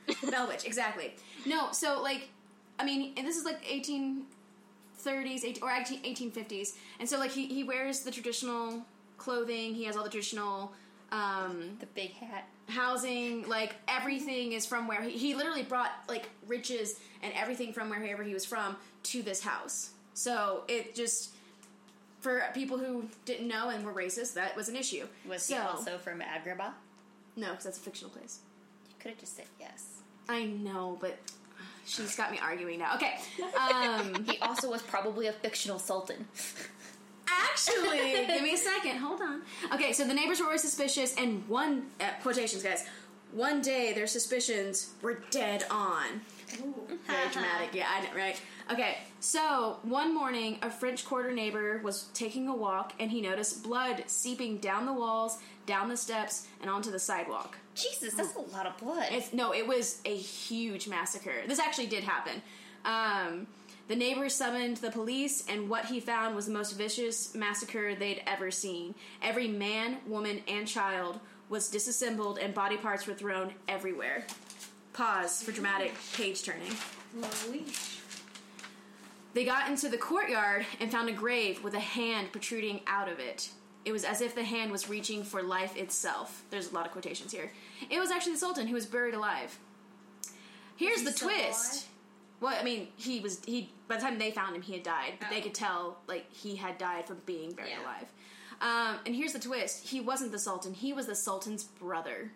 not 0.09 0.27
a- 0.27 0.31
Bell 0.31 0.47
Witch, 0.47 0.65
exactly. 0.65 1.13
No, 1.45 1.71
so 1.71 2.01
like, 2.01 2.29
I 2.79 2.85
mean, 2.85 3.13
and 3.17 3.25
this 3.27 3.37
is 3.37 3.45
like 3.45 3.63
1830s 3.65 4.23
18, 5.45 5.63
or 5.63 5.71
18, 5.71 6.31
1850s, 6.31 6.69
and 6.99 7.07
so 7.09 7.19
like 7.19 7.31
he 7.31 7.47
he 7.47 7.63
wears 7.63 8.01
the 8.01 8.11
traditional 8.11 8.81
clothing. 9.17 9.73
He 9.75 9.83
has 9.85 9.95
all 9.95 10.03
the 10.03 10.09
traditional. 10.09 10.73
Um, 11.11 11.77
The 11.79 11.85
big 11.87 12.11
hat. 12.13 12.47
housing, 12.67 13.47
like 13.47 13.75
everything 13.87 14.53
is 14.53 14.65
from 14.65 14.87
where 14.87 15.01
he, 15.01 15.11
he 15.11 15.35
literally 15.35 15.63
brought 15.63 15.91
like 16.09 16.29
riches 16.47 16.99
and 17.21 17.31
everything 17.35 17.73
from 17.73 17.89
wherever 17.89 18.23
he 18.23 18.33
was 18.33 18.45
from 18.45 18.75
to 19.03 19.21
this 19.21 19.41
house. 19.41 19.91
So 20.13 20.63
it 20.67 20.95
just 20.95 21.31
for 22.21 22.41
people 22.53 22.77
who 22.79 23.05
didn't 23.25 23.47
know 23.47 23.69
and 23.69 23.85
were 23.85 23.93
racist, 23.93 24.33
that 24.33 24.55
was 24.55 24.67
an 24.67 24.75
issue. 24.75 25.05
Was 25.29 25.43
so, 25.43 25.53
he 25.55 25.59
also 25.61 25.97
from 25.99 26.21
Agrabah? 26.21 26.71
no, 27.35 27.49
because 27.51 27.65
that's 27.65 27.77
a 27.77 27.81
fictional 27.81 28.09
place. 28.11 28.39
You 28.89 28.95
could 28.99 29.11
have 29.11 29.19
just 29.19 29.35
said 29.35 29.45
yes. 29.59 29.99
I 30.27 30.45
know, 30.45 30.97
but 30.99 31.17
she's 31.85 32.15
got 32.15 32.31
me 32.31 32.39
arguing 32.41 32.79
now. 32.79 32.95
Okay, 32.95 33.19
um, 33.71 34.25
He 34.29 34.39
also 34.39 34.71
was 34.71 34.81
probably 34.81 35.27
a 35.27 35.33
fictional 35.33 35.77
sultan. 35.77 36.25
actually, 37.27 38.11
give 38.27 38.41
me 38.41 38.53
a 38.53 38.57
second. 38.57 38.97
Hold 38.97 39.21
on. 39.21 39.41
Okay, 39.73 39.93
so 39.93 40.05
the 40.05 40.13
neighbors 40.13 40.39
were 40.39 40.45
always 40.45 40.61
suspicious, 40.61 41.15
and 41.17 41.47
one 41.47 41.87
uh, 41.99 42.09
quotations, 42.21 42.63
guys. 42.63 42.85
One 43.31 43.61
day, 43.61 43.91
their 43.93 44.07
suspicions 44.07 44.93
were 45.01 45.21
dead 45.29 45.65
on. 45.69 46.21
Very 46.47 47.29
dramatic. 47.31 47.69
Yeah, 47.73 47.87
I 47.89 48.01
know, 48.01 48.15
right? 48.15 48.39
Okay, 48.71 48.97
so 49.19 49.77
one 49.83 50.13
morning, 50.13 50.57
a 50.61 50.69
French 50.69 51.05
Quarter 51.05 51.31
neighbor 51.31 51.81
was 51.83 52.03
taking 52.13 52.47
a 52.47 52.55
walk 52.55 52.93
and 52.99 53.11
he 53.11 53.21
noticed 53.21 53.63
blood 53.63 54.03
seeping 54.07 54.57
down 54.57 54.85
the 54.85 54.93
walls, 54.93 55.39
down 55.65 55.89
the 55.89 55.97
steps, 55.97 56.47
and 56.61 56.69
onto 56.69 56.91
the 56.91 56.99
sidewalk. 56.99 57.57
Jesus, 57.75 58.13
that's 58.13 58.35
a 58.35 58.39
lot 58.39 58.65
of 58.65 58.77
blood. 58.77 59.07
It's, 59.11 59.33
no, 59.33 59.53
it 59.53 59.67
was 59.67 60.01
a 60.05 60.15
huge 60.15 60.87
massacre. 60.87 61.43
This 61.47 61.59
actually 61.59 61.87
did 61.87 62.03
happen. 62.03 62.41
Um, 62.85 63.47
the 63.87 63.95
neighbors 63.95 64.33
summoned 64.33 64.77
the 64.77 64.89
police, 64.89 65.45
and 65.47 65.69
what 65.69 65.85
he 65.85 65.99
found 65.99 66.35
was 66.35 66.47
the 66.47 66.51
most 66.51 66.71
vicious 66.71 67.35
massacre 67.35 67.93
they'd 67.93 68.23
ever 68.25 68.49
seen. 68.49 68.95
Every 69.21 69.47
man, 69.47 69.97
woman, 70.07 70.41
and 70.47 70.67
child 70.67 71.19
was 71.49 71.69
disassembled, 71.69 72.39
and 72.39 72.53
body 72.53 72.77
parts 72.77 73.05
were 73.05 73.13
thrown 73.13 73.53
everywhere. 73.67 74.25
Pause 74.93 75.43
for 75.43 75.51
dramatic 75.51 75.93
page 76.15 76.41
turning. 76.43 76.71
They 79.33 79.45
got 79.45 79.69
into 79.69 79.89
the 79.89 79.97
courtyard 79.97 80.65
and 80.79 80.91
found 80.91 81.09
a 81.09 81.13
grave 81.13 81.63
with 81.63 81.73
a 81.73 81.79
hand 81.79 82.31
protruding 82.31 82.81
out 82.87 83.09
of 83.09 83.19
it. 83.19 83.49
It 83.83 83.91
was 83.91 84.03
as 84.03 84.21
if 84.21 84.33
the 84.33 84.43
hand 84.43 84.71
was 84.71 84.89
reaching 84.89 85.23
for 85.23 85.43
life 85.43 85.77
itself. 85.77 86.43
There's 86.49 86.71
a 86.71 86.73
lot 86.73 86.87
of 86.87 86.91
quotations 86.91 87.31
here. 87.31 87.51
It 87.89 87.99
was 87.99 88.09
actually 88.09 88.31
the 88.31 88.39
Sultan 88.39 88.65
who 88.65 88.73
was 88.73 88.87
buried 88.87 89.13
alive. 89.13 89.59
Here's 90.75 91.03
the 91.03 91.11
twist. 91.11 91.73
alive? 91.73 91.94
Well, 92.41 92.55
I 92.59 92.63
mean, 92.63 92.89
he 92.97 93.19
was 93.19 93.43
he. 93.45 93.69
By 93.87 93.95
the 93.95 94.01
time 94.01 94.17
they 94.19 94.31
found 94.31 94.55
him, 94.55 94.61
he 94.61 94.73
had 94.73 94.83
died. 94.83 95.13
But 95.19 95.29
they 95.29 95.39
Oh. 95.39 95.43
could 95.43 95.53
tell 95.55 95.97
like 96.07 96.31
he 96.31 96.55
had 96.55 96.77
died 96.77 97.07
from 97.07 97.21
being 97.25 97.51
buried 97.53 97.69
Yeah. 97.71 97.81
alive. 97.83 98.07
Um, 98.61 98.99
and 99.05 99.15
here's 99.15 99.33
the 99.33 99.39
twist: 99.39 99.87
he 99.87 99.99
wasn't 100.01 100.31
the 100.31 100.39
Sultan. 100.39 100.73
He 100.73 100.93
was 100.93 101.07
the 101.07 101.15
Sultan's 101.15 101.63
brother, 101.63 102.31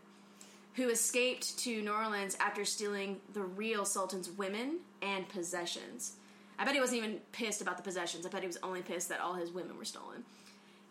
who 0.75 0.89
escaped 0.89 1.57
to 1.59 1.81
New 1.81 1.91
Orleans 1.91 2.35
after 2.39 2.65
stealing 2.65 3.21
the 3.33 3.41
real 3.41 3.85
Sultan's 3.85 4.29
women 4.29 4.79
and 5.01 5.27
possessions. 5.29 6.13
I 6.57 6.65
bet 6.65 6.73
he 6.73 6.81
wasn't 6.81 6.97
even 7.03 7.19
pissed 7.31 7.61
about 7.61 7.77
the 7.77 7.83
possessions. 7.83 8.25
I 8.25 8.29
bet 8.29 8.41
he 8.41 8.47
was 8.47 8.57
only 8.63 8.81
pissed 8.81 9.07
that 9.09 9.21
all 9.21 9.33
his 9.35 9.49
women 9.51 9.77
were 9.77 9.85
stolen. 9.85 10.25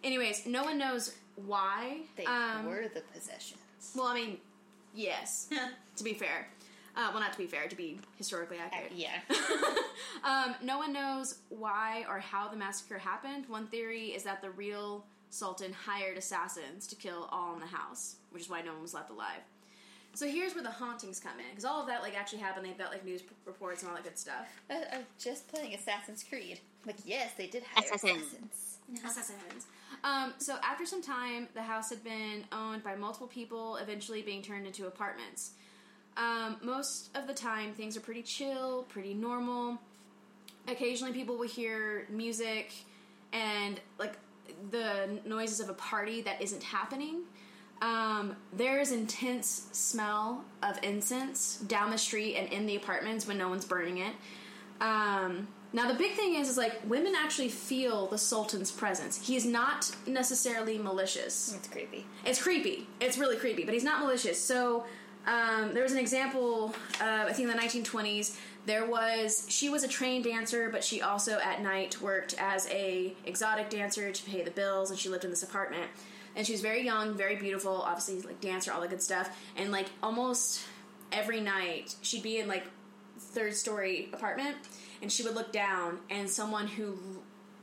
Anyways, 0.02 0.46
no 0.46 0.64
one 0.64 0.78
knows 0.78 1.14
why. 1.36 2.02
they 2.16 2.24
um, 2.24 2.66
were 2.66 2.88
the 2.94 3.02
possessions. 3.12 3.60
Well, 3.94 4.06
I 4.06 4.14
mean, 4.14 4.38
yes. 4.94 5.48
to 5.96 6.04
be 6.04 6.14
fair, 6.14 6.48
uh, 6.98 7.08
well, 7.12 7.20
not 7.20 7.32
to 7.32 7.38
be 7.38 7.46
fair, 7.46 7.66
to 7.68 7.76
be 7.76 7.98
historically 8.16 8.58
accurate. 8.58 8.92
yeah. 8.94 9.20
Um, 10.24 10.54
no 10.62 10.78
one 10.78 10.92
knows 10.92 11.36
why 11.48 12.04
or 12.08 12.18
how 12.18 12.48
the 12.48 12.56
massacre 12.56 12.98
happened. 12.98 13.44
One 13.48 13.66
theory 13.66 14.06
is 14.08 14.24
that 14.24 14.42
the 14.42 14.50
real 14.50 15.04
Sultan 15.30 15.72
hired 15.72 16.16
assassins 16.16 16.86
to 16.88 16.96
kill 16.96 17.28
all 17.30 17.54
in 17.54 17.60
the 17.60 17.66
house, 17.66 18.16
which 18.30 18.42
is 18.44 18.50
why 18.50 18.62
no 18.62 18.72
one 18.72 18.82
was 18.82 18.94
left 18.94 19.10
alive. 19.10 19.40
So 20.14 20.26
here's 20.26 20.54
where 20.54 20.64
the 20.64 20.70
hauntings 20.70 21.20
come 21.20 21.38
in, 21.38 21.44
because 21.50 21.64
all 21.64 21.80
of 21.80 21.86
that 21.88 22.02
like 22.02 22.18
actually 22.18 22.40
happened. 22.40 22.66
They've 22.66 22.78
got 22.78 22.90
like 22.90 23.04
news 23.04 23.22
p- 23.22 23.28
reports 23.44 23.82
and 23.82 23.90
all 23.90 23.94
that 23.96 24.04
good 24.04 24.18
stuff. 24.18 24.48
I, 24.70 24.82
I'm 24.92 25.04
just 25.18 25.46
playing 25.48 25.74
Assassin's 25.74 26.24
Creed. 26.24 26.58
Like, 26.86 26.96
yes, 27.04 27.32
they 27.36 27.46
did 27.46 27.62
hire 27.72 27.84
Assassins. 27.94 28.22
assassins. 28.22 29.04
Assassins. 29.04 29.66
Um, 30.02 30.34
so 30.38 30.56
after 30.64 30.86
some 30.86 31.02
time, 31.02 31.48
the 31.54 31.62
house 31.62 31.90
had 31.90 32.02
been 32.02 32.44
owned 32.52 32.82
by 32.82 32.94
multiple 32.96 33.28
people, 33.28 33.76
eventually 33.76 34.22
being 34.22 34.42
turned 34.42 34.66
into 34.66 34.86
apartments. 34.86 35.52
Um, 36.18 36.56
most 36.62 37.16
of 37.16 37.26
the 37.26 37.32
time, 37.32 37.72
things 37.72 37.96
are 37.96 38.00
pretty 38.00 38.22
chill, 38.22 38.84
pretty 38.88 39.14
normal. 39.14 39.78
Occasionally, 40.66 41.12
people 41.12 41.38
will 41.38 41.48
hear 41.48 42.06
music 42.10 42.72
and 43.32 43.80
like 43.98 44.18
the 44.70 45.20
noises 45.24 45.60
of 45.60 45.68
a 45.68 45.74
party 45.74 46.20
that 46.22 46.42
isn't 46.42 46.62
happening. 46.62 47.20
Um, 47.80 48.34
there's 48.52 48.90
intense 48.90 49.68
smell 49.70 50.44
of 50.62 50.82
incense 50.82 51.58
down 51.58 51.90
the 51.90 51.98
street 51.98 52.34
and 52.36 52.52
in 52.52 52.66
the 52.66 52.74
apartments 52.74 53.26
when 53.26 53.38
no 53.38 53.48
one's 53.48 53.64
burning 53.64 53.98
it. 53.98 54.14
Um, 54.80 55.46
now 55.72 55.86
the 55.86 55.94
big 55.94 56.12
thing 56.14 56.34
is, 56.34 56.48
is 56.48 56.56
like 56.56 56.80
women 56.88 57.14
actually 57.16 57.50
feel 57.50 58.08
the 58.08 58.18
sultan's 58.18 58.72
presence. 58.72 59.24
He 59.24 59.36
is 59.36 59.44
not 59.44 59.94
necessarily 60.06 60.78
malicious. 60.78 61.54
It's 61.54 61.68
creepy. 61.68 62.06
It's 62.24 62.42
creepy. 62.42 62.88
It's 63.00 63.18
really 63.18 63.36
creepy, 63.36 63.64
but 63.64 63.74
he's 63.74 63.84
not 63.84 64.00
malicious. 64.00 64.40
So 64.42 64.84
um, 65.28 65.74
there 65.74 65.82
was 65.82 65.92
an 65.92 65.98
example. 65.98 66.74
Uh, 67.00 67.26
I 67.28 67.32
think 67.34 67.50
in 67.50 67.56
the 67.56 67.62
1920s, 67.62 68.38
there 68.64 68.86
was 68.86 69.46
she 69.48 69.68
was 69.68 69.84
a 69.84 69.88
trained 69.88 70.24
dancer, 70.24 70.70
but 70.70 70.82
she 70.82 71.02
also 71.02 71.38
at 71.38 71.62
night 71.62 72.00
worked 72.00 72.34
as 72.38 72.66
a 72.70 73.14
exotic 73.26 73.68
dancer 73.68 74.10
to 74.10 74.22
pay 74.24 74.42
the 74.42 74.50
bills, 74.50 74.90
and 74.90 74.98
she 74.98 75.10
lived 75.10 75.24
in 75.24 75.30
this 75.30 75.42
apartment. 75.42 75.90
And 76.34 76.46
she 76.46 76.52
was 76.52 76.62
very 76.62 76.82
young, 76.82 77.14
very 77.14 77.36
beautiful, 77.36 77.82
obviously 77.82 78.22
like 78.22 78.40
dancer, 78.40 78.72
all 78.72 78.80
the 78.80 78.88
good 78.88 79.02
stuff. 79.02 79.36
And 79.56 79.70
like 79.70 79.86
almost 80.02 80.62
every 81.12 81.40
night, 81.40 81.94
she'd 82.00 82.22
be 82.22 82.38
in 82.38 82.48
like 82.48 82.64
third 83.18 83.54
story 83.54 84.08
apartment, 84.14 84.56
and 85.02 85.12
she 85.12 85.22
would 85.24 85.34
look 85.34 85.52
down, 85.52 85.98
and 86.08 86.28
someone 86.28 86.66
who 86.66 86.98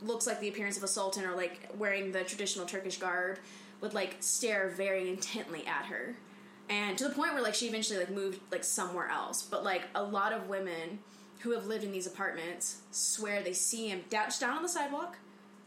looks 0.03 0.27
like 0.27 0.39
the 0.39 0.49
appearance 0.49 0.77
of 0.77 0.83
a 0.83 0.87
sultan 0.87 1.25
or 1.25 1.35
like 1.35 1.69
wearing 1.77 2.11
the 2.11 2.23
traditional 2.23 2.67
Turkish 2.67 2.97
garb 2.97 3.39
would 3.81 3.95
like 3.95 4.17
stare 4.19 4.69
very 4.69 5.09
intently 5.09 5.65
at 5.65 5.85
her, 5.85 6.15
and 6.69 6.97
to 6.97 7.07
the 7.07 7.13
point 7.13 7.33
where 7.33 7.43
like 7.43 7.55
she 7.55 7.67
eventually 7.67 7.99
like 7.99 8.09
moved 8.09 8.39
like 8.51 8.63
somewhere 8.63 9.09
else. 9.09 9.43
But 9.43 9.63
like 9.63 9.83
a 9.93 10.03
lot 10.03 10.33
of 10.33 10.47
women 10.47 10.99
who 11.39 11.51
have 11.51 11.67
lived 11.67 11.83
in 11.83 11.91
these 11.91 12.07
apartments 12.07 12.77
swear 12.91 13.43
they 13.43 13.53
see 13.53 13.87
him 13.87 14.03
down, 14.09 14.29
down 14.39 14.57
on 14.57 14.63
the 14.63 14.69
sidewalk, 14.69 15.17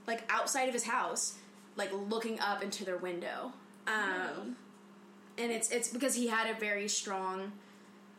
like 0.07 0.24
outside 0.28 0.66
of 0.68 0.74
his 0.74 0.84
house, 0.84 1.34
like 1.76 1.90
looking 1.92 2.40
up 2.40 2.62
into 2.62 2.84
their 2.84 2.96
window. 2.96 3.53
Um, 3.86 4.57
and 5.38 5.53
it's 5.53 5.70
it's 5.70 5.88
because 5.88 6.14
he 6.14 6.26
had 6.26 6.51
a 6.55 6.59
very 6.59 6.88
strong 6.88 7.53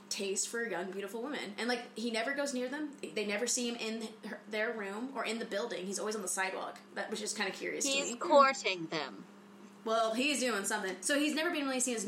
taste 0.10 0.48
for 0.48 0.68
young, 0.68 0.90
beautiful 0.90 1.22
women, 1.22 1.54
and 1.58 1.68
like 1.68 1.82
he 1.98 2.12
never 2.12 2.34
goes 2.34 2.54
near 2.54 2.70
them. 2.70 2.90
They 3.14 3.26
never 3.26 3.46
see 3.46 3.70
him 3.70 3.76
in 3.76 4.08
her, 4.28 4.40
their 4.50 4.72
room 4.72 5.10
or 5.16 5.26
in 5.26 5.38
the 5.38 5.46
building. 5.46 5.86
He's 5.86 6.00
always 6.00 6.16
on 6.16 6.22
the 6.22 6.28
sidewalk, 6.28 6.80
that 6.96 7.12
which 7.12 7.22
is 7.22 7.34
kind 7.34 7.50
of 7.50 7.56
curious 7.56 7.86
to 7.86 7.92
He's 7.92 8.16
courting 8.16 8.88
them. 8.90 9.26
Well, 9.86 10.14
he's 10.14 10.40
doing 10.40 10.66
something. 10.66 10.96
So 11.02 11.18
he's 11.20 11.36
never 11.36 11.52
been 11.52 11.66
really 11.66 11.80
seen 11.80 11.96
as 11.96 12.08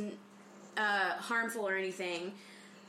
uh, 0.78 1.11
harmful 1.17 1.67
or 1.67 1.76
anything. 1.76 2.34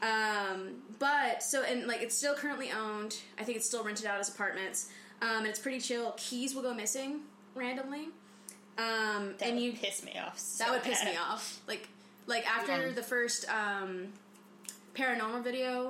Um, 0.03 0.83
but 0.99 1.43
so 1.43 1.63
and 1.63 1.87
like 1.87 2.03
it's 2.03 2.17
still 2.17 2.35
currently 2.35 2.71
owned. 2.73 3.17
I 3.39 3.45
think 3.45 3.57
it's 3.57 3.67
still 3.67 3.85
rented 3.85 4.07
out 4.07 4.19
as 4.19 4.29
apartments. 4.29 4.89
Um, 5.21 5.39
and 5.39 5.47
it's 5.47 5.61
pretty 5.61 5.79
chill. 5.81 6.15
Keys 6.17 6.55
will 6.55 6.63
go 6.63 6.75
missing 6.75 7.21
randomly. 7.55 8.09
Um, 8.79 9.35
That 9.39 9.43
and 9.49 9.55
would 9.57 9.63
you 9.63 9.73
piss 9.75 10.03
me 10.05 10.19
off. 10.19 10.39
So 10.39 10.65
that 10.65 10.73
would 10.73 10.83
piss 10.83 11.01
bad. 11.05 11.13
me 11.13 11.19
off. 11.19 11.61
Like 11.69 11.89
like 12.27 12.47
after 12.49 12.89
Yeah. 12.89 12.93
the 12.93 13.03
first 13.03 13.49
um, 13.49 14.09
paranormal 14.95 15.43
video 15.45 15.89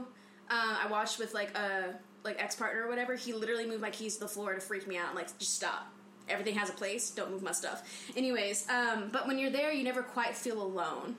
um, 0.50 0.76
I 0.84 0.86
watched 0.90 1.18
with 1.18 1.32
like 1.32 1.56
a 1.56 1.94
like 2.24 2.42
ex 2.42 2.54
partner 2.54 2.82
or 2.84 2.88
whatever, 2.88 3.14
he 3.16 3.32
literally 3.32 3.66
moved 3.66 3.80
my 3.80 3.90
keys 3.90 4.14
to 4.14 4.20
the 4.20 4.28
floor 4.28 4.54
to 4.54 4.60
freak 4.60 4.86
me 4.86 4.96
out. 4.98 5.06
I'm 5.10 5.14
like, 5.14 5.36
just 5.38 5.54
stop. 5.54 5.86
Everything 6.28 6.54
has 6.54 6.68
a 6.68 6.72
place. 6.72 7.10
Don't 7.10 7.30
move 7.30 7.42
my 7.42 7.52
stuff. 7.52 7.82
Anyways, 8.16 8.68
um, 8.68 9.08
but 9.10 9.26
when 9.26 9.38
you're 9.38 9.50
there, 9.50 9.72
you 9.72 9.82
never 9.82 10.02
quite 10.02 10.36
feel 10.36 10.62
alone. 10.62 11.16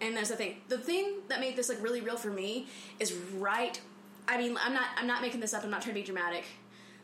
And 0.00 0.16
that's 0.16 0.30
the 0.30 0.36
thing. 0.36 0.56
The 0.68 0.78
thing 0.78 1.20
that 1.28 1.40
made 1.40 1.56
this 1.56 1.68
like 1.68 1.82
really 1.82 2.00
real 2.00 2.16
for 2.16 2.30
me 2.30 2.68
is 3.00 3.14
right. 3.38 3.80
I 4.28 4.38
mean, 4.38 4.56
I'm 4.62 4.74
not. 4.74 4.88
I'm 4.96 5.06
not 5.06 5.22
making 5.22 5.40
this 5.40 5.54
up. 5.54 5.64
I'm 5.64 5.70
not 5.70 5.82
trying 5.82 5.94
to 5.94 6.00
be 6.00 6.04
dramatic. 6.04 6.44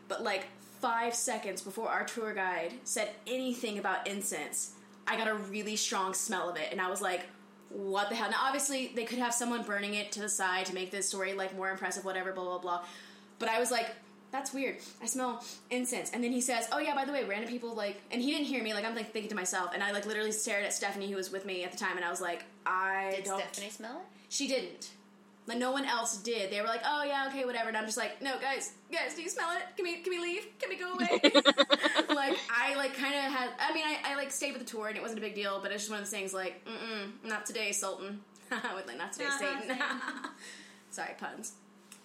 But 0.07 0.23
like 0.23 0.45
five 0.79 1.15
seconds 1.15 1.61
before 1.61 1.89
our 1.89 2.03
tour 2.03 2.33
guide 2.33 2.73
said 2.83 3.09
anything 3.25 3.79
about 3.79 4.05
incense, 4.07 4.73
I 5.07 5.15
got 5.17 5.27
a 5.27 5.33
really 5.33 5.75
strong 5.75 6.13
smell 6.13 6.49
of 6.49 6.57
it, 6.57 6.69
and 6.71 6.81
I 6.81 6.89
was 6.89 7.01
like, 7.01 7.21
what 7.69 8.09
the 8.09 8.15
hell? 8.15 8.29
Now, 8.29 8.37
obviously, 8.41 8.91
they 8.93 9.05
could 9.05 9.19
have 9.19 9.33
someone 9.33 9.63
burning 9.63 9.95
it 9.95 10.11
to 10.11 10.19
the 10.19 10.29
side 10.29 10.65
to 10.67 10.73
make 10.73 10.91
this 10.91 11.07
story 11.07 11.33
like 11.33 11.55
more 11.55 11.71
impressive, 11.71 12.05
whatever, 12.05 12.31
blah 12.33 12.43
blah 12.43 12.59
blah. 12.59 12.81
But 13.39 13.49
I 13.49 13.59
was 13.59 13.71
like, 13.71 13.87
that's 14.31 14.53
weird. 14.53 14.77
I 15.01 15.05
smell 15.05 15.43
incense. 15.69 16.11
And 16.11 16.23
then 16.23 16.31
he 16.31 16.41
says, 16.41 16.67
oh 16.71 16.79
yeah, 16.79 16.95
by 16.95 17.05
the 17.05 17.11
way, 17.11 17.23
random 17.23 17.49
people 17.49 17.73
like, 17.73 18.01
and 18.11 18.21
he 18.21 18.31
didn't 18.31 18.45
hear 18.45 18.63
me. 18.63 18.73
Like 18.73 18.85
I'm 18.85 18.95
like 18.95 19.11
thinking 19.11 19.29
to 19.29 19.35
myself, 19.35 19.71
and 19.73 19.81
I 19.81 19.91
like 19.91 20.05
literally 20.05 20.31
stared 20.31 20.65
at 20.65 20.73
Stephanie, 20.73 21.09
who 21.09 21.15
was 21.15 21.31
with 21.31 21.45
me 21.45 21.63
at 21.63 21.71
the 21.71 21.77
time, 21.77 21.95
and 21.95 22.05
I 22.05 22.09
was 22.09 22.21
like, 22.21 22.43
I 22.65 23.13
Did 23.15 23.25
don't. 23.25 23.39
Stephanie 23.39 23.69
smell 23.69 23.97
it? 23.97 24.05
She 24.29 24.47
didn't. 24.47 24.91
Like 25.45 25.57
no 25.57 25.71
one 25.71 25.85
else 25.85 26.17
did. 26.17 26.51
They 26.51 26.61
were 26.61 26.67
like, 26.67 26.81
"Oh 26.85 27.03
yeah, 27.03 27.27
okay, 27.27 27.43
whatever." 27.43 27.67
And 27.67 27.77
I'm 27.77 27.85
just 27.85 27.97
like, 27.97 28.21
"No, 28.21 28.39
guys, 28.39 28.71
guys, 28.91 29.13
do 29.13 29.21
you 29.21 29.29
smell 29.29 29.51
it? 29.51 29.75
Can 29.75 29.83
we, 29.83 29.97
can 29.97 30.09
we 30.09 30.19
leave? 30.19 30.47
Can 30.57 30.69
we 30.69 30.77
go 30.77 30.93
away?" 30.93 31.09
like 32.15 32.39
I 32.49 32.75
like 32.77 32.95
kind 32.95 33.13
of 33.13 33.21
had. 33.23 33.49
I 33.59 33.73
mean, 33.73 33.83
I, 33.85 33.97
I 34.05 34.15
like 34.15 34.31
stayed 34.31 34.53
with 34.53 34.65
the 34.65 34.69
tour 34.69 34.87
and 34.87 34.95
it 34.95 35.01
wasn't 35.01 35.19
a 35.19 35.21
big 35.21 35.35
deal, 35.35 35.59
but 35.61 35.71
it's 35.71 35.83
just 35.83 35.91
one 35.91 35.99
of 35.99 36.05
those 36.05 36.11
things. 36.11 36.33
Like, 36.33 36.65
mm 36.65 37.09
not 37.25 37.45
today, 37.45 37.71
Sultan. 37.73 38.21
With 38.75 38.87
like, 38.87 38.97
not 38.97 39.13
today, 39.13 39.29
Satan. 39.39 39.61
Satan. 39.61 39.77
Sorry, 40.91 41.15
puns. 41.19 41.53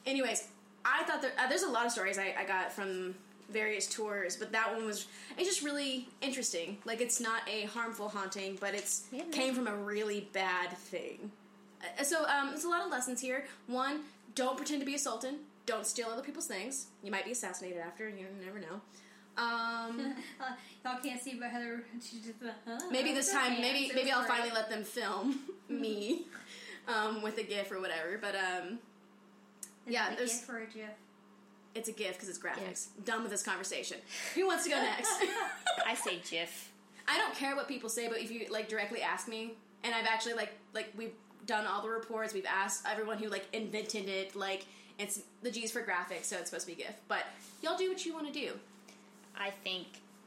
Anyways, 0.07 0.49
I 0.85 1.05
thought 1.05 1.21
there, 1.21 1.33
uh, 1.39 1.47
there's 1.49 1.63
a 1.63 1.69
lot 1.69 1.85
of 1.85 1.93
stories 1.93 2.19
I, 2.19 2.35
I 2.39 2.45
got 2.47 2.73
from 2.73 3.15
various 3.51 3.87
tours, 3.87 4.37
but 4.37 4.53
that 4.53 4.73
one 4.75 4.85
was 4.85 5.07
it's 5.37 5.49
just 5.49 5.63
really 5.63 6.09
interesting. 6.21 6.79
Like 6.85 7.01
it's 7.01 7.21
not 7.21 7.43
a 7.49 7.63
harmful 7.67 8.09
haunting, 8.09 8.57
but 8.61 8.75
it's 8.75 9.05
Yeah, 9.13 9.23
came 9.33 9.55
from 9.55 9.67
a 9.67 9.75
really 9.75 10.29
bad 10.33 10.77
thing. 10.77 11.31
Uh, 11.83 12.03
So 12.03 12.27
um, 12.27 12.49
there's 12.51 12.65
a 12.65 12.69
lot 12.69 12.83
of 12.85 12.91
lessons 12.91 13.21
here. 13.21 13.47
One, 13.67 14.01
don't 14.35 14.57
pretend 14.57 14.81
to 14.81 14.87
be 14.87 14.95
a 14.95 14.99
sultan. 14.99 15.37
Don't 15.67 15.87
steal 15.87 16.09
other 16.09 16.23
people's 16.23 16.47
things. 16.47 16.87
You 17.03 17.11
might 17.11 17.25
be 17.25 17.33
assassinated 17.33 17.79
after. 17.79 18.09
You 18.09 18.27
never 18.45 18.59
know. 18.59 18.81
Um, 19.37 20.15
Uh, 20.41 20.53
y'all 20.85 21.01
can't 21.03 21.21
see, 21.23 21.35
but 21.39 21.49
Heather. 21.51 21.85
She 22.03 22.19
just, 22.19 22.35
uh, 22.43 22.79
maybe 22.91 23.13
this 23.13 23.31
time, 23.33 23.61
maybe 23.61 23.91
maybe 23.95 24.11
I'll 24.11 24.25
finally 24.25 24.51
let 24.51 24.69
them 24.71 24.85
film 24.85 25.41
me 25.69 26.27
um, 26.87 27.23
with 27.23 27.39
a 27.39 27.43
GIF 27.43 27.71
or 27.73 27.81
whatever. 27.81 28.19
But 28.21 28.35
um, 28.35 28.79
yeah, 29.87 30.15
there's- 30.17 30.41
GIF 30.41 30.49
or 30.49 30.59
a 30.59 30.67
GIF? 30.67 30.91
It's 31.79 31.89
a 31.89 31.93
GIF 31.93 32.15
because 32.15 32.29
it's 32.29 32.39
graphics. 32.39 32.89
Done 33.05 33.23
with 33.23 33.31
this 33.31 33.43
conversation. 33.43 33.99
Who 34.35 34.47
wants 34.47 34.65
to 34.65 34.71
go 34.71 34.77
next? 34.77 35.11
I 35.87 35.95
say 35.95 36.17
Jif. 36.17 36.49
I 37.07 37.17
don't 37.17 37.35
care 37.35 37.57
what 37.57 37.69
people 37.69 37.89
say, 37.89 38.09
but 38.09 38.19
if 38.19 38.31
you 38.31 38.47
like 38.51 38.69
directly 38.69 39.01
ask 39.01 39.29
me, 39.29 39.53
and 39.85 39.95
I've 39.95 40.07
actually 40.07 40.35
like 40.35 40.53
like 40.75 40.93
we've 40.97 41.15
done 41.47 41.67
all 41.67 41.81
the 41.81 41.89
reports, 41.89 42.35
we've 42.35 42.45
asked 42.47 42.85
everyone 42.87 43.19
who 43.19 43.29
like 43.29 43.47
invented 43.53 44.09
it, 44.09 44.35
like 44.37 44.67
it's 44.99 45.23
the 45.43 45.51
G's 45.51 45.71
for 45.71 45.81
graphics, 45.81 46.25
so 46.25 46.37
it's 46.37 46.51
supposed 46.51 46.67
to 46.67 46.75
be 46.77 46.83
GIF. 46.83 46.95
But 47.07 47.25
y'all 47.63 47.79
do 47.79 47.89
what 47.89 48.05
you 48.05 48.13
want 48.13 48.27
to 48.27 48.33
do. 48.33 48.53
I 49.37 49.51
think 49.63 49.87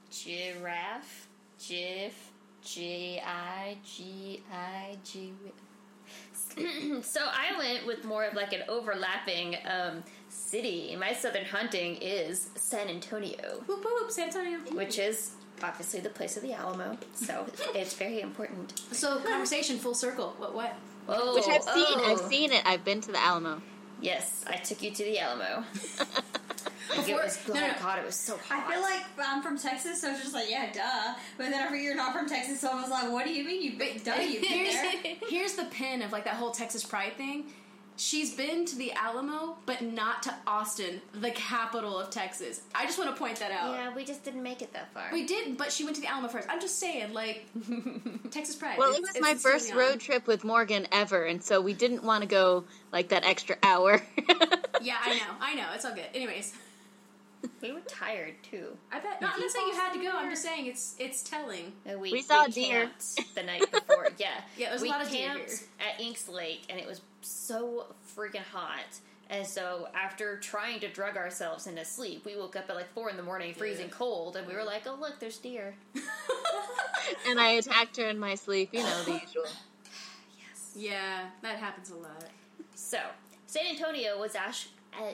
giraffe, 0.09 1.27
Jif, 1.59 2.13
J 2.63 3.21
I 3.25 3.77
G 3.85 4.41
I 4.51 4.97
G. 5.03 5.33
So 7.01 7.21
I 7.21 7.57
went 7.57 7.85
with 7.85 8.03
more 8.03 8.25
of 8.25 8.33
like 8.33 8.51
an 8.51 8.63
overlapping 8.67 9.55
um, 9.65 10.03
city. 10.31 10.95
My 10.99 11.13
southern 11.13 11.45
hunting 11.45 11.97
is 12.01 12.49
San 12.55 12.87
Antonio, 12.89 13.61
Whoop 13.67 13.83
whoop, 13.85 14.11
San 14.11 14.27
Antonio. 14.27 14.59
which 14.73 14.97
is 14.97 15.31
obviously 15.63 15.99
the 15.99 16.09
place 16.09 16.37
of 16.37 16.43
the 16.43 16.53
Alamo. 16.53 16.97
So 17.13 17.45
it's 17.75 17.93
very 17.93 18.21
important. 18.21 18.79
So 18.91 19.19
conversation 19.19 19.77
full 19.77 19.93
circle. 19.95 20.33
What 20.37 20.55
what? 20.55 20.75
Oh, 21.07 21.35
Which 21.35 21.47
I've 21.47 21.63
seen. 21.63 21.85
oh. 21.97 22.11
I've 22.11 22.29
seen 22.29 22.51
it. 22.51 22.61
I've 22.65 22.85
been 22.85 23.01
to 23.01 23.11
the 23.11 23.19
Alamo. 23.19 23.61
Yes, 24.01 24.45
I 24.47 24.55
took 24.57 24.81
you 24.81 24.91
to 24.91 25.03
the 25.03 25.19
Alamo. 25.19 25.63
Like, 26.97 27.07
it 27.07 27.15
was, 27.15 27.39
oh 27.49 27.53
no, 27.53 27.59
no. 27.61 27.67
my 27.67 27.73
god, 27.79 27.99
it 27.99 28.05
was 28.05 28.15
so 28.15 28.37
hot. 28.37 28.67
I 28.67 28.71
feel 28.73 28.81
like 28.81 29.01
I'm 29.17 29.41
from 29.41 29.57
Texas, 29.57 30.01
so 30.01 30.11
it's 30.11 30.21
just 30.21 30.33
like, 30.33 30.49
yeah, 30.49 30.71
duh. 30.73 31.13
But 31.37 31.45
then 31.45 31.53
after 31.53 31.75
you're 31.77 31.95
not 31.95 32.13
from 32.13 32.27
Texas, 32.27 32.59
so 32.59 32.69
I 32.69 32.81
was 32.81 32.89
like, 32.89 33.09
what 33.11 33.25
do 33.25 33.31
you 33.33 33.45
mean 33.45 33.61
you 33.61 33.77
been, 33.77 34.01
duh, 34.03 34.15
you've 34.15 34.41
been 34.41 34.51
here's, 34.51 34.73
there? 35.03 35.13
here's 35.29 35.53
the 35.53 35.65
pin 35.65 36.01
of 36.01 36.11
like 36.11 36.25
that 36.25 36.33
whole 36.35 36.51
Texas 36.51 36.83
Pride 36.83 37.13
thing. 37.15 37.45
She's 38.01 38.33
been 38.33 38.65
to 38.65 38.75
the 38.75 38.93
Alamo, 38.93 39.57
but 39.67 39.83
not 39.83 40.23
to 40.23 40.33
Austin, 40.47 41.01
the 41.13 41.29
capital 41.29 41.99
of 41.99 42.09
Texas. 42.09 42.61
I 42.73 42.85
just 42.85 42.97
want 42.97 43.11
to 43.11 43.15
point 43.15 43.37
that 43.37 43.51
out. 43.51 43.73
yeah, 43.75 43.93
we 43.93 44.03
just 44.03 44.23
didn't 44.23 44.41
make 44.41 44.63
it 44.63 44.73
that 44.73 44.91
far. 44.91 45.09
We 45.13 45.27
did, 45.27 45.55
but 45.55 45.71
she 45.71 45.83
went 45.83 45.97
to 45.97 46.01
the 46.01 46.07
Alamo 46.09 46.27
first. 46.27 46.47
I'm 46.49 46.59
just 46.59 46.79
saying, 46.79 47.13
like 47.13 47.45
Texas 48.31 48.55
Pride. 48.55 48.79
Well, 48.79 48.91
it 48.91 49.01
was 49.01 49.11
it's 49.11 49.21
my 49.21 49.35
first 49.35 49.71
road 49.75 49.99
trip 49.99 50.25
with 50.25 50.43
Morgan 50.43 50.87
ever, 50.91 51.25
and 51.25 51.43
so 51.43 51.61
we 51.61 51.73
didn't 51.75 52.03
want 52.03 52.23
to 52.23 52.27
go 52.27 52.63
like 52.91 53.09
that 53.09 53.23
extra 53.23 53.55
hour. 53.61 54.01
Yeah, 54.83 54.97
I 54.99 55.13
know, 55.13 55.35
I 55.39 55.53
know. 55.53 55.67
It's 55.75 55.85
all 55.85 55.93
good. 55.93 56.05
Anyways, 56.15 56.55
we 57.61 57.71
were 57.71 57.79
tired 57.81 58.35
too. 58.43 58.77
I 58.91 58.99
bet. 58.99 59.21
No, 59.21 59.27
I'm 59.33 59.39
not 59.39 59.49
saying 59.51 59.67
you 59.67 59.73
had 59.75 59.93
to 59.93 59.99
go. 60.01 60.11
I'm 60.13 60.29
just 60.29 60.43
saying 60.43 60.65
it's 60.67 60.95
it's 60.99 61.23
telling. 61.23 61.73
Uh, 61.89 61.97
We, 61.97 62.11
We 62.11 62.21
saw 62.21 62.45
deer. 62.47 62.81
camped 62.87 63.35
the 63.35 63.43
night 63.43 63.71
before. 63.71 64.07
Yeah, 64.17 64.29
Yeah, 64.57 64.69
there's 64.69 64.81
a 64.81 64.83
we 64.83 64.89
lot 64.89 65.01
of 65.01 65.09
deer 65.09 65.27
camped 65.27 65.49
here. 65.49 65.59
at 65.79 65.99
Inks 66.01 66.27
Lake, 66.29 66.63
and 66.69 66.79
it 66.79 66.85
was 66.87 67.01
so 67.21 67.85
freaking 68.15 68.43
hot. 68.51 68.99
And 69.29 69.47
so, 69.47 69.87
after 69.95 70.37
trying 70.39 70.81
to 70.81 70.89
drug 70.89 71.15
ourselves 71.15 71.65
into 71.65 71.85
sleep, 71.85 72.25
we 72.25 72.35
woke 72.35 72.57
up 72.57 72.69
at 72.69 72.75
like 72.75 72.89
four 72.93 73.09
in 73.09 73.15
the 73.15 73.23
morning, 73.23 73.53
freezing 73.53 73.85
Yeah. 73.87 73.93
cold, 73.93 74.35
and 74.35 74.45
we 74.45 74.53
were 74.53 74.63
like, 74.65 74.83
"Oh, 74.85 74.97
look, 74.99 75.19
there's 75.21 75.37
deer." 75.37 75.73
and 77.27 77.39
I 77.39 77.51
attacked 77.51 77.95
her 77.97 78.09
in 78.09 78.19
my 78.19 78.35
sleep. 78.35 78.69
You 78.73 78.83
know 78.83 79.03
the 79.03 79.13
usual. 79.13 79.45
Yes. 80.37 80.71
Yeah, 80.75 81.29
that 81.43 81.57
happens 81.57 81.91
a 81.91 81.95
lot. 81.95 82.25
So, 82.75 82.97
San 83.47 83.67
Antonio 83.67 84.19
was 84.19 84.35
Ash. 84.35 84.67
Uh, 84.93 85.11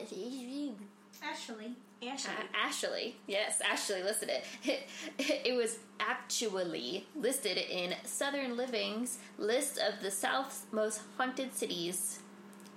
Ashley. 2.06 2.32
Ashley, 2.54 3.16
yes, 3.26 3.60
Ashley 3.60 4.02
listed 4.02 4.30
it. 4.30 4.88
It 5.18 5.54
was 5.56 5.78
actually 5.98 7.06
listed 7.16 7.58
in 7.58 7.94
Southern 8.04 8.56
Living's 8.56 9.18
list 9.36 9.78
of 9.78 10.00
the 10.00 10.10
South's 10.10 10.66
most 10.70 11.02
haunted 11.16 11.54
cities. 11.54 12.20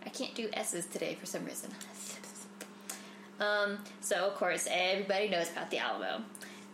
I 0.05 0.09
can't 0.09 0.33
do 0.33 0.49
S's 0.53 0.87
today 0.87 1.15
for 1.19 1.25
some 1.25 1.45
reason. 1.45 1.69
Um, 3.39 3.79
so, 4.01 4.27
of 4.27 4.35
course, 4.35 4.67
everybody 4.69 5.27
knows 5.27 5.51
about 5.51 5.71
the 5.71 5.79
Alamo. 5.79 6.21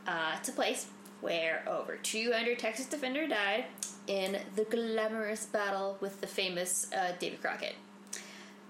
Uh, 0.06 0.34
it's 0.38 0.50
a 0.50 0.52
place 0.52 0.88
where 1.22 1.64
over 1.66 1.96
200 1.96 2.60
Texas 2.60 2.88
Defender 2.88 3.26
died 3.26 3.64
in 4.08 4.38
the 4.58 4.66
glamorous 4.66 5.46
battle 5.46 5.98
with 6.02 6.20
the 6.20 6.28
famous 6.28 6.92
uh, 6.94 7.14
David 7.20 7.42
Crockett. 7.42 7.76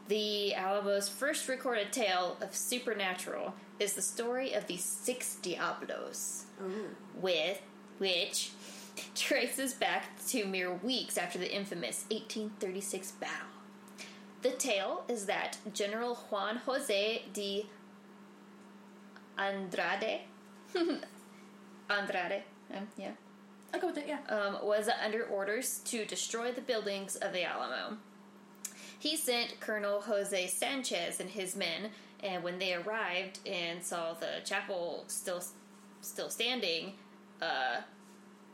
The 0.09 0.53
Alamo's 0.53 1.09
first 1.09 1.47
recorded 1.47 1.91
tale 1.91 2.37
of 2.39 2.55
supernatural 2.55 3.55
is 3.79 3.93
the 3.93 4.01
story 4.01 4.53
of 4.53 4.67
the 4.67 4.77
Six 4.77 5.35
Diablos, 5.35 6.45
with 7.15 7.61
which 7.97 8.51
traces 9.15 9.73
back 9.73 10.25
to 10.27 10.45
mere 10.45 10.73
weeks 10.73 11.17
after 11.17 11.37
the 11.37 11.53
infamous 11.55 12.05
1836 12.09 13.11
battle. 13.13 13.35
The 14.41 14.51
tale 14.51 15.03
is 15.07 15.25
that 15.25 15.57
General 15.73 16.15
Juan 16.15 16.57
Jose 16.57 17.23
de 17.33 17.65
Andrade, 19.37 20.21
Andrade, 21.89 22.43
um, 22.73 22.87
yeah, 22.97 23.11
I'll 23.73 23.79
go 23.79 23.87
with 23.87 23.97
it. 23.97 24.05
Yeah. 24.07 24.19
um, 24.29 24.57
was 24.63 24.89
under 25.03 25.23
orders 25.25 25.79
to 25.85 26.05
destroy 26.05 26.51
the 26.51 26.61
buildings 26.61 27.15
of 27.15 27.33
the 27.33 27.43
Alamo. 27.43 27.97
He 28.99 29.15
sent 29.15 29.59
Colonel 29.59 30.01
Jose 30.01 30.47
Sanchez 30.47 31.19
and 31.19 31.29
his 31.29 31.55
men, 31.55 31.91
and 32.23 32.43
when 32.43 32.59
they 32.59 32.73
arrived 32.73 33.39
and 33.45 33.83
saw 33.83 34.13
the 34.13 34.41
chapel 34.43 35.03
still 35.07 35.43
still 36.01 36.29
standing, 36.29 36.93
uh, 37.41 37.81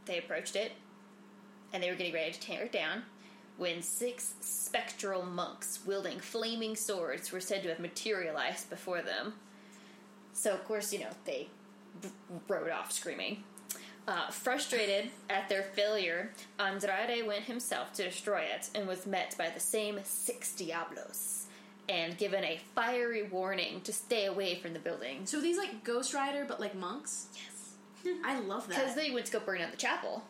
they 0.05 0.17
approached 0.17 0.55
it, 0.55 0.73
and 1.71 1.81
they 1.81 1.89
were 1.89 1.95
getting 1.95 2.13
ready 2.13 2.31
to 2.31 2.39
tear 2.39 2.63
it 2.63 2.71
down. 2.71 3.03
When 3.57 3.81
six 3.81 4.33
spectral 4.41 5.23
monks 5.23 5.79
wielding 5.85 6.19
flaming 6.19 6.75
swords 6.75 7.31
were 7.31 7.39
said 7.39 7.61
to 7.63 7.69
have 7.69 7.79
materialized 7.79 8.69
before 8.69 9.01
them. 9.01 9.33
So, 10.33 10.53
of 10.53 10.65
course, 10.65 10.91
you 10.91 10.99
know, 10.99 11.11
they 11.25 11.49
b- 12.01 12.09
rode 12.47 12.71
off 12.71 12.91
screaming. 12.91 13.43
Uh, 14.07 14.31
frustrated 14.31 15.11
at 15.29 15.47
their 15.47 15.61
failure, 15.61 16.31
Andrade 16.59 17.25
went 17.27 17.43
himself 17.43 17.93
to 17.93 18.03
destroy 18.03 18.41
it 18.41 18.69
and 18.73 18.87
was 18.87 19.05
met 19.05 19.35
by 19.37 19.49
the 19.49 19.59
same 19.59 19.99
six 20.03 20.53
Diablos 20.53 21.42
and 21.89 22.17
given 22.17 22.43
a 22.43 22.59
fiery 22.75 23.23
warning 23.23 23.81
to 23.81 23.93
stay 23.93 24.25
away 24.25 24.55
from 24.55 24.73
the 24.73 24.79
building. 24.79 25.25
So 25.25 25.39
are 25.39 25.41
these 25.41 25.57
like 25.57 25.83
Ghost 25.83 26.13
Rider, 26.13 26.45
but 26.47 26.59
like 26.59 26.75
monks. 26.75 27.27
Yes. 27.35 28.15
I 28.25 28.39
love 28.39 28.67
that 28.67 28.79
Because 28.79 28.95
they 28.95 29.11
went 29.11 29.25
to 29.27 29.31
go 29.31 29.39
burn 29.39 29.59
down 29.59 29.71
the 29.71 29.77
chapel. 29.77 30.23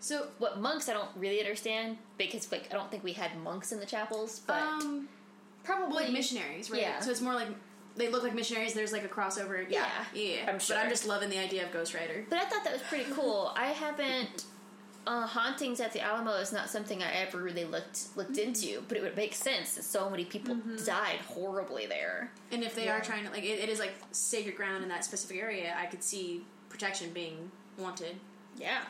so 0.00 0.26
What 0.38 0.60
monks 0.60 0.88
I 0.88 0.92
don't 0.92 1.08
really 1.16 1.40
understand 1.40 1.98
because 2.18 2.50
like 2.50 2.68
I 2.70 2.74
don't 2.74 2.90
think 2.90 3.04
we 3.04 3.12
had 3.12 3.36
monks 3.42 3.72
in 3.72 3.80
the 3.80 3.86
chapels, 3.86 4.40
but 4.46 4.60
um, 4.60 5.08
probably 5.64 6.04
like 6.04 6.12
missionaries, 6.12 6.70
right? 6.70 6.80
Yeah. 6.82 7.00
So 7.00 7.10
it's 7.10 7.20
more 7.20 7.34
like 7.34 7.48
they 7.96 8.08
look 8.08 8.22
like 8.22 8.34
missionaries. 8.34 8.72
There's 8.74 8.92
like 8.92 9.04
a 9.04 9.08
crossover. 9.08 9.64
Yeah, 9.68 9.86
Yeah, 10.14 10.22
yeah. 10.22 10.50
I'm 10.50 10.58
sure. 10.58 10.76
But 10.76 10.84
I'm 10.84 10.90
just 10.90 11.06
loving 11.06 11.28
the 11.28 11.38
idea 11.38 11.64
of 11.64 11.72
Ghost 11.72 11.94
Rider. 11.94 12.24
But 12.30 12.38
I 12.38 12.44
thought 12.46 12.64
that 12.64 12.72
was 12.72 12.82
pretty 12.82 13.10
cool. 13.12 13.52
I 13.56 13.66
haven't. 13.66 14.44
Uh, 15.04 15.26
hauntings 15.26 15.80
at 15.80 15.92
the 15.92 16.00
Alamo 16.00 16.32
is 16.36 16.52
not 16.52 16.70
something 16.70 17.02
I 17.02 17.10
ever 17.14 17.38
really 17.38 17.64
looked 17.64 18.16
looked 18.16 18.38
into, 18.38 18.82
but 18.86 18.96
it 18.96 19.02
would 19.02 19.16
make 19.16 19.34
sense 19.34 19.74
that 19.74 19.82
so 19.82 20.08
many 20.08 20.24
people 20.24 20.56
died 20.84 21.18
horribly 21.26 21.86
there. 21.86 22.30
And 22.52 22.62
if 22.62 22.74
they 22.76 22.88
are 22.88 23.00
trying 23.00 23.24
to 23.24 23.30
like, 23.30 23.42
it, 23.42 23.58
it 23.58 23.68
is 23.68 23.80
like 23.80 23.94
sacred 24.12 24.56
ground 24.56 24.84
in 24.84 24.88
that 24.90 25.04
specific 25.04 25.38
area. 25.38 25.74
I 25.76 25.86
could 25.86 26.04
see 26.04 26.44
protection 26.68 27.10
being 27.12 27.50
wanted. 27.78 28.16
Yeah. 28.56 28.82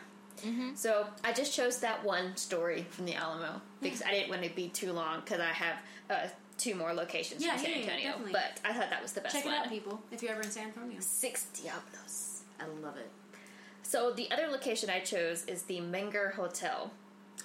So 0.75 1.07
I 1.23 1.33
just 1.33 1.55
chose 1.55 1.79
that 1.81 2.03
one 2.05 2.37
story 2.37 2.85
from 2.91 3.05
the 3.07 3.15
Alamo 3.15 3.61
because 3.81 4.03
I 4.03 4.11
didn't 4.11 4.29
want 4.29 4.43
to 4.43 4.51
be 4.51 4.69
too 4.69 4.93
long 4.93 5.21
because 5.21 5.39
I 5.41 5.53
have 5.53 5.77
uh, 6.11 6.27
two 6.59 6.75
more 6.75 6.93
locations 6.93 7.45
Yeah, 7.45 7.53
from 7.53 7.61
San 7.65 7.71
yeah, 7.71 7.77
yeah, 7.87 8.09
Antonio. 8.13 8.33
but 8.33 8.61
I 8.65 8.73
thought 8.73 8.91
that 8.91 9.01
was 9.03 9.13
the 9.13 9.21
best 9.21 9.35
Check 9.37 9.45
it 9.47 9.49
one. 9.49 9.59
out, 9.61 9.69
people, 9.69 10.03
if 10.11 10.21
you're 10.23 10.33
ever 10.33 10.41
in 10.43 10.51
San 10.51 10.67
Antonio. 10.69 10.97
Six 11.01 11.45
Diablos. 11.55 12.43
I 12.59 12.65
love 12.83 12.97
it. 12.97 13.09
So 13.93 14.11
the 14.11 14.31
other 14.31 14.47
location 14.47 14.89
I 14.89 15.01
chose 15.01 15.45
is 15.45 15.65
the 15.65 15.81
Menger 15.81 16.33
Hotel. 16.33 16.91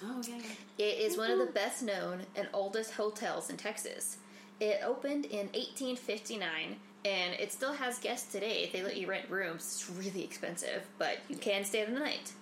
Oh, 0.02 0.22
yeah, 0.26 0.36
yeah. 0.36 0.86
It 0.86 0.98
is 0.98 1.18
one 1.18 1.30
of 1.30 1.38
the 1.38 1.52
best 1.52 1.82
known 1.82 2.22
and 2.36 2.48
oldest 2.54 2.94
hotels 2.94 3.50
in 3.50 3.58
Texas. 3.58 4.16
It 4.58 4.80
opened 4.82 5.26
in 5.26 5.48
1859 5.48 6.76
and 7.04 7.34
it 7.34 7.52
still 7.52 7.74
has 7.74 7.98
guests 7.98 8.32
today. 8.32 8.70
They 8.72 8.82
let 8.82 8.96
you 8.96 9.06
rent 9.06 9.28
rooms. 9.28 9.60
It's 9.60 9.90
really 9.90 10.24
expensive, 10.24 10.86
but 10.96 11.18
you 11.28 11.36
can 11.36 11.66
stay 11.66 11.84
the 11.84 11.92
night. 11.92 12.32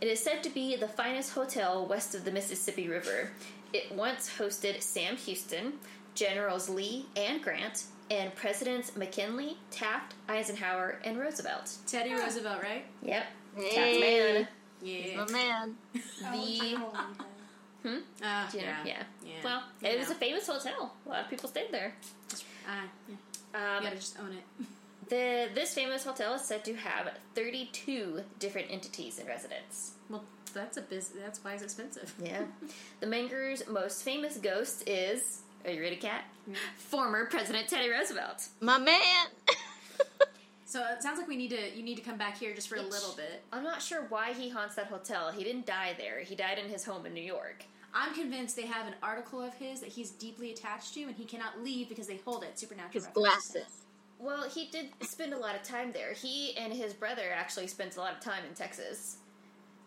It 0.00 0.06
is 0.06 0.22
said 0.22 0.44
to 0.44 0.50
be 0.50 0.76
the 0.76 0.86
finest 0.86 1.32
hotel 1.32 1.84
west 1.84 2.14
of 2.14 2.24
the 2.24 2.30
Mississippi 2.30 2.86
River. 2.86 3.30
It 3.72 3.90
once 3.90 4.30
hosted 4.38 4.80
Sam 4.80 5.16
Houston, 5.16 5.72
Generals 6.14 6.68
Lee 6.68 7.06
and 7.16 7.42
Grant, 7.42 7.86
and 8.12 8.32
Presidents 8.36 8.94
McKinley, 8.94 9.56
Taft, 9.72 10.14
Eisenhower, 10.28 11.00
and 11.04 11.18
Roosevelt. 11.18 11.78
Teddy 11.88 12.12
Roosevelt, 12.12 12.62
right? 12.62 12.84
Yep. 13.02 13.26
Taft 13.56 13.66
Hey. 13.74 14.00
man. 14.00 14.48
Yeah. 14.82 15.24
My 15.24 15.30
man. 15.32 15.76
The 16.32 16.76
Uh, 17.82 17.98
yeah. 18.22 18.46
yeah. 18.54 18.76
yeah. 18.84 19.02
Yeah. 19.24 19.32
Well, 19.42 19.62
You 19.80 19.88
it 19.88 19.98
was 19.98 20.10
a 20.10 20.14
famous 20.14 20.46
hotel. 20.46 20.94
A 21.06 21.08
lot 21.08 21.24
of 21.24 21.30
people 21.30 21.48
stayed 21.48 21.72
there. 21.72 21.94
Uh, 22.68 22.86
yeah. 23.08 23.14
Um, 23.54 23.82
You 23.82 23.88
gotta 23.88 23.96
just 23.96 24.18
own 24.20 24.32
it. 24.32 24.66
The 25.08 25.48
this 25.54 25.74
famous 25.74 26.04
hotel 26.04 26.34
is 26.34 26.42
said 26.42 26.64
to 26.66 26.74
have 26.76 27.10
32 27.34 28.20
different 28.38 28.70
entities 28.70 29.18
in 29.18 29.26
residence. 29.26 29.94
Well, 30.08 30.22
that's 30.54 30.76
a 30.76 30.82
biz. 30.82 31.08
That's 31.20 31.42
why 31.42 31.54
it's 31.54 31.64
expensive. 31.64 32.14
Yeah. 32.22 32.42
the 33.00 33.06
Menger's 33.08 33.66
most 33.66 34.04
famous 34.04 34.36
ghost 34.36 34.88
is. 34.88 35.40
Are 35.64 35.70
you 35.72 35.82
ready, 35.82 35.96
Cat? 35.96 36.22
Mm. 36.48 36.54
Former 36.76 37.26
President 37.26 37.66
Teddy 37.68 37.88
Roosevelt. 37.90 38.46
My 38.60 38.78
man. 38.78 39.26
So 40.70 40.86
it 40.92 41.02
sounds 41.02 41.18
like 41.18 41.26
we 41.26 41.34
need 41.36 41.50
to. 41.50 41.76
You 41.76 41.82
need 41.82 41.96
to 41.96 42.02
come 42.02 42.16
back 42.16 42.38
here 42.38 42.54
just 42.54 42.68
for 42.68 42.76
a 42.76 42.82
little 42.82 43.12
bit. 43.16 43.42
I'm 43.52 43.64
not 43.64 43.82
sure 43.82 44.06
why 44.08 44.32
he 44.34 44.48
haunts 44.48 44.76
that 44.76 44.86
hotel. 44.86 45.32
He 45.32 45.42
didn't 45.42 45.66
die 45.66 45.96
there. 45.98 46.20
He 46.20 46.36
died 46.36 46.58
in 46.64 46.70
his 46.70 46.84
home 46.84 47.06
in 47.06 47.12
New 47.12 47.20
York. 47.24 47.64
I'm 47.92 48.14
convinced 48.14 48.54
they 48.54 48.66
have 48.66 48.86
an 48.86 48.94
article 49.02 49.42
of 49.42 49.52
his 49.54 49.80
that 49.80 49.88
he's 49.88 50.10
deeply 50.12 50.52
attached 50.52 50.94
to, 50.94 51.02
and 51.02 51.16
he 51.16 51.24
cannot 51.24 51.60
leave 51.60 51.88
because 51.88 52.06
they 52.06 52.18
hold 52.24 52.44
it. 52.44 52.56
Supernatural. 52.56 52.92
His 52.92 53.06
reference. 53.06 53.50
glasses. 53.50 53.76
Well, 54.20 54.48
he 54.48 54.66
did 54.66 54.90
spend 55.00 55.32
a 55.34 55.38
lot 55.38 55.56
of 55.56 55.64
time 55.64 55.90
there. 55.90 56.12
He 56.12 56.56
and 56.56 56.72
his 56.72 56.94
brother 56.94 57.24
actually 57.34 57.66
spent 57.66 57.96
a 57.96 58.00
lot 58.00 58.12
of 58.12 58.20
time 58.20 58.44
in 58.48 58.54
Texas. 58.54 59.16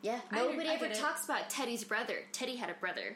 Yeah, 0.01 0.19
nobody 0.33 0.57
get- 0.57 0.67
I 0.67 0.73
ever 0.73 0.87
get 0.89 0.97
it. 0.97 0.99
talks 0.99 1.23
about 1.23 1.49
Teddy's 1.49 1.85
brother. 1.85 2.25
Teddy 2.33 2.57
had 2.57 2.69
a 2.69 2.73
brother, 2.73 3.15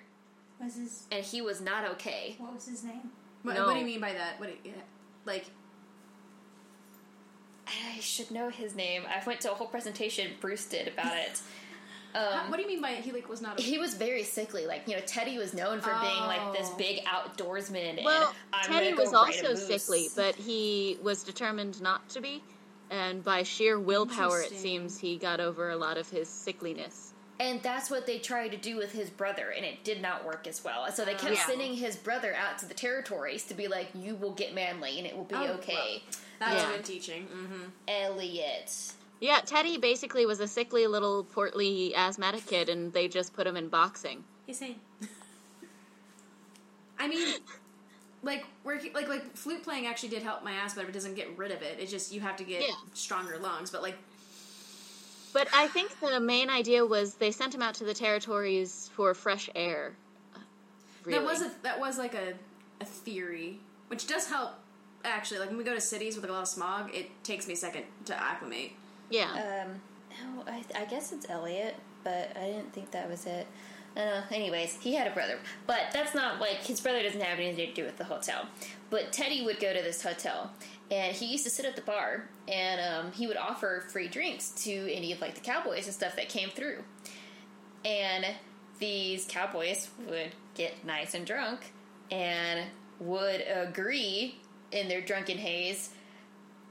Was 0.62 0.76
his 0.76 1.04
and 1.12 1.26
he 1.26 1.42
was 1.42 1.60
not 1.60 1.84
okay. 1.92 2.36
what 2.38 2.54
was 2.54 2.66
his 2.66 2.86
name? 2.86 3.12
What, 3.44 3.56
No. 3.56 3.66
what 3.66 3.74
do 3.74 3.80
you 3.82 3.86
mean 3.86 4.00
by 4.00 4.14
that? 4.14 4.40
What? 4.40 4.48
Do 4.64 4.70
you, 4.70 4.76
like? 5.26 5.48
I 7.68 8.00
should 8.00 8.32
know 8.32 8.50
his 8.50 8.76
name. 8.76 9.04
I 9.08 9.22
went 9.26 9.42
to 9.42 9.52
a 9.52 9.56
whole 9.56 9.68
presentation 9.68 10.32
Bruce 10.40 10.66
did 10.66 10.88
about 10.88 11.16
it. 11.18 11.40
how- 12.14 12.44
Um, 12.46 12.50
what 12.50 12.56
do 12.58 12.64
you 12.64 12.68
mean 12.68 12.82
by 12.82 12.92
he 12.94 13.12
like 13.12 13.28
was 13.30 13.42
not? 13.42 13.60
A, 13.60 13.62
he 13.62 13.78
was 13.78 13.94
very 13.94 14.24
sickly. 14.24 14.66
Like 14.66 14.88
you 14.88 14.96
know, 14.96 15.02
Teddy 15.06 15.38
was 15.38 15.54
known 15.54 15.82
for 15.82 15.92
being 16.02 16.22
like 16.22 16.54
this 16.58 16.70
Oh. 16.72 16.78
big 16.78 17.04
outdoorsman. 17.06 18.04
Well, 18.04 18.28
and 18.30 18.36
I'm 18.54 18.66
Teddy 18.66 18.94
was 18.94 19.14
also 19.14 19.54
sickly, 19.56 20.08
but 20.16 20.36
he 20.36 20.98
was 21.04 21.24
determined 21.24 21.82
not 21.82 22.08
to 22.10 22.22
be. 22.22 22.42
And 22.90 23.22
by 23.24 23.44
sheer 23.44 23.78
willpower, 23.78 24.42
it 24.42 24.52
seems 24.58 24.98
he 24.98 25.18
got 25.18 25.40
over 25.42 25.70
a 25.72 25.76
lot 25.76 25.98
of 25.98 26.10
his 26.10 26.30
sickliness. 26.30 27.12
And 27.40 27.62
that's 27.62 27.92
what 27.92 28.08
they 28.08 28.18
tried 28.18 28.50
to 28.50 28.58
do 28.58 28.78
with 28.78 28.92
his 28.94 29.10
brother, 29.12 29.50
and 29.56 29.64
it 29.64 29.84
did 29.84 30.02
not 30.02 30.26
work 30.26 30.48
as 30.48 30.64
well. 30.64 30.92
So 30.92 31.06
they 31.06 31.14
kept 31.14 31.36
Yeah. 31.36 31.46
sending 31.46 31.76
his 31.76 31.96
brother 31.96 32.34
out 32.34 32.58
to 32.60 32.66
the 32.66 32.74
territories 32.74 33.44
to 33.46 33.54
be 33.54 33.68
like, 33.68 33.90
"You 33.94 34.16
will 34.16 34.32
get 34.32 34.56
manly, 34.56 34.98
and 34.98 35.06
it 35.06 35.16
will 35.16 35.24
be 35.26 35.36
Oh, 35.36 35.54
okay." 35.54 36.04
that's 36.40 36.64
Yeah. 36.64 36.72
good 36.72 36.86
teaching. 36.86 37.28
Mm-hmm. 37.28 37.64
Elliot. 37.88 38.72
Yeah, 39.20 39.42
Teddy 39.42 39.78
basically 39.78 40.26
was 40.26 40.40
a 40.40 40.48
sickly 40.48 40.88
little 40.88 41.24
portly 41.24 41.96
asthmatic 41.96 42.46
kid, 42.48 42.70
and 42.70 42.92
they 42.94 43.08
just 43.08 43.34
put 43.34 43.46
him 43.46 43.56
in 43.56 43.70
boxing. 43.70 44.24
He's 44.48 44.58
saying. 44.60 44.80
I 47.00 47.08
mean, 47.08 47.36
like 48.24 48.46
working, 48.64 48.94
like 48.94 49.08
like 49.08 49.36
flute 49.36 49.64
playing 49.64 49.86
actually 49.86 50.10
did 50.10 50.24
help 50.24 50.44
my 50.44 50.54
asthma, 50.64 50.84
but 50.84 50.90
it 50.90 50.94
doesn't 50.94 51.14
get 51.16 51.38
rid 51.38 51.52
of 51.52 51.62
it. 51.62 51.78
It's 51.80 51.92
just 51.92 52.12
you 52.12 52.22
have 52.22 52.36
to 52.38 52.44
get 52.44 52.62
Yeah. 52.62 52.74
stronger 52.94 53.38
lungs. 53.38 53.70
But 53.70 53.82
like, 53.84 53.98
But 55.38 55.50
I 55.54 55.68
think 55.68 56.00
the 56.00 56.20
main 56.20 56.50
idea 56.50 56.84
was 56.84 57.14
they 57.14 57.30
sent 57.30 57.54
him 57.54 57.62
out 57.62 57.76
to 57.76 57.84
the 57.84 57.94
territories 57.94 58.90
for 58.96 59.14
fresh 59.14 59.52
air. 59.54 59.96
Really. 61.04 61.20
that 61.20 61.24
was 61.24 61.44
a, 61.44 61.52
that 61.62 61.80
was 61.80 62.00
like 62.00 62.16
a 62.16 62.34
a 62.82 62.86
theory, 62.86 63.60
which 63.88 64.08
does 64.08 64.28
help. 64.28 64.54
Actually, 65.06 65.42
like 65.42 65.50
when 65.50 65.60
we 65.60 65.64
go 65.64 65.76
to 65.76 65.80
cities 65.80 66.16
with 66.16 66.24
like, 66.24 66.32
a 66.32 66.34
lot 66.34 66.42
of 66.42 66.48
smog, 66.48 66.92
it 66.92 67.12
takes 67.24 67.48
me 67.48 67.54
a 67.54 67.56
second 67.56 67.84
to 68.06 68.20
acclimate. 68.20 68.72
yeah. 69.12 69.66
Um, 69.68 69.80
oh, 70.26 70.52
I, 70.52 70.64
I 70.76 70.86
guess 70.86 71.12
it's 71.12 71.30
Elliot, 71.30 71.76
but 72.04 72.36
I 72.36 72.46
didn't 72.46 72.74
think 72.74 72.90
that 72.90 73.08
was 73.08 73.28
it. 73.28 73.46
Uh, 73.96 74.22
anyways, 74.32 74.80
he 74.82 74.96
had 74.96 75.06
a 75.06 75.12
brother, 75.12 75.38
but 75.68 75.82
that's 75.94 76.16
not 76.16 76.40
like 76.40 76.58
his 76.64 76.82
brother 76.82 77.04
doesn't 77.04 77.22
have 77.22 77.38
anything 77.38 77.68
to 77.68 77.74
do 77.74 77.84
with 77.84 77.98
the 77.98 78.06
hotel. 78.06 78.48
But 78.90 79.12
Teddy 79.12 79.46
would 79.46 79.60
go 79.60 79.72
to 79.72 79.84
this 79.84 80.02
hotel, 80.02 80.52
and 80.90 81.16
he 81.16 81.26
used 81.26 81.44
to 81.44 81.50
sit 81.50 81.66
at 81.66 81.76
the 81.76 81.82
bar, 81.82 82.30
and 82.48 82.80
um, 82.82 83.12
he 83.12 83.28
would 83.28 83.38
offer 83.38 83.84
free 83.90 84.08
drinks 84.08 84.50
to 84.64 84.72
any 84.94 85.12
of 85.12 85.22
like 85.22 85.36
the 85.36 85.42
cowboys 85.42 85.86
and 85.86 85.94
stuff 85.94 86.16
that 86.16 86.30
came 86.30 86.50
through. 86.50 86.84
And 87.86 88.26
these 88.80 89.26
cowboys 89.26 89.90
would 90.08 90.32
get 90.56 90.86
nice 90.86 91.14
and 91.14 91.26
drunk, 91.26 91.72
and 92.12 92.66
would 93.00 93.44
agree 93.48 94.40
in 94.72 94.88
their 94.88 95.02
drunken 95.02 95.38
haze 95.38 95.90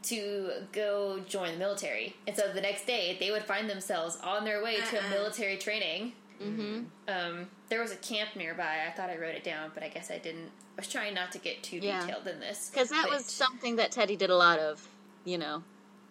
to 0.02 0.50
go 0.72 1.20
join 1.26 1.52
the 1.52 1.58
military. 1.58 2.14
And 2.26 2.36
so 2.36 2.52
the 2.52 2.60
next 2.60 2.86
day, 2.86 3.16
they 3.18 3.30
would 3.30 3.44
find 3.44 3.68
themselves 3.68 4.18
on 4.22 4.44
their 4.44 4.62
way 4.62 4.76
to 4.76 4.96
Uh-uh. 4.98 5.10
military 5.10 5.56
training. 5.56 6.12
Mm-hmm. 6.42 6.82
Um, 7.08 7.48
there 7.68 7.80
was 7.80 7.92
a 7.92 7.96
camp 7.96 8.30
nearby. 8.36 8.78
I 8.86 8.90
thought 8.92 9.10
I 9.10 9.16
wrote 9.16 9.34
it 9.34 9.44
down, 9.44 9.70
but 9.74 9.82
I 9.82 9.88
guess 9.88 10.10
I 10.10 10.18
didn't. 10.18 10.50
I 10.76 10.80
was 10.82 10.88
trying 10.88 11.14
not 11.14 11.32
to 11.32 11.38
get 11.38 11.62
too 11.62 11.78
Yeah. 11.78 12.00
detailed 12.00 12.26
in 12.26 12.38
this 12.40 12.70
Because 12.70 12.90
that 12.90 13.08
was 13.10 13.24
something 13.26 13.76
that 13.76 13.92
Teddy 13.92 14.16
did 14.16 14.30
a 14.30 14.36
lot 14.36 14.58
of, 14.58 14.86
you 15.24 15.38
know. 15.38 15.62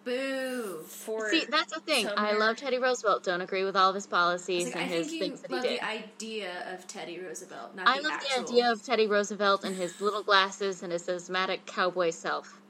Boo! 0.04 0.82
for 0.86 1.30
See, 1.30 1.44
that's 1.50 1.72
the 1.74 1.80
thing. 1.80 2.08
I 2.16 2.32
love 2.34 2.56
Teddy 2.56 2.78
Roosevelt. 2.78 3.24
Don't 3.24 3.40
agree 3.40 3.64
with 3.64 3.74
all 3.74 3.88
of 3.88 3.94
his 3.96 4.06
policies 4.06 4.66
like, 4.66 4.76
and 4.76 4.84
I 4.84 4.88
his 4.88 5.08
think 5.08 5.20
things 5.20 5.40
that 5.40 5.50
he 5.50 5.56
love 5.56 5.64
did. 5.64 5.80
the 5.80 5.84
idea 5.84 6.72
of 6.72 6.86
Teddy 6.86 7.18
Roosevelt, 7.18 7.74
not 7.74 7.88
I 7.88 7.96
the 7.96 8.02
love 8.04 8.12
actual. 8.12 8.44
the 8.44 8.48
idea 8.52 8.70
of 8.72 8.84
Teddy 8.84 9.08
Roosevelt 9.08 9.64
and 9.64 9.74
his 9.74 10.00
little 10.00 10.22
glasses 10.22 10.84
and 10.84 10.92
his 10.92 11.08
asthmatic 11.08 11.66
cowboy 11.66 12.10
self. 12.10 12.60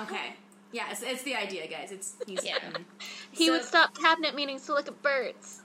Okay, 0.00 0.34
yeah, 0.72 0.90
it's, 0.90 1.02
it's 1.02 1.22
the 1.22 1.36
idea, 1.36 1.68
guys. 1.68 1.92
It's 1.92 2.14
he's 2.26 2.44
Yeah. 2.44 2.58
He 3.30 3.46
So- 3.46 3.52
would 3.52 3.62
stop 3.64 3.96
cabinet 3.96 4.34
meetings 4.34 4.66
to 4.66 4.74
look 4.74 4.88
at 4.88 5.00
birds. 5.00 5.62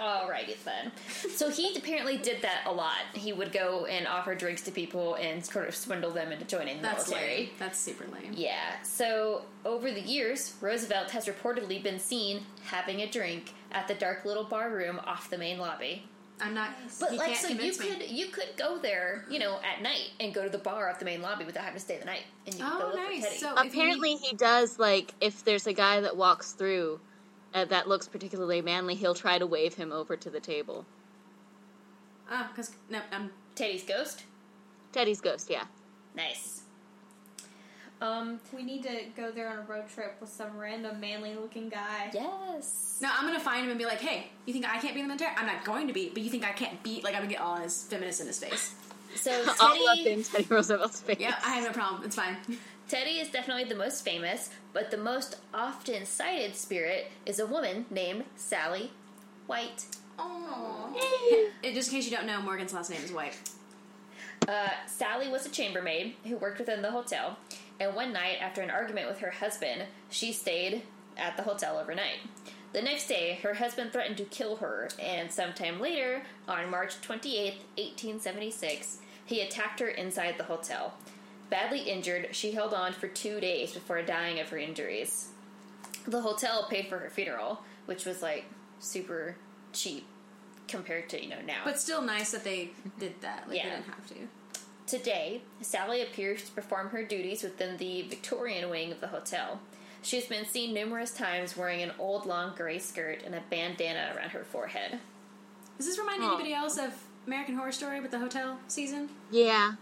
Alrighty 0.00 0.56
then. 0.64 0.90
So 1.34 1.50
he 1.50 1.76
apparently 1.76 2.16
did 2.18 2.42
that 2.42 2.62
a 2.66 2.72
lot. 2.72 2.98
He 3.14 3.32
would 3.32 3.52
go 3.52 3.86
and 3.86 4.06
offer 4.06 4.34
drinks 4.34 4.62
to 4.62 4.70
people 4.70 5.14
and 5.14 5.44
sort 5.44 5.68
of 5.68 5.74
swindle 5.74 6.10
them 6.10 6.32
into 6.32 6.44
joining 6.44 6.76
the 6.78 6.82
That's 6.82 7.08
military. 7.08 7.36
lame. 7.36 7.48
That's 7.58 7.78
super 7.78 8.04
lame. 8.12 8.32
Yeah. 8.34 8.82
So 8.82 9.42
over 9.64 9.90
the 9.90 10.00
years, 10.00 10.54
Roosevelt 10.60 11.10
has 11.12 11.26
reportedly 11.26 11.82
been 11.82 11.98
seen 11.98 12.42
having 12.64 13.00
a 13.02 13.10
drink 13.10 13.52
at 13.72 13.88
the 13.88 13.94
dark 13.94 14.24
little 14.24 14.44
bar 14.44 14.70
room 14.70 15.00
off 15.04 15.30
the 15.30 15.38
main 15.38 15.58
lobby. 15.58 16.04
I'm 16.40 16.52
not. 16.52 16.70
But 16.98 17.12
he 17.12 17.16
like, 17.18 17.28
can't 17.28 17.38
so 17.40 17.48
you 17.48 17.54
convince 17.54 17.78
me. 17.78 17.86
could 17.90 18.10
you 18.10 18.26
could 18.26 18.48
go 18.56 18.76
there, 18.78 19.24
you 19.30 19.38
know, 19.38 19.60
at 19.64 19.82
night 19.82 20.10
and 20.18 20.34
go 20.34 20.42
to 20.42 20.50
the 20.50 20.58
bar 20.58 20.90
off 20.90 20.98
the 20.98 21.04
main 21.04 21.22
lobby 21.22 21.44
without 21.44 21.62
having 21.62 21.78
to 21.78 21.84
stay 21.84 21.96
the 21.96 22.04
night, 22.04 22.22
and 22.46 22.56
you 22.56 22.64
could 22.64 22.72
oh, 22.74 22.78
go 22.78 22.84
Oh, 22.84 22.88
look 22.88 23.04
for 23.06 23.10
nice. 23.12 23.22
Teddy. 23.22 23.36
So 23.36 23.54
if 23.56 23.64
you 23.64 23.70
Apparently, 23.80 24.14
need- 24.16 24.20
he 24.20 24.36
does 24.36 24.76
like 24.78 25.14
if 25.20 25.44
there's 25.44 25.68
a 25.68 25.72
guy 25.72 26.00
that 26.00 26.16
walks 26.16 26.50
through 26.52 26.98
uh, 27.54 27.64
that 27.66 27.88
looks 27.88 28.08
particularly 28.08 28.60
manly, 28.62 28.94
he'll 28.96 29.14
try 29.14 29.38
to 29.38 29.46
wave 29.46 29.74
him 29.74 29.92
over 29.92 30.16
to 30.16 30.30
the 30.30 30.40
table. 30.40 30.86
ah, 32.30 32.48
because 32.52 32.72
no, 32.90 33.00
I'm 33.12 33.30
Teddy's 33.54 33.84
ghost, 33.84 34.24
Teddy's 34.92 35.20
ghost, 35.20 35.50
yeah. 35.50 35.64
nice. 36.14 36.62
Um. 38.00 38.40
We 38.52 38.62
need 38.64 38.82
to 38.82 39.04
go 39.16 39.30
there 39.30 39.48
on 39.48 39.58
a 39.58 39.62
road 39.62 39.88
trip 39.88 40.16
with 40.20 40.28
some 40.28 40.58
random 40.58 41.00
manly 41.00 41.34
looking 41.34 41.68
guy. 41.68 42.10
Yes. 42.12 42.98
no. 43.00 43.08
I'm 43.12 43.24
gonna 43.26 43.40
find 43.40 43.64
him 43.64 43.70
and 43.70 43.78
be 43.78 43.86
like, 43.86 44.00
hey, 44.00 44.30
you 44.46 44.52
think 44.52 44.66
I 44.68 44.78
can't 44.78 44.94
be 44.94 45.00
in 45.00 45.06
the 45.06 45.14
military? 45.14 45.32
I'm 45.36 45.46
not 45.46 45.64
going 45.64 45.86
to 45.86 45.92
be, 45.94 46.10
but 46.12 46.22
you 46.22 46.28
think 46.30 46.44
I 46.44 46.52
can't 46.52 46.82
beat? 46.82 47.04
Like 47.04 47.14
I'm 47.14 47.22
gonna 47.22 47.32
get 47.32 47.40
all 47.40 47.56
his 47.56 47.84
feminist 47.84 48.20
in 48.20 48.26
his 48.26 48.38
face. 48.38 48.74
So 49.14 49.30
Teddy, 49.56 49.56
All 49.60 49.88
up 49.88 49.96
Teddy, 49.96 50.10
in 50.10 50.24
Teddy 50.24 50.46
Roosevelt's 50.50 51.00
face. 51.00 51.18
Yeah, 51.20 51.36
I 51.44 51.54
have 51.54 51.64
no 51.64 51.72
problem. 51.72 52.02
It's 52.04 52.16
fine. 52.16 52.36
Teddy 52.88 53.18
is 53.18 53.30
definitely 53.30 53.64
the 53.64 53.74
most 53.74 54.04
famous, 54.04 54.50
but 54.72 54.90
the 54.90 54.98
most 54.98 55.36
often 55.54 56.04
cited 56.04 56.54
spirit 56.54 57.10
is 57.24 57.38
a 57.38 57.46
woman 57.46 57.86
named 57.90 58.24
Sally 58.36 58.92
White. 59.46 59.86
Oh. 60.18 60.94
Just 61.62 61.90
in 61.90 61.96
case 61.96 62.10
you 62.10 62.16
don't 62.16 62.26
know, 62.26 62.42
Morgan's 62.42 62.74
last 62.74 62.90
name 62.90 63.02
is 63.02 63.10
White. 63.10 63.38
Uh, 64.46 64.68
Sally 64.86 65.30
was 65.30 65.46
a 65.46 65.50
chambermaid 65.50 66.14
who 66.24 66.36
worked 66.36 66.58
within 66.58 66.82
the 66.82 66.90
hotel, 66.90 67.38
and 67.80 67.94
one 67.94 68.12
night, 68.12 68.36
after 68.40 68.60
an 68.60 68.70
argument 68.70 69.08
with 69.08 69.18
her 69.20 69.30
husband, 69.30 69.84
she 70.10 70.32
stayed 70.32 70.82
at 71.16 71.36
the 71.36 71.42
hotel 71.42 71.78
overnight. 71.78 72.18
The 72.74 72.82
next 72.82 73.08
day, 73.08 73.38
her 73.42 73.54
husband 73.54 73.92
threatened 73.92 74.18
to 74.18 74.24
kill 74.24 74.56
her, 74.56 74.88
and 75.00 75.32
sometime 75.32 75.80
later, 75.80 76.22
on 76.46 76.70
March 76.70 77.00
28, 77.00 77.54
1876, 77.76 78.98
he 79.24 79.40
attacked 79.40 79.80
her 79.80 79.88
inside 79.88 80.36
the 80.36 80.44
hotel. 80.44 80.94
Badly 81.50 81.80
injured, 81.80 82.28
she 82.32 82.52
held 82.52 82.74
on 82.74 82.92
for 82.92 83.06
two 83.08 83.40
days 83.40 83.72
before 83.72 84.02
dying 84.02 84.40
of 84.40 84.48
her 84.48 84.58
injuries. 84.58 85.28
The 86.06 86.20
hotel 86.20 86.66
paid 86.68 86.88
for 86.88 86.98
her 86.98 87.10
funeral, 87.10 87.60
which 87.86 88.04
was 88.04 88.22
like 88.22 88.44
super 88.80 89.36
cheap 89.72 90.06
compared 90.68 91.08
to, 91.10 91.22
you 91.22 91.28
know, 91.28 91.40
now. 91.46 91.60
But 91.64 91.78
still 91.78 92.02
nice 92.02 92.30
that 92.32 92.44
they 92.44 92.70
did 92.98 93.20
that. 93.20 93.48
Like 93.48 93.58
Yeah. 93.58 93.64
they 93.64 93.70
didn't 93.76 93.86
have 93.86 94.06
to. 94.08 94.14
Today, 94.86 95.42
Sally 95.62 96.02
appears 96.02 96.44
to 96.44 96.52
perform 96.52 96.90
her 96.90 97.02
duties 97.04 97.42
within 97.42 97.76
the 97.78 98.02
Victorian 98.02 98.68
wing 98.68 98.92
of 98.92 99.00
the 99.00 99.08
hotel. 99.08 99.60
She's 100.02 100.26
been 100.26 100.44
seen 100.44 100.74
numerous 100.74 101.10
times 101.12 101.56
wearing 101.56 101.80
an 101.82 101.92
old 101.98 102.26
long 102.26 102.54
gray 102.54 102.78
skirt 102.78 103.22
and 103.24 103.34
a 103.34 103.42
bandana 103.48 104.12
around 104.14 104.30
her 104.30 104.44
forehead. 104.44 104.98
Does 105.78 105.86
this 105.86 105.98
remind 105.98 106.22
Aw. 106.22 106.28
anybody 106.34 106.52
else 106.52 106.76
of 106.78 106.92
American 107.26 107.56
Horror 107.56 107.72
Story 107.72 108.00
with 108.02 108.10
the 108.10 108.18
hotel 108.18 108.58
season? 108.68 109.08
Yeah. 109.30 109.72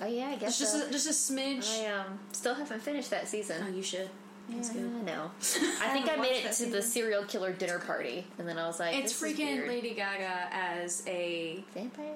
Oh 0.00 0.06
yeah, 0.06 0.28
I 0.28 0.36
guess 0.36 0.50
It's 0.50 0.58
just 0.58 0.72
so. 0.72 0.86
a, 0.86 0.90
just 0.90 1.06
a 1.06 1.32
smidge. 1.32 1.82
I 1.82 1.92
um 1.92 2.18
still 2.32 2.54
haven't 2.54 2.80
finished 2.82 3.10
that 3.10 3.28
season. 3.28 3.64
oh, 3.66 3.74
you 3.74 3.82
should. 3.82 4.08
It's 4.50 4.68
Yeah, 4.74 4.80
good. 4.82 4.92
I 5.00 5.02
know. 5.02 5.30
I 5.40 5.88
think 5.92 6.06
I, 6.06 6.10
haven't 6.12 6.20
made 6.22 6.36
it 6.38 6.44
that 6.44 6.54
to 6.54 6.66
the 6.66 6.80
serial 6.82 7.24
killer 7.24 7.52
dinner 7.52 7.78
party, 7.78 8.26
and 8.38 8.48
then 8.48 8.58
I 8.58 8.66
was 8.66 8.80
like, 8.80 8.94
It's 8.96 9.12
this 9.18 9.22
is 9.32 9.38
freaking 9.38 9.56
weird. 9.56 9.68
Lady 9.68 9.90
Gaga 9.90 10.48
as 10.52 11.02
a 11.06 11.62
vampire. 11.74 12.14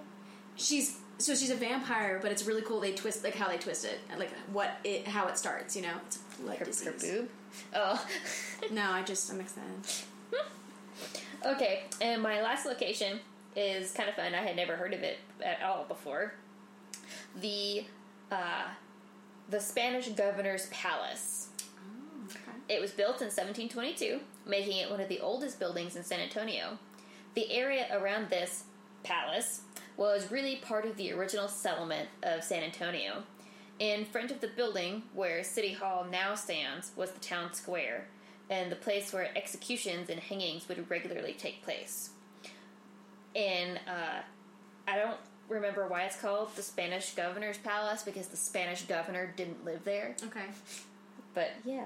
she's 0.57 0.99
so 1.19 1.35
she's 1.35 1.51
a 1.51 1.57
vampire, 1.57 2.19
but 2.23 2.33
it's 2.33 2.45
really 2.47 2.63
cool. 2.63 2.81
They 2.81 2.93
twist 2.93 3.23
like 3.23 3.35
how 3.35 3.49
they 3.49 3.59
twist 3.59 3.85
it, 3.85 3.99
and, 4.11 4.19
like 4.19 4.33
what 4.53 4.71
it 4.85 5.07
how 5.07 5.27
it 5.29 5.37
starts. 5.37 5.77
You 5.77 5.83
know, 5.83 5.95
it's 6.07 6.17
blood 6.41 6.59
Her, 6.59 6.65
her 6.67 6.93
boob. 6.93 7.29
Oh. 7.75 8.07
No, 8.71 8.91
I 8.93 9.03
just 9.03 9.31
I'm 9.33 9.41
excited. 9.41 9.71
Okay, 11.45 11.83
and 12.01 12.23
my 12.23 12.41
last 12.41 12.65
location 12.67 13.19
is 13.57 13.91
kind 13.93 14.09
of 14.09 14.15
fun. 14.15 14.33
I 14.33 14.39
had 14.43 14.55
never 14.55 14.77
heard 14.77 14.95
of 14.95 15.03
it 15.03 15.19
at 15.45 15.61
all 15.63 15.85
before. 15.89 16.35
The 17.41 17.85
uh, 18.31 18.65
the 19.49 19.61
Spanish 19.61 20.09
governor's 20.09 20.67
palace. 20.67 21.49
It 22.69 22.81
was 22.81 22.93
built 22.93 23.21
in 23.21 23.27
1722, 23.27 24.21
making 24.47 24.79
it 24.79 24.91
one 24.91 25.01
of 25.01 25.09
the 25.09 25.21
oldest 25.21 25.59
buildings 25.59 25.97
in 25.97 26.05
San 26.05 26.21
Antonio. 26.21 26.79
The 27.35 27.51
area 27.53 27.87
around 27.93 28.31
this 28.31 28.65
palace 29.03 29.63
was 29.97 30.31
really 30.31 30.57
part 30.57 30.87
of 30.87 30.97
the 30.97 31.13
original 31.13 31.49
settlement 31.49 32.09
of 32.23 32.43
San 32.43 32.63
Antonio. 32.63 33.25
In 33.79 34.05
front 34.05 34.31
of 34.31 34.41
the 34.41 34.49
building 34.49 35.03
where 35.13 35.43
City 35.45 35.73
Hall 35.73 36.07
now 36.11 36.35
stands 36.35 36.93
was 36.97 37.11
the 37.11 37.21
town 37.21 37.53
square, 37.53 38.07
and 38.49 38.71
the 38.71 38.77
place 38.77 39.13
where 39.13 39.37
executions 39.37 40.09
and 40.09 40.21
hangings 40.21 40.69
would 40.69 40.89
regularly 40.91 41.35
take 41.35 41.63
place. 41.63 42.11
And 43.35 43.81
uh, 43.89 44.21
I 44.87 44.97
don't 44.97 45.17
remember 45.53 45.87
why 45.87 46.03
it's 46.03 46.17
called 46.21 46.55
the 46.57 46.63
Spanish 46.63 47.15
Governor's 47.15 47.59
Palace 47.59 48.03
because 48.03 48.29
the 48.29 48.37
Spanish 48.37 48.83
governor 48.83 49.33
didn't 49.37 49.65
live 49.65 49.85
there. 49.85 50.17
Okay. 50.25 50.47
But 51.35 51.51
yeah. 51.65 51.85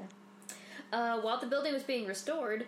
Uh, 0.93 1.21
while 1.21 1.39
the 1.41 1.47
building 1.47 1.73
was 1.73 1.83
being 1.83 2.07
restored, 2.07 2.67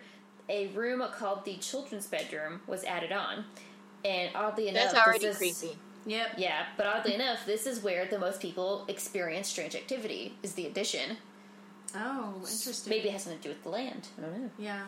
a 0.49 0.67
room 0.67 1.03
called 1.17 1.45
the 1.45 1.55
children's 1.57 2.07
bedroom 2.07 2.61
was 2.67 2.83
added 2.83 3.11
on. 3.11 3.45
And 4.05 4.31
oddly 4.35 4.67
enough, 4.69 4.91
That's 4.93 5.05
already 5.07 5.19
this 5.25 5.41
is- 5.41 5.59
creepy. 5.59 5.77
Yep. 6.05 6.35
Yeah, 6.37 6.65
but 6.77 6.85
oddly 6.87 7.13
enough, 7.13 7.45
this 7.45 7.67
is 7.67 7.83
where 7.83 8.05
the 8.05 8.17
most 8.17 8.39
people 8.39 8.85
experience 8.87 9.49
strange 9.49 9.75
activity, 9.75 10.33
is 10.41 10.53
the 10.53 10.65
addition. 10.65 11.17
Oh, 11.93 12.35
interesting. 12.37 12.89
Maybe 12.89 13.09
it 13.09 13.11
has 13.11 13.23
something 13.23 13.39
to 13.39 13.43
do 13.43 13.49
with 13.49 13.63
the 13.63 13.69
land. 13.69 14.07
I 14.17 14.21
don't 14.21 14.41
know. 14.43 14.49
Yeah. 14.57 14.83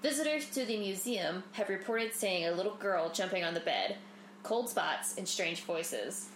Visitors 0.00 0.48
to 0.50 0.64
the 0.64 0.78
museum 0.78 1.42
have 1.52 1.68
reported 1.68 2.14
seeing 2.14 2.46
a 2.46 2.52
little 2.52 2.76
girl 2.76 3.10
jumping 3.10 3.42
on 3.42 3.54
the 3.54 3.60
bed, 3.60 3.96
cold 4.44 4.68
spots, 4.68 5.16
and 5.18 5.26
strange 5.26 5.62
voices. 5.64 6.28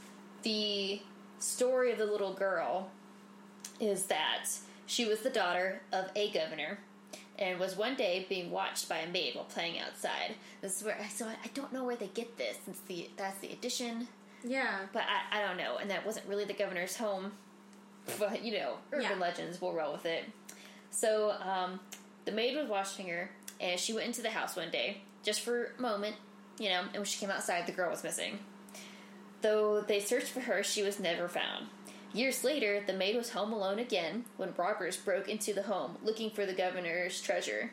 The 0.43 1.01
story 1.39 1.93
of 1.93 1.99
the 1.99 2.07
little 2.07 2.33
girl 2.33 2.91
is 3.81 4.05
that 4.07 4.47
she 4.87 5.05
was 5.05 5.21
the 5.21 5.31
daughter 5.31 5.83
of 5.93 6.07
a 6.17 6.31
governor 6.33 6.79
and 7.39 7.61
was 7.61 7.77
one 7.77 7.95
day 7.95 8.27
being 8.29 8.51
watched 8.51 8.89
by 8.89 8.99
a 8.99 9.09
maid 9.09 9.37
while 9.37 9.45
playing 9.45 9.79
outside. 9.79 10.35
This 10.61 10.79
is 10.79 10.85
where 10.85 10.99
I, 11.01 11.07
so 11.07 11.27
I 11.27 11.37
I 11.45 11.49
don't 11.55 11.73
know 11.73 11.85
where 11.85 11.95
they 11.97 12.09
get 12.09 12.37
this 12.37 12.57
since 12.65 12.81
the 12.89 13.09
that's 13.17 13.39
the 13.39 13.53
addition, 13.53 14.09
Yeah. 14.43 14.81
but 14.93 15.03
I, 15.03 15.39
I 15.39 15.47
don't 15.47 15.57
know, 15.57 15.77
and 15.77 15.89
that 15.91 16.05
wasn't 16.05 16.27
really 16.27 16.45
the 16.45 16.55
governor's 16.55 16.97
home. 16.97 17.33
But 18.19 18.43
you 18.43 18.59
know, 18.59 18.75
urban 18.93 19.11
Yeah. 19.11 19.19
legends 19.19 19.61
will 19.61 19.73
roll 19.75 19.93
with 19.93 20.07
it. 20.07 20.25
So 20.91 21.33
um, 21.43 21.79
the 22.25 22.33
maid 22.33 22.57
was 22.57 22.67
watching 22.69 23.07
her, 23.09 23.31
and 23.61 23.79
she 23.79 23.93
went 23.93 24.07
into 24.07 24.23
the 24.23 24.31
house 24.31 24.57
one 24.57 24.71
day 24.71 25.03
just 25.23 25.41
for 25.43 25.73
a 25.79 25.81
moment, 25.83 26.17
you 26.59 26.69
know. 26.69 26.81
And 26.81 26.95
when 26.95 27.05
she 27.05 27.19
came 27.19 27.31
outside, 27.31 27.67
the 27.67 27.73
girl 27.73 27.91
was 27.91 28.05
missing. 28.05 28.39
Though 29.43 29.81
they 29.81 30.01
searched 30.01 30.29
for 30.29 30.41
her, 30.41 30.63
she 30.63 30.83
was 30.83 30.99
never 30.99 31.29
found. 31.29 31.67
Years 32.13 32.43
later, 32.43 32.83
the 32.87 32.95
maid 32.95 33.17
was 33.17 33.31
home 33.31 33.53
alone 33.53 33.79
again 33.79 34.25
when 34.37 34.55
robbers 34.57 34.97
broke 34.97 35.29
into 35.29 35.53
the 35.53 35.65
home 35.65 35.97
looking 36.03 36.31
for 36.31 36.47
the 36.47 36.55
governor's 36.55 37.21
treasure. 37.21 37.71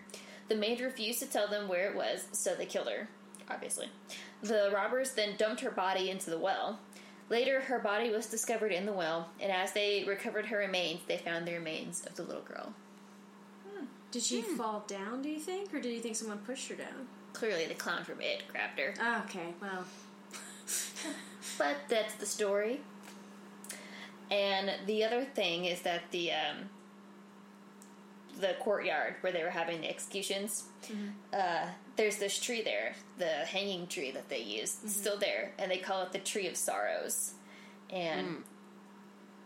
The 0.50 0.56
maid 0.56 0.82
refused 0.82 1.20
to 1.20 1.26
tell 1.26 1.48
them 1.48 1.68
where 1.68 1.90
it 1.90 1.96
was, 1.96 2.28
so 2.32 2.54
they 2.54 2.66
killed 2.66 2.90
her, 2.90 3.08
obviously. 3.50 3.90
The 4.44 4.70
robbers 4.74 5.14
then 5.14 5.38
dumped 5.38 5.62
her 5.62 5.72
body 5.72 6.10
into 6.10 6.30
the 6.30 6.38
well. 6.38 6.80
Later, 7.30 7.62
her 7.62 7.80
body 7.80 8.12
was 8.12 8.28
discovered 8.28 8.72
in 8.72 8.86
the 8.86 8.94
well, 8.94 9.30
and 9.40 9.52
as 9.52 9.72
they 9.72 10.04
recovered 10.06 10.46
her 10.48 10.60
remains, 10.60 11.02
they 11.08 11.18
found 11.18 11.48
the 11.48 11.54
remains 11.54 12.06
of 12.06 12.16
the 12.16 12.22
little 12.22 12.44
girl. 12.44 12.74
Hmm. 13.68 13.86
Did 14.12 14.22
she 14.22 14.42
hmm. 14.42 14.56
fall 14.56 14.84
down? 14.86 15.24
Do 15.24 15.30
you 15.30 15.40
think, 15.40 15.74
or 15.74 15.80
did 15.80 15.92
you 15.92 16.02
think 16.02 16.16
someone 16.16 16.38
pushed 16.40 16.68
her 16.68 16.76
down? 16.76 17.08
Clearly, 17.36 17.66
the 17.66 17.74
clown 17.74 18.04
from 18.04 18.22
it 18.22 18.44
grabbed 18.52 18.80
her. 18.80 18.94
Ah, 19.00 19.24
okay. 19.26 19.54
Well. 19.62 19.86
But 21.58 21.78
that's 21.88 22.16
the 22.16 22.26
story. 22.26 22.82
And 24.32 24.72
the 24.88 25.04
other 25.06 25.24
thing 25.24 25.66
is 25.66 25.82
that 25.84 26.02
the 26.12 26.32
um, 26.32 26.70
the 28.40 28.56
courtyard 28.60 29.16
where 29.22 29.32
they 29.32 29.44
were 29.44 29.50
having 29.50 29.82
the 29.82 29.90
executions, 29.90 30.64
uh, 31.34 31.68
there's 31.96 32.18
this 32.18 32.40
tree 32.40 32.62
there, 32.62 32.96
the 33.18 33.26
hanging 33.26 33.88
tree 33.88 34.12
that 34.12 34.28
they 34.30 34.42
used, 34.42 34.84
it's 34.84 34.96
still 34.96 35.18
there, 35.18 35.52
and 35.60 35.72
they 35.72 35.78
call 35.78 36.02
it 36.04 36.12
the 36.12 36.20
Tree 36.20 36.48
of 36.48 36.58
Sorrows. 36.58 37.34
And 37.90 38.44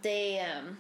they 0.02 0.40
um, 0.40 0.78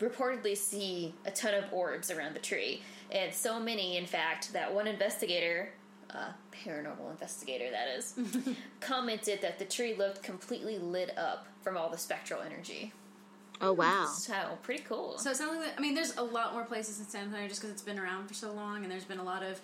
reportedly 0.00 0.56
see 0.56 1.14
a 1.24 1.30
ton 1.30 1.54
of 1.54 1.72
orbs 1.72 2.10
around 2.10 2.34
the 2.34 2.40
tree, 2.40 2.82
and 3.10 3.32
so 3.32 3.58
many, 3.60 3.96
in 3.96 4.06
fact, 4.06 4.52
that 4.52 4.74
one 4.74 4.86
investigator, 4.86 5.70
uh, 6.14 6.28
paranormal 6.52 7.10
investigator 7.10 7.70
that 7.70 7.88
is, 7.88 8.14
commented 8.80 9.40
that 9.42 9.58
the 9.58 9.64
tree 9.64 9.94
looked 9.94 10.22
completely 10.22 10.78
lit 10.78 11.16
up 11.18 11.46
from 11.62 11.76
all 11.76 11.88
the 11.90 11.98
spectral 11.98 12.40
energy. 12.40 12.92
Oh 13.60 13.72
wow. 13.72 14.06
So 14.06 14.34
pretty 14.62 14.82
cool. 14.82 15.18
So 15.18 15.30
it 15.30 15.36
sounds 15.36 15.60
like 15.60 15.78
I 15.78 15.80
mean, 15.80 15.94
there's 15.94 16.16
a 16.16 16.22
lot 16.22 16.52
more 16.52 16.64
places 16.64 16.98
in 16.98 17.06
San 17.06 17.24
Antonio 17.24 17.48
just 17.48 17.60
because 17.60 17.72
it's 17.72 17.82
been 17.82 17.98
around 17.98 18.26
for 18.28 18.34
so 18.34 18.52
long, 18.52 18.82
and 18.82 18.90
there's 18.90 19.04
been 19.04 19.18
a 19.18 19.24
lot 19.24 19.42
of 19.42 19.60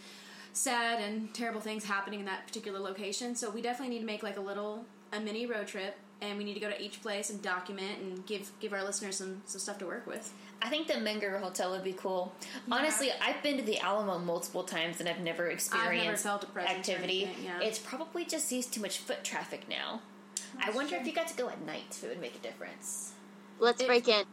sad 0.53 1.01
and 1.01 1.33
terrible 1.35 1.61
things 1.61 1.85
happening 1.85 2.21
in 2.21 2.27
that 2.27 2.47
particular 2.47 2.79
location. 2.79 3.35
So 3.35 3.51
we 3.51 3.63
definitely 3.63 3.95
need 3.95 4.01
to 4.01 4.07
make 4.07 4.23
like 4.23 4.37
a 4.37 4.41
little 4.41 4.85
a 5.13 5.21
mini 5.21 5.47
road 5.47 5.67
trip, 5.67 5.97
and 6.21 6.39
we 6.39 6.45
need 6.45 6.55
to 6.55 6.61
go 6.61 6.71
to 6.71 6.81
each 6.83 7.03
place 7.03 7.31
and 7.31 7.43
document 7.43 7.99
and 8.01 8.25
give 8.27 8.51
give 8.61 8.73
our 8.73 8.85
listeners 8.85 9.17
some 9.17 9.43
some 9.47 9.61
stuff 9.61 9.79
to 9.79 9.87
work 9.87 10.07
with. 10.07 10.33
I 10.63 10.69
think 10.69 10.87
the 10.89 10.95
Menger 10.95 11.41
Hotel 11.41 11.71
would 11.71 11.85
be 11.85 11.93
cool. 11.95 12.33
Honestly, 12.71 13.11
I've 13.23 13.43
been 13.43 13.57
to 13.57 13.63
the 13.63 13.79
Alamo 13.81 14.19
multiple 14.19 14.63
times 14.63 15.01
and 15.01 15.09
I've 15.09 15.21
never 15.21 15.49
experienced 15.49 16.23
felt 16.25 16.43
a 16.45 16.47
presence 16.47 16.77
activity. 16.89 17.31
yeah. 17.43 17.61
It's 17.61 17.79
probably 17.79 18.25
just 18.25 18.47
sees 18.47 18.67
too 18.67 18.81
much 18.81 18.99
foot 18.99 19.25
traffic 19.25 19.69
now. 19.69 20.03
I 20.63 20.71
wonder 20.71 20.97
if 20.97 21.07
you 21.07 21.13
got 21.13 21.29
to 21.29 21.37
go 21.37 21.49
at 21.49 21.65
night 21.65 21.85
if 21.91 22.05
it 22.05 22.09
would 22.09 22.21
make 22.21 22.35
a 22.35 22.39
difference. 22.39 23.13
Let's 23.59 23.81
It- 23.81 23.87
break 23.87 24.07
in. 24.09 24.25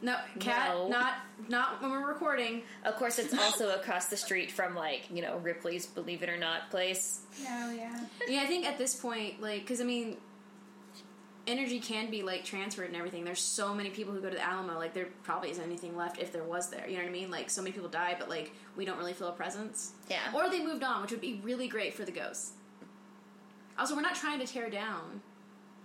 No, 0.00 0.16
cat, 0.38 0.68
No. 0.76 0.86
not 0.86 1.14
not 1.48 1.82
when 1.82 1.90
we're 1.90 2.06
recording. 2.06 2.62
Of 2.84 2.94
course, 2.94 3.18
it's 3.18 3.34
also 3.38 3.74
across 3.74 4.06
the 4.06 4.16
street 4.16 4.52
from 4.52 4.76
like 4.76 5.10
you 5.10 5.22
know 5.22 5.38
Ripley's 5.38 5.86
Believe 5.86 6.22
It 6.22 6.28
or 6.28 6.36
Not 6.36 6.70
place. 6.70 7.22
No, 7.42 7.72
yeah. 7.76 7.98
Yeah, 8.28 8.42
I 8.42 8.46
think 8.46 8.64
at 8.64 8.78
this 8.78 8.94
point, 8.94 9.42
like, 9.42 9.62
because 9.62 9.80
I 9.80 9.84
mean, 9.84 10.16
energy 11.48 11.80
can 11.80 12.10
be 12.10 12.22
like 12.22 12.44
transferred 12.44 12.86
and 12.88 12.96
everything. 12.96 13.24
There's 13.24 13.40
so 13.40 13.74
many 13.74 13.90
people 13.90 14.12
who 14.14 14.20
go 14.20 14.28
to 14.30 14.36
the 14.36 14.42
Alamo, 14.42 14.76
like, 14.78 14.94
there 14.94 15.08
probably 15.22 15.50
isn't 15.50 15.64
anything 15.64 15.96
left 15.96 16.18
if 16.18 16.32
there 16.32 16.44
was 16.44 16.70
there. 16.70 16.86
You 16.88 16.96
know 16.98 17.02
what 17.04 17.08
I 17.08 17.12
mean? 17.12 17.30
Like, 17.30 17.50
so 17.50 17.62
many 17.62 17.72
people 17.72 17.88
die, 17.88 18.14
but 18.18 18.28
like, 18.28 18.52
we 18.76 18.84
don't 18.84 18.98
really 18.98 19.12
feel 19.14 19.28
a 19.28 19.32
presence. 19.32 19.92
Yeah. 20.08 20.18
Or 20.34 20.48
they 20.48 20.62
moved 20.64 20.82
on, 20.84 21.02
which 21.02 21.10
would 21.10 21.20
be 21.20 21.40
really 21.42 21.66
great 21.68 21.94
for 21.94 22.04
the 22.04 22.12
ghosts. 22.12 22.52
Also, 23.78 23.94
we're 23.94 24.02
not 24.02 24.14
trying 24.14 24.38
to 24.40 24.46
tear 24.46 24.68
down 24.70 25.22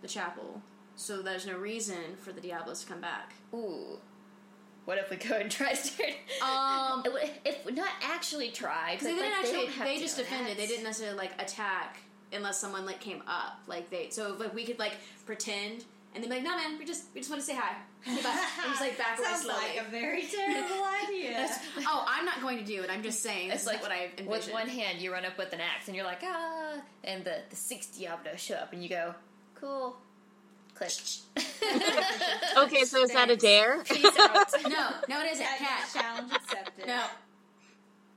the 0.01 0.07
chapel, 0.07 0.61
so 0.95 1.21
there's 1.21 1.45
no 1.45 1.57
reason 1.57 2.15
for 2.19 2.31
the 2.31 2.41
Diablos 2.41 2.81
to 2.81 2.87
come 2.87 3.01
back. 3.01 3.33
Ooh. 3.53 3.99
What 4.85 4.97
if 4.97 5.09
we 5.09 5.15
go 5.15 5.35
and 5.37 5.49
try 5.49 5.69
to 5.71 5.75
start? 5.77 6.09
Um, 6.41 7.05
If- 7.45 7.73
not 7.73 7.89
actually 8.01 8.49
try, 8.51 8.91
Because 8.93 9.07
they 9.07 9.13
didn't 9.13 9.31
like, 9.31 9.39
actually. 9.45 9.65
don't 9.67 9.85
They, 9.85 9.99
just 9.99 10.17
defended. 10.17 10.57
They 10.57 10.67
didn't 10.67 10.83
necessarily 10.83 11.17
like 11.17 11.41
attack 11.41 11.99
unless 12.33 12.59
someone 12.59 12.85
like 12.85 12.99
came 12.99 13.21
up. 13.27 13.59
Like 13.67 13.89
they. 13.89 14.09
So 14.09 14.35
like 14.39 14.53
we 14.53 14.65
could 14.65 14.79
like 14.79 14.93
pretend 15.25 15.85
and 16.15 16.23
they'd 16.23 16.29
be 16.29 16.35
like, 16.35 16.43
"No, 16.43 16.55
man, 16.55 16.77
we 16.77 16.85
just 16.85 17.05
we 17.13 17.21
just 17.21 17.29
want 17.31 17.41
to 17.41 17.45
say 17.45 17.55
hi." 17.55 17.75
Okay, 18.07 18.21
bye. 18.21 18.29
And 18.63 18.69
just 18.71 18.81
like 18.81 18.97
back 18.97 19.17
away 19.17 19.27
Sounds 19.29 19.41
slowly. 19.43 19.61
like 19.61 19.87
a 19.87 19.89
very 19.89 20.23
terrible 20.23 20.83
idea. 21.07 21.49
oh, 21.87 22.05
I'm 22.07 22.25
not 22.25 22.41
going 22.41 22.57
to 22.59 22.63
do 22.65 22.83
it. 22.83 22.89
I'm 22.89 23.01
just 23.01 23.23
saying. 23.23 23.47
This 23.49 23.59
It's 23.59 23.65
like 23.65 23.77
is 23.77 23.81
what 23.83 23.91
I 23.91 24.05
envision. 24.17 24.27
with 24.29 24.51
one 24.51 24.67
hand 24.67 24.99
you 24.99 25.11
run 25.13 25.25
up 25.25 25.37
with 25.37 25.53
an 25.53 25.61
axe 25.61 25.87
and 25.87 25.95
you're 25.95 26.05
like 26.05 26.21
ah, 26.23 26.73
and 27.05 27.23
the 27.23 27.37
the 27.49 27.55
six 27.55 27.87
Diablo 27.87 28.35
show 28.35 28.55
up 28.55 28.73
and 28.73 28.83
you 28.83 28.89
go 28.89 29.15
cool, 29.55 29.95
click. 30.75 30.91
Okay, 32.57 32.83
so 32.83 33.01
is 33.03 33.11
that 33.13 33.29
a 33.31 33.35
dare? 33.37 33.83
Peace 33.83 34.05
out. 34.19 34.47
No, 34.69 34.89
no, 35.09 35.21
it 35.21 35.31
isn't. 35.31 35.45
Cat. 35.45 35.89
challenge 35.93 36.31
accepted. 36.33 36.85
No. 36.87 37.03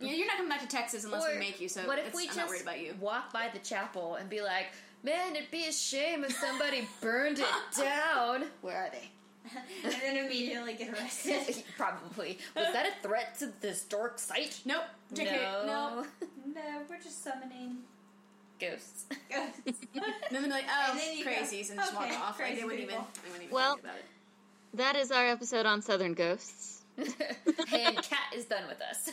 You- 0.01 0.09
You're 0.09 0.27
not 0.27 0.37
coming 0.37 0.51
back 0.51 0.61
to 0.61 0.67
Texas 0.67 1.05
unless 1.05 1.25
Or 1.27 1.33
we 1.33 1.39
make 1.39 1.61
you. 1.61 1.69
So 1.69 1.87
what 1.87 1.99
if 1.99 2.07
it's- 2.09 2.15
we 2.17 2.29
I'm 2.29 2.35
just 2.35 2.63
about 2.63 2.81
you. 2.81 2.95
walk 3.01 3.33
by 3.33 3.49
the 3.53 3.59
chapel 3.61 4.17
and 4.17 4.29
be 4.29 4.43
like, 4.43 4.67
man, 5.03 5.35
it'd 5.37 5.51
be 5.51 5.67
a 5.67 5.73
shame 5.73 6.25
if 6.25 6.37
somebody 6.37 6.87
burned 7.01 7.39
it 7.39 7.47
down. 7.77 8.45
Where 8.61 8.77
are 8.77 8.91
they? 8.91 9.11
and 9.85 9.93
then 10.03 10.17
immediately 10.27 10.75
get 10.75 10.93
arrested. 10.93 11.63
Probably. 11.77 12.39
Was 12.57 12.73
that 12.73 12.87
a 12.99 13.03
threat 13.03 13.39
to 13.39 13.53
the 13.61 13.69
historic 13.69 14.19
site? 14.19 14.61
Nope. 14.65 14.83
JK, 15.15 15.31
no. 15.41 15.65
no. 15.67 16.07
no, 16.55 16.83
we're 16.91 16.99
just 16.99 17.23
summoning 17.23 17.79
Ghosts. 18.59 19.05
ghosts. 19.31 19.55
and 19.67 19.77
Then 19.95 20.13
they'll 20.33 20.43
be 20.43 20.49
like, 20.49 20.65
oh, 20.69 20.91
And 20.91 20.99
then 21.01 21.17
you 21.17 21.25
go, 21.25 21.31
crazies, 21.31 21.71
and 21.71 21.79
just 21.79 21.95
walk 21.95 22.11
off. 22.11 22.41
Like, 22.41 22.57
they 22.59 22.65
wouldn't 22.65 22.83
even. 22.83 22.97
They 22.97 23.29
wouldn't 23.31 23.43
even 23.45 23.55
Well- 23.55 23.75
think 23.75 23.85
about 23.85 23.97
it. 23.99 24.05
That 24.75 24.97
is 24.97 25.11
our 25.13 25.27
episode 25.27 25.65
on 25.65 25.81
Southern 25.81 26.13
Ghosts. 26.15 26.76
and 26.99 27.97
Kat 27.97 28.19
is 28.35 28.47
done 28.47 28.65
with 28.69 28.81
us. 28.81 29.11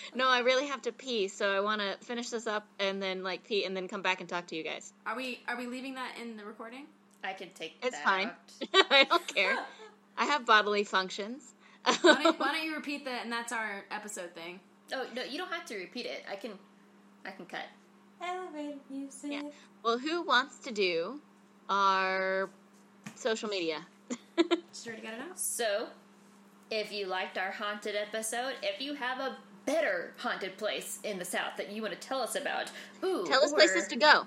no, 0.14 0.28
I 0.28 0.40
really 0.40 0.66
have 0.66 0.82
to 0.82 0.92
pee, 0.92 1.28
so 1.28 1.50
I 1.52 1.60
want 1.60 1.80
to 1.80 1.96
finish 2.04 2.30
this 2.30 2.46
up 2.46 2.66
and 2.78 3.02
then 3.02 3.22
like 3.22 3.44
pee 3.44 3.64
and 3.64 3.76
then 3.76 3.88
come 3.88 4.02
back 4.02 4.20
and 4.20 4.28
talk 4.28 4.46
to 4.48 4.56
you 4.56 4.62
guys. 4.62 4.92
Are 5.06 5.16
we 5.16 5.40
are 5.48 5.56
we 5.56 5.66
leaving 5.66 5.94
that 5.94 6.12
in 6.20 6.36
the 6.36 6.44
recording? 6.44 6.86
I 7.24 7.32
can 7.32 7.50
take 7.54 7.74
It's 7.82 7.96
that 7.96 8.04
fine. 8.04 8.28
out. 8.28 8.86
I 8.90 9.04
don't 9.04 9.26
care. 9.26 9.56
I 10.16 10.26
have 10.26 10.46
bodily 10.46 10.84
functions. 10.84 11.54
Why 11.84 11.96
don't, 12.22 12.38
why 12.38 12.52
don't 12.52 12.64
you 12.64 12.74
repeat 12.74 13.04
that? 13.04 13.24
And 13.24 13.32
that's 13.32 13.52
our 13.52 13.84
episode 13.90 14.34
thing. 14.34 14.60
Oh 14.92 15.06
no, 15.14 15.22
you 15.24 15.38
don't 15.38 15.52
have 15.52 15.64
to 15.66 15.76
repeat 15.76 16.06
it. 16.06 16.24
I 16.30 16.36
can, 16.36 16.52
I 17.24 17.30
can 17.30 17.46
cut. 17.46 17.64
Elevator 18.22 18.76
music. 18.88 19.32
Yeah. 19.32 19.42
well, 19.82 19.98
who 19.98 20.22
wants 20.22 20.58
to 20.60 20.72
do 20.72 21.20
our 21.68 22.48
social 23.14 23.48
media? 23.48 23.78
Sure 24.72 24.94
to 24.94 25.00
get 25.00 25.14
it 25.14 25.20
out. 25.20 25.38
So, 25.38 25.88
if 26.70 26.92
you 26.92 27.06
liked 27.06 27.38
our 27.38 27.50
haunted 27.50 27.94
episode, 27.96 28.54
if 28.62 28.80
you 28.80 28.94
have 28.94 29.20
a 29.20 29.36
better 29.66 30.12
haunted 30.18 30.56
place 30.56 30.98
in 31.04 31.18
the 31.18 31.24
South 31.24 31.56
that 31.56 31.70
you 31.70 31.82
want 31.82 31.94
to 31.94 32.00
tell 32.00 32.20
us 32.20 32.36
about, 32.36 32.70
ooh, 33.04 33.24
Tell 33.26 33.42
us 33.42 33.52
places 33.52 33.88
to 33.88 33.96
go. 33.96 34.26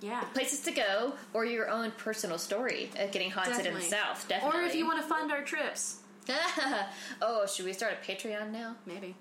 Yeah. 0.00 0.22
places 0.32 0.60
to 0.60 0.70
go, 0.70 1.12
or 1.34 1.44
your 1.44 1.68
own 1.68 1.90
personal 1.92 2.38
story 2.38 2.90
of 2.98 3.12
getting 3.12 3.30
haunted 3.30 3.66
in 3.66 3.74
the 3.74 3.82
South. 3.82 4.26
Definitely. 4.28 4.60
Or 4.60 4.62
if 4.64 4.74
you 4.74 4.86
want 4.86 5.02
to 5.02 5.06
fund 5.06 5.30
our 5.30 5.42
trips, 5.42 5.98
oh, 7.22 7.46
should 7.46 7.64
we 7.64 7.72
start 7.72 7.94
a 8.00 8.10
Patreon 8.10 8.50
now? 8.50 8.76
maybe. 8.86 9.14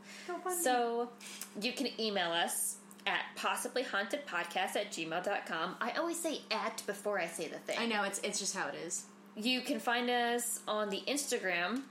So 0.64 1.10
you 1.62 1.74
can 1.74 1.88
email 2.00 2.32
us 2.32 2.78
at 3.08 3.22
possiblyhauntedpodcast 3.38 4.76
at 4.76 4.92
gmail.com. 4.92 5.76
I 5.82 5.92
always 5.92 6.20
say 6.20 6.42
at 6.52 6.84
before 6.86 7.20
I 7.20 7.26
say 7.26 7.48
the 7.48 7.58
thing. 7.58 7.78
I 7.80 7.86
know 7.86 8.04
it's 8.04 8.20
it's 8.20 8.40
just 8.40 8.56
how 8.56 8.68
it 8.68 8.76
is. 8.86 9.06
You 9.36 9.62
can 9.62 9.80
find 9.80 10.10
us 10.10 10.60
on 10.68 10.90
the 10.90 11.02
Instagram 11.08 11.82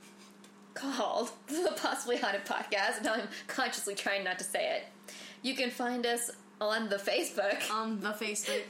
called 0.78 1.30
the 1.48 1.74
Possibly 1.76 2.16
Haunted 2.16 2.44
Podcast, 2.44 2.98
and 2.98 3.08
I'm 3.08 3.28
consciously 3.46 3.94
trying 3.94 4.24
not 4.24 4.38
to 4.38 4.44
say 4.44 4.76
it. 4.76 5.14
You 5.42 5.54
can 5.54 5.70
find 5.70 6.06
us 6.06 6.30
on 6.60 6.88
the 6.88 6.96
Facebook, 6.96 7.70
On 7.72 8.00
the 8.00 8.10
Facebook. 8.10 8.62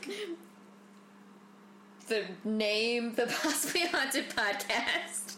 the 2.08 2.24
name 2.44 3.14
The 3.14 3.26
Possibly 3.26 3.86
Haunted 3.86 4.28
Podcast, 4.30 5.36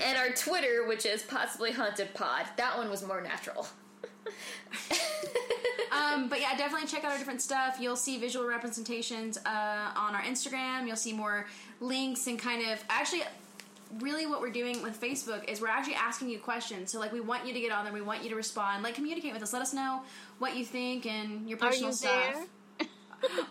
and 0.00 0.16
our 0.16 0.30
Twitter, 0.30 0.86
which 0.86 1.06
is 1.06 1.22
Possibly 1.22 1.72
Haunted 1.72 2.14
Pod. 2.14 2.46
That 2.56 2.76
one 2.76 2.90
was 2.90 3.06
more 3.06 3.20
natural. 3.20 3.66
um, 5.92 6.28
but 6.28 6.40
yeah, 6.40 6.56
definitely 6.56 6.86
check 6.86 7.04
out 7.04 7.12
our 7.12 7.18
different 7.18 7.42
stuff. 7.42 7.76
You'll 7.80 7.96
see 7.96 8.18
visual 8.18 8.46
representations 8.46 9.38
uh, 9.44 9.92
on 9.96 10.14
our 10.14 10.22
Instagram. 10.22 10.86
You'll 10.86 10.96
see 10.96 11.12
more 11.12 11.46
links 11.80 12.26
and 12.26 12.38
kind 12.38 12.70
of 12.70 12.82
actually. 12.88 13.22
Really, 14.00 14.26
what 14.26 14.40
we're 14.40 14.50
doing 14.50 14.82
with 14.82 15.00
Facebook 15.00 15.48
is 15.50 15.60
we're 15.60 15.68
actually 15.68 15.94
asking 15.96 16.30
you 16.30 16.38
questions. 16.38 16.90
So, 16.90 16.98
like, 16.98 17.12
we 17.12 17.20
want 17.20 17.46
you 17.46 17.52
to 17.52 17.60
get 17.60 17.72
on 17.72 17.84
there. 17.84 17.92
We 17.92 18.00
want 18.00 18.22
you 18.22 18.30
to 18.30 18.36
respond. 18.36 18.82
Like, 18.82 18.94
communicate 18.94 19.32
with 19.34 19.42
us. 19.42 19.52
Let 19.52 19.62
us 19.62 19.74
know 19.74 20.02
what 20.38 20.56
you 20.56 20.64
think 20.64 21.06
and 21.06 21.48
your 21.48 21.58
Are 21.58 21.68
personal 21.68 21.90
you 21.90 21.94
stuff. 21.96 22.34
there? 22.78 22.88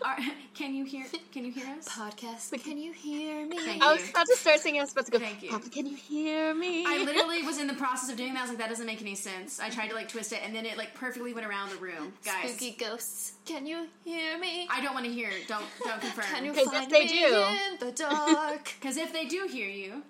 Are, 0.04 0.18
can 0.54 0.74
you 0.74 0.84
hear? 0.84 1.06
Can 1.32 1.46
you 1.46 1.50
hear 1.52 1.64
us? 1.78 1.88
Podcast. 1.88 2.62
Can 2.62 2.76
you 2.76 2.92
hear 2.92 3.46
me? 3.46 3.56
Thank 3.58 3.82
I 3.82 3.92
was 3.94 4.10
about 4.10 4.26
to 4.26 4.36
start 4.36 4.60
singing. 4.60 4.80
I 4.80 4.82
was 4.82 4.90
supposed 4.90 5.06
to 5.06 5.12
go. 5.12 5.18
Thank 5.18 5.42
you. 5.42 5.48
Papa, 5.48 5.70
can 5.70 5.86
you 5.86 5.96
hear 5.96 6.52
me? 6.54 6.84
I 6.86 7.02
literally 7.06 7.42
was 7.42 7.58
in 7.58 7.68
the 7.68 7.72
process 7.74 8.10
of 8.10 8.18
doing 8.18 8.34
that. 8.34 8.40
I 8.40 8.42
was 8.42 8.50
like, 8.50 8.58
that 8.58 8.68
doesn't 8.68 8.84
make 8.84 9.00
any 9.00 9.14
sense. 9.14 9.60
I 9.60 9.70
tried 9.70 9.88
to 9.88 9.94
like 9.94 10.08
twist 10.10 10.32
it, 10.32 10.40
and 10.44 10.54
then 10.54 10.66
it 10.66 10.76
like 10.76 10.92
perfectly 10.94 11.32
went 11.32 11.46
around 11.46 11.70
the 11.70 11.76
room, 11.76 12.12
guys. 12.22 12.50
Spooky 12.50 12.72
ghosts. 12.72 13.32
Can 13.46 13.64
you 13.64 13.86
hear 14.04 14.36
me? 14.38 14.68
I 14.70 14.82
don't 14.82 14.92
want 14.92 15.06
to 15.06 15.12
hear. 15.12 15.30
Don't 15.48 15.64
don't 15.84 16.00
confirm. 16.02 16.24
Can 16.26 16.44
you 16.44 16.52
'Cause 16.52 16.66
if 16.66 16.72
find 16.72 16.90
they 16.90 17.04
me 17.04 17.08
do- 17.20 17.44
in 17.72 17.78
the 17.86 17.92
dark? 17.92 18.74
Because 18.78 18.98
if 18.98 19.12
they 19.14 19.24
do 19.24 19.46
hear 19.50 19.68
you, 19.68 20.02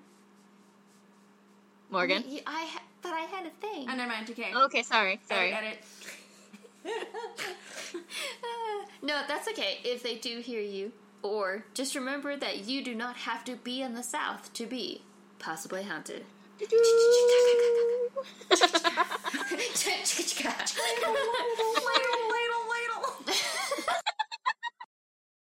Morgan. 1.93 2.25
Y- 2.27 2.43
I 2.47 2.65
ha- 2.65 2.83
but 3.03 3.13
I 3.13 3.21
had 3.21 3.47
a 3.47 3.51
thing. 3.51 3.87
oh, 3.89 3.95
never 3.95 4.09
mind. 4.09 4.29
Okay. 4.31 4.53
Okay, 4.55 4.83
sorry, 4.83 5.21
sorry. 5.29 5.53
Edit, 5.53 5.79
edit. 6.85 7.07
no, 9.03 9.21
that's 9.29 9.47
okay 9.49 9.79
if 9.85 10.03
they 10.03 10.17
do 10.17 10.41
hear 10.41 10.61
you. 10.63 10.93
Or 11.23 11.65
just 11.75 11.95
remember 11.95 12.37
that 12.37 12.65
you 12.69 12.83
do 12.83 12.95
not 12.95 13.17
have 13.17 13.45
to 13.45 13.55
be 13.57 13.83
in 13.83 13.95
the 13.95 14.03
South 14.03 14.53
to 14.55 14.67
be 14.67 15.03
possibly 15.39 15.85
haunted. 15.85 16.25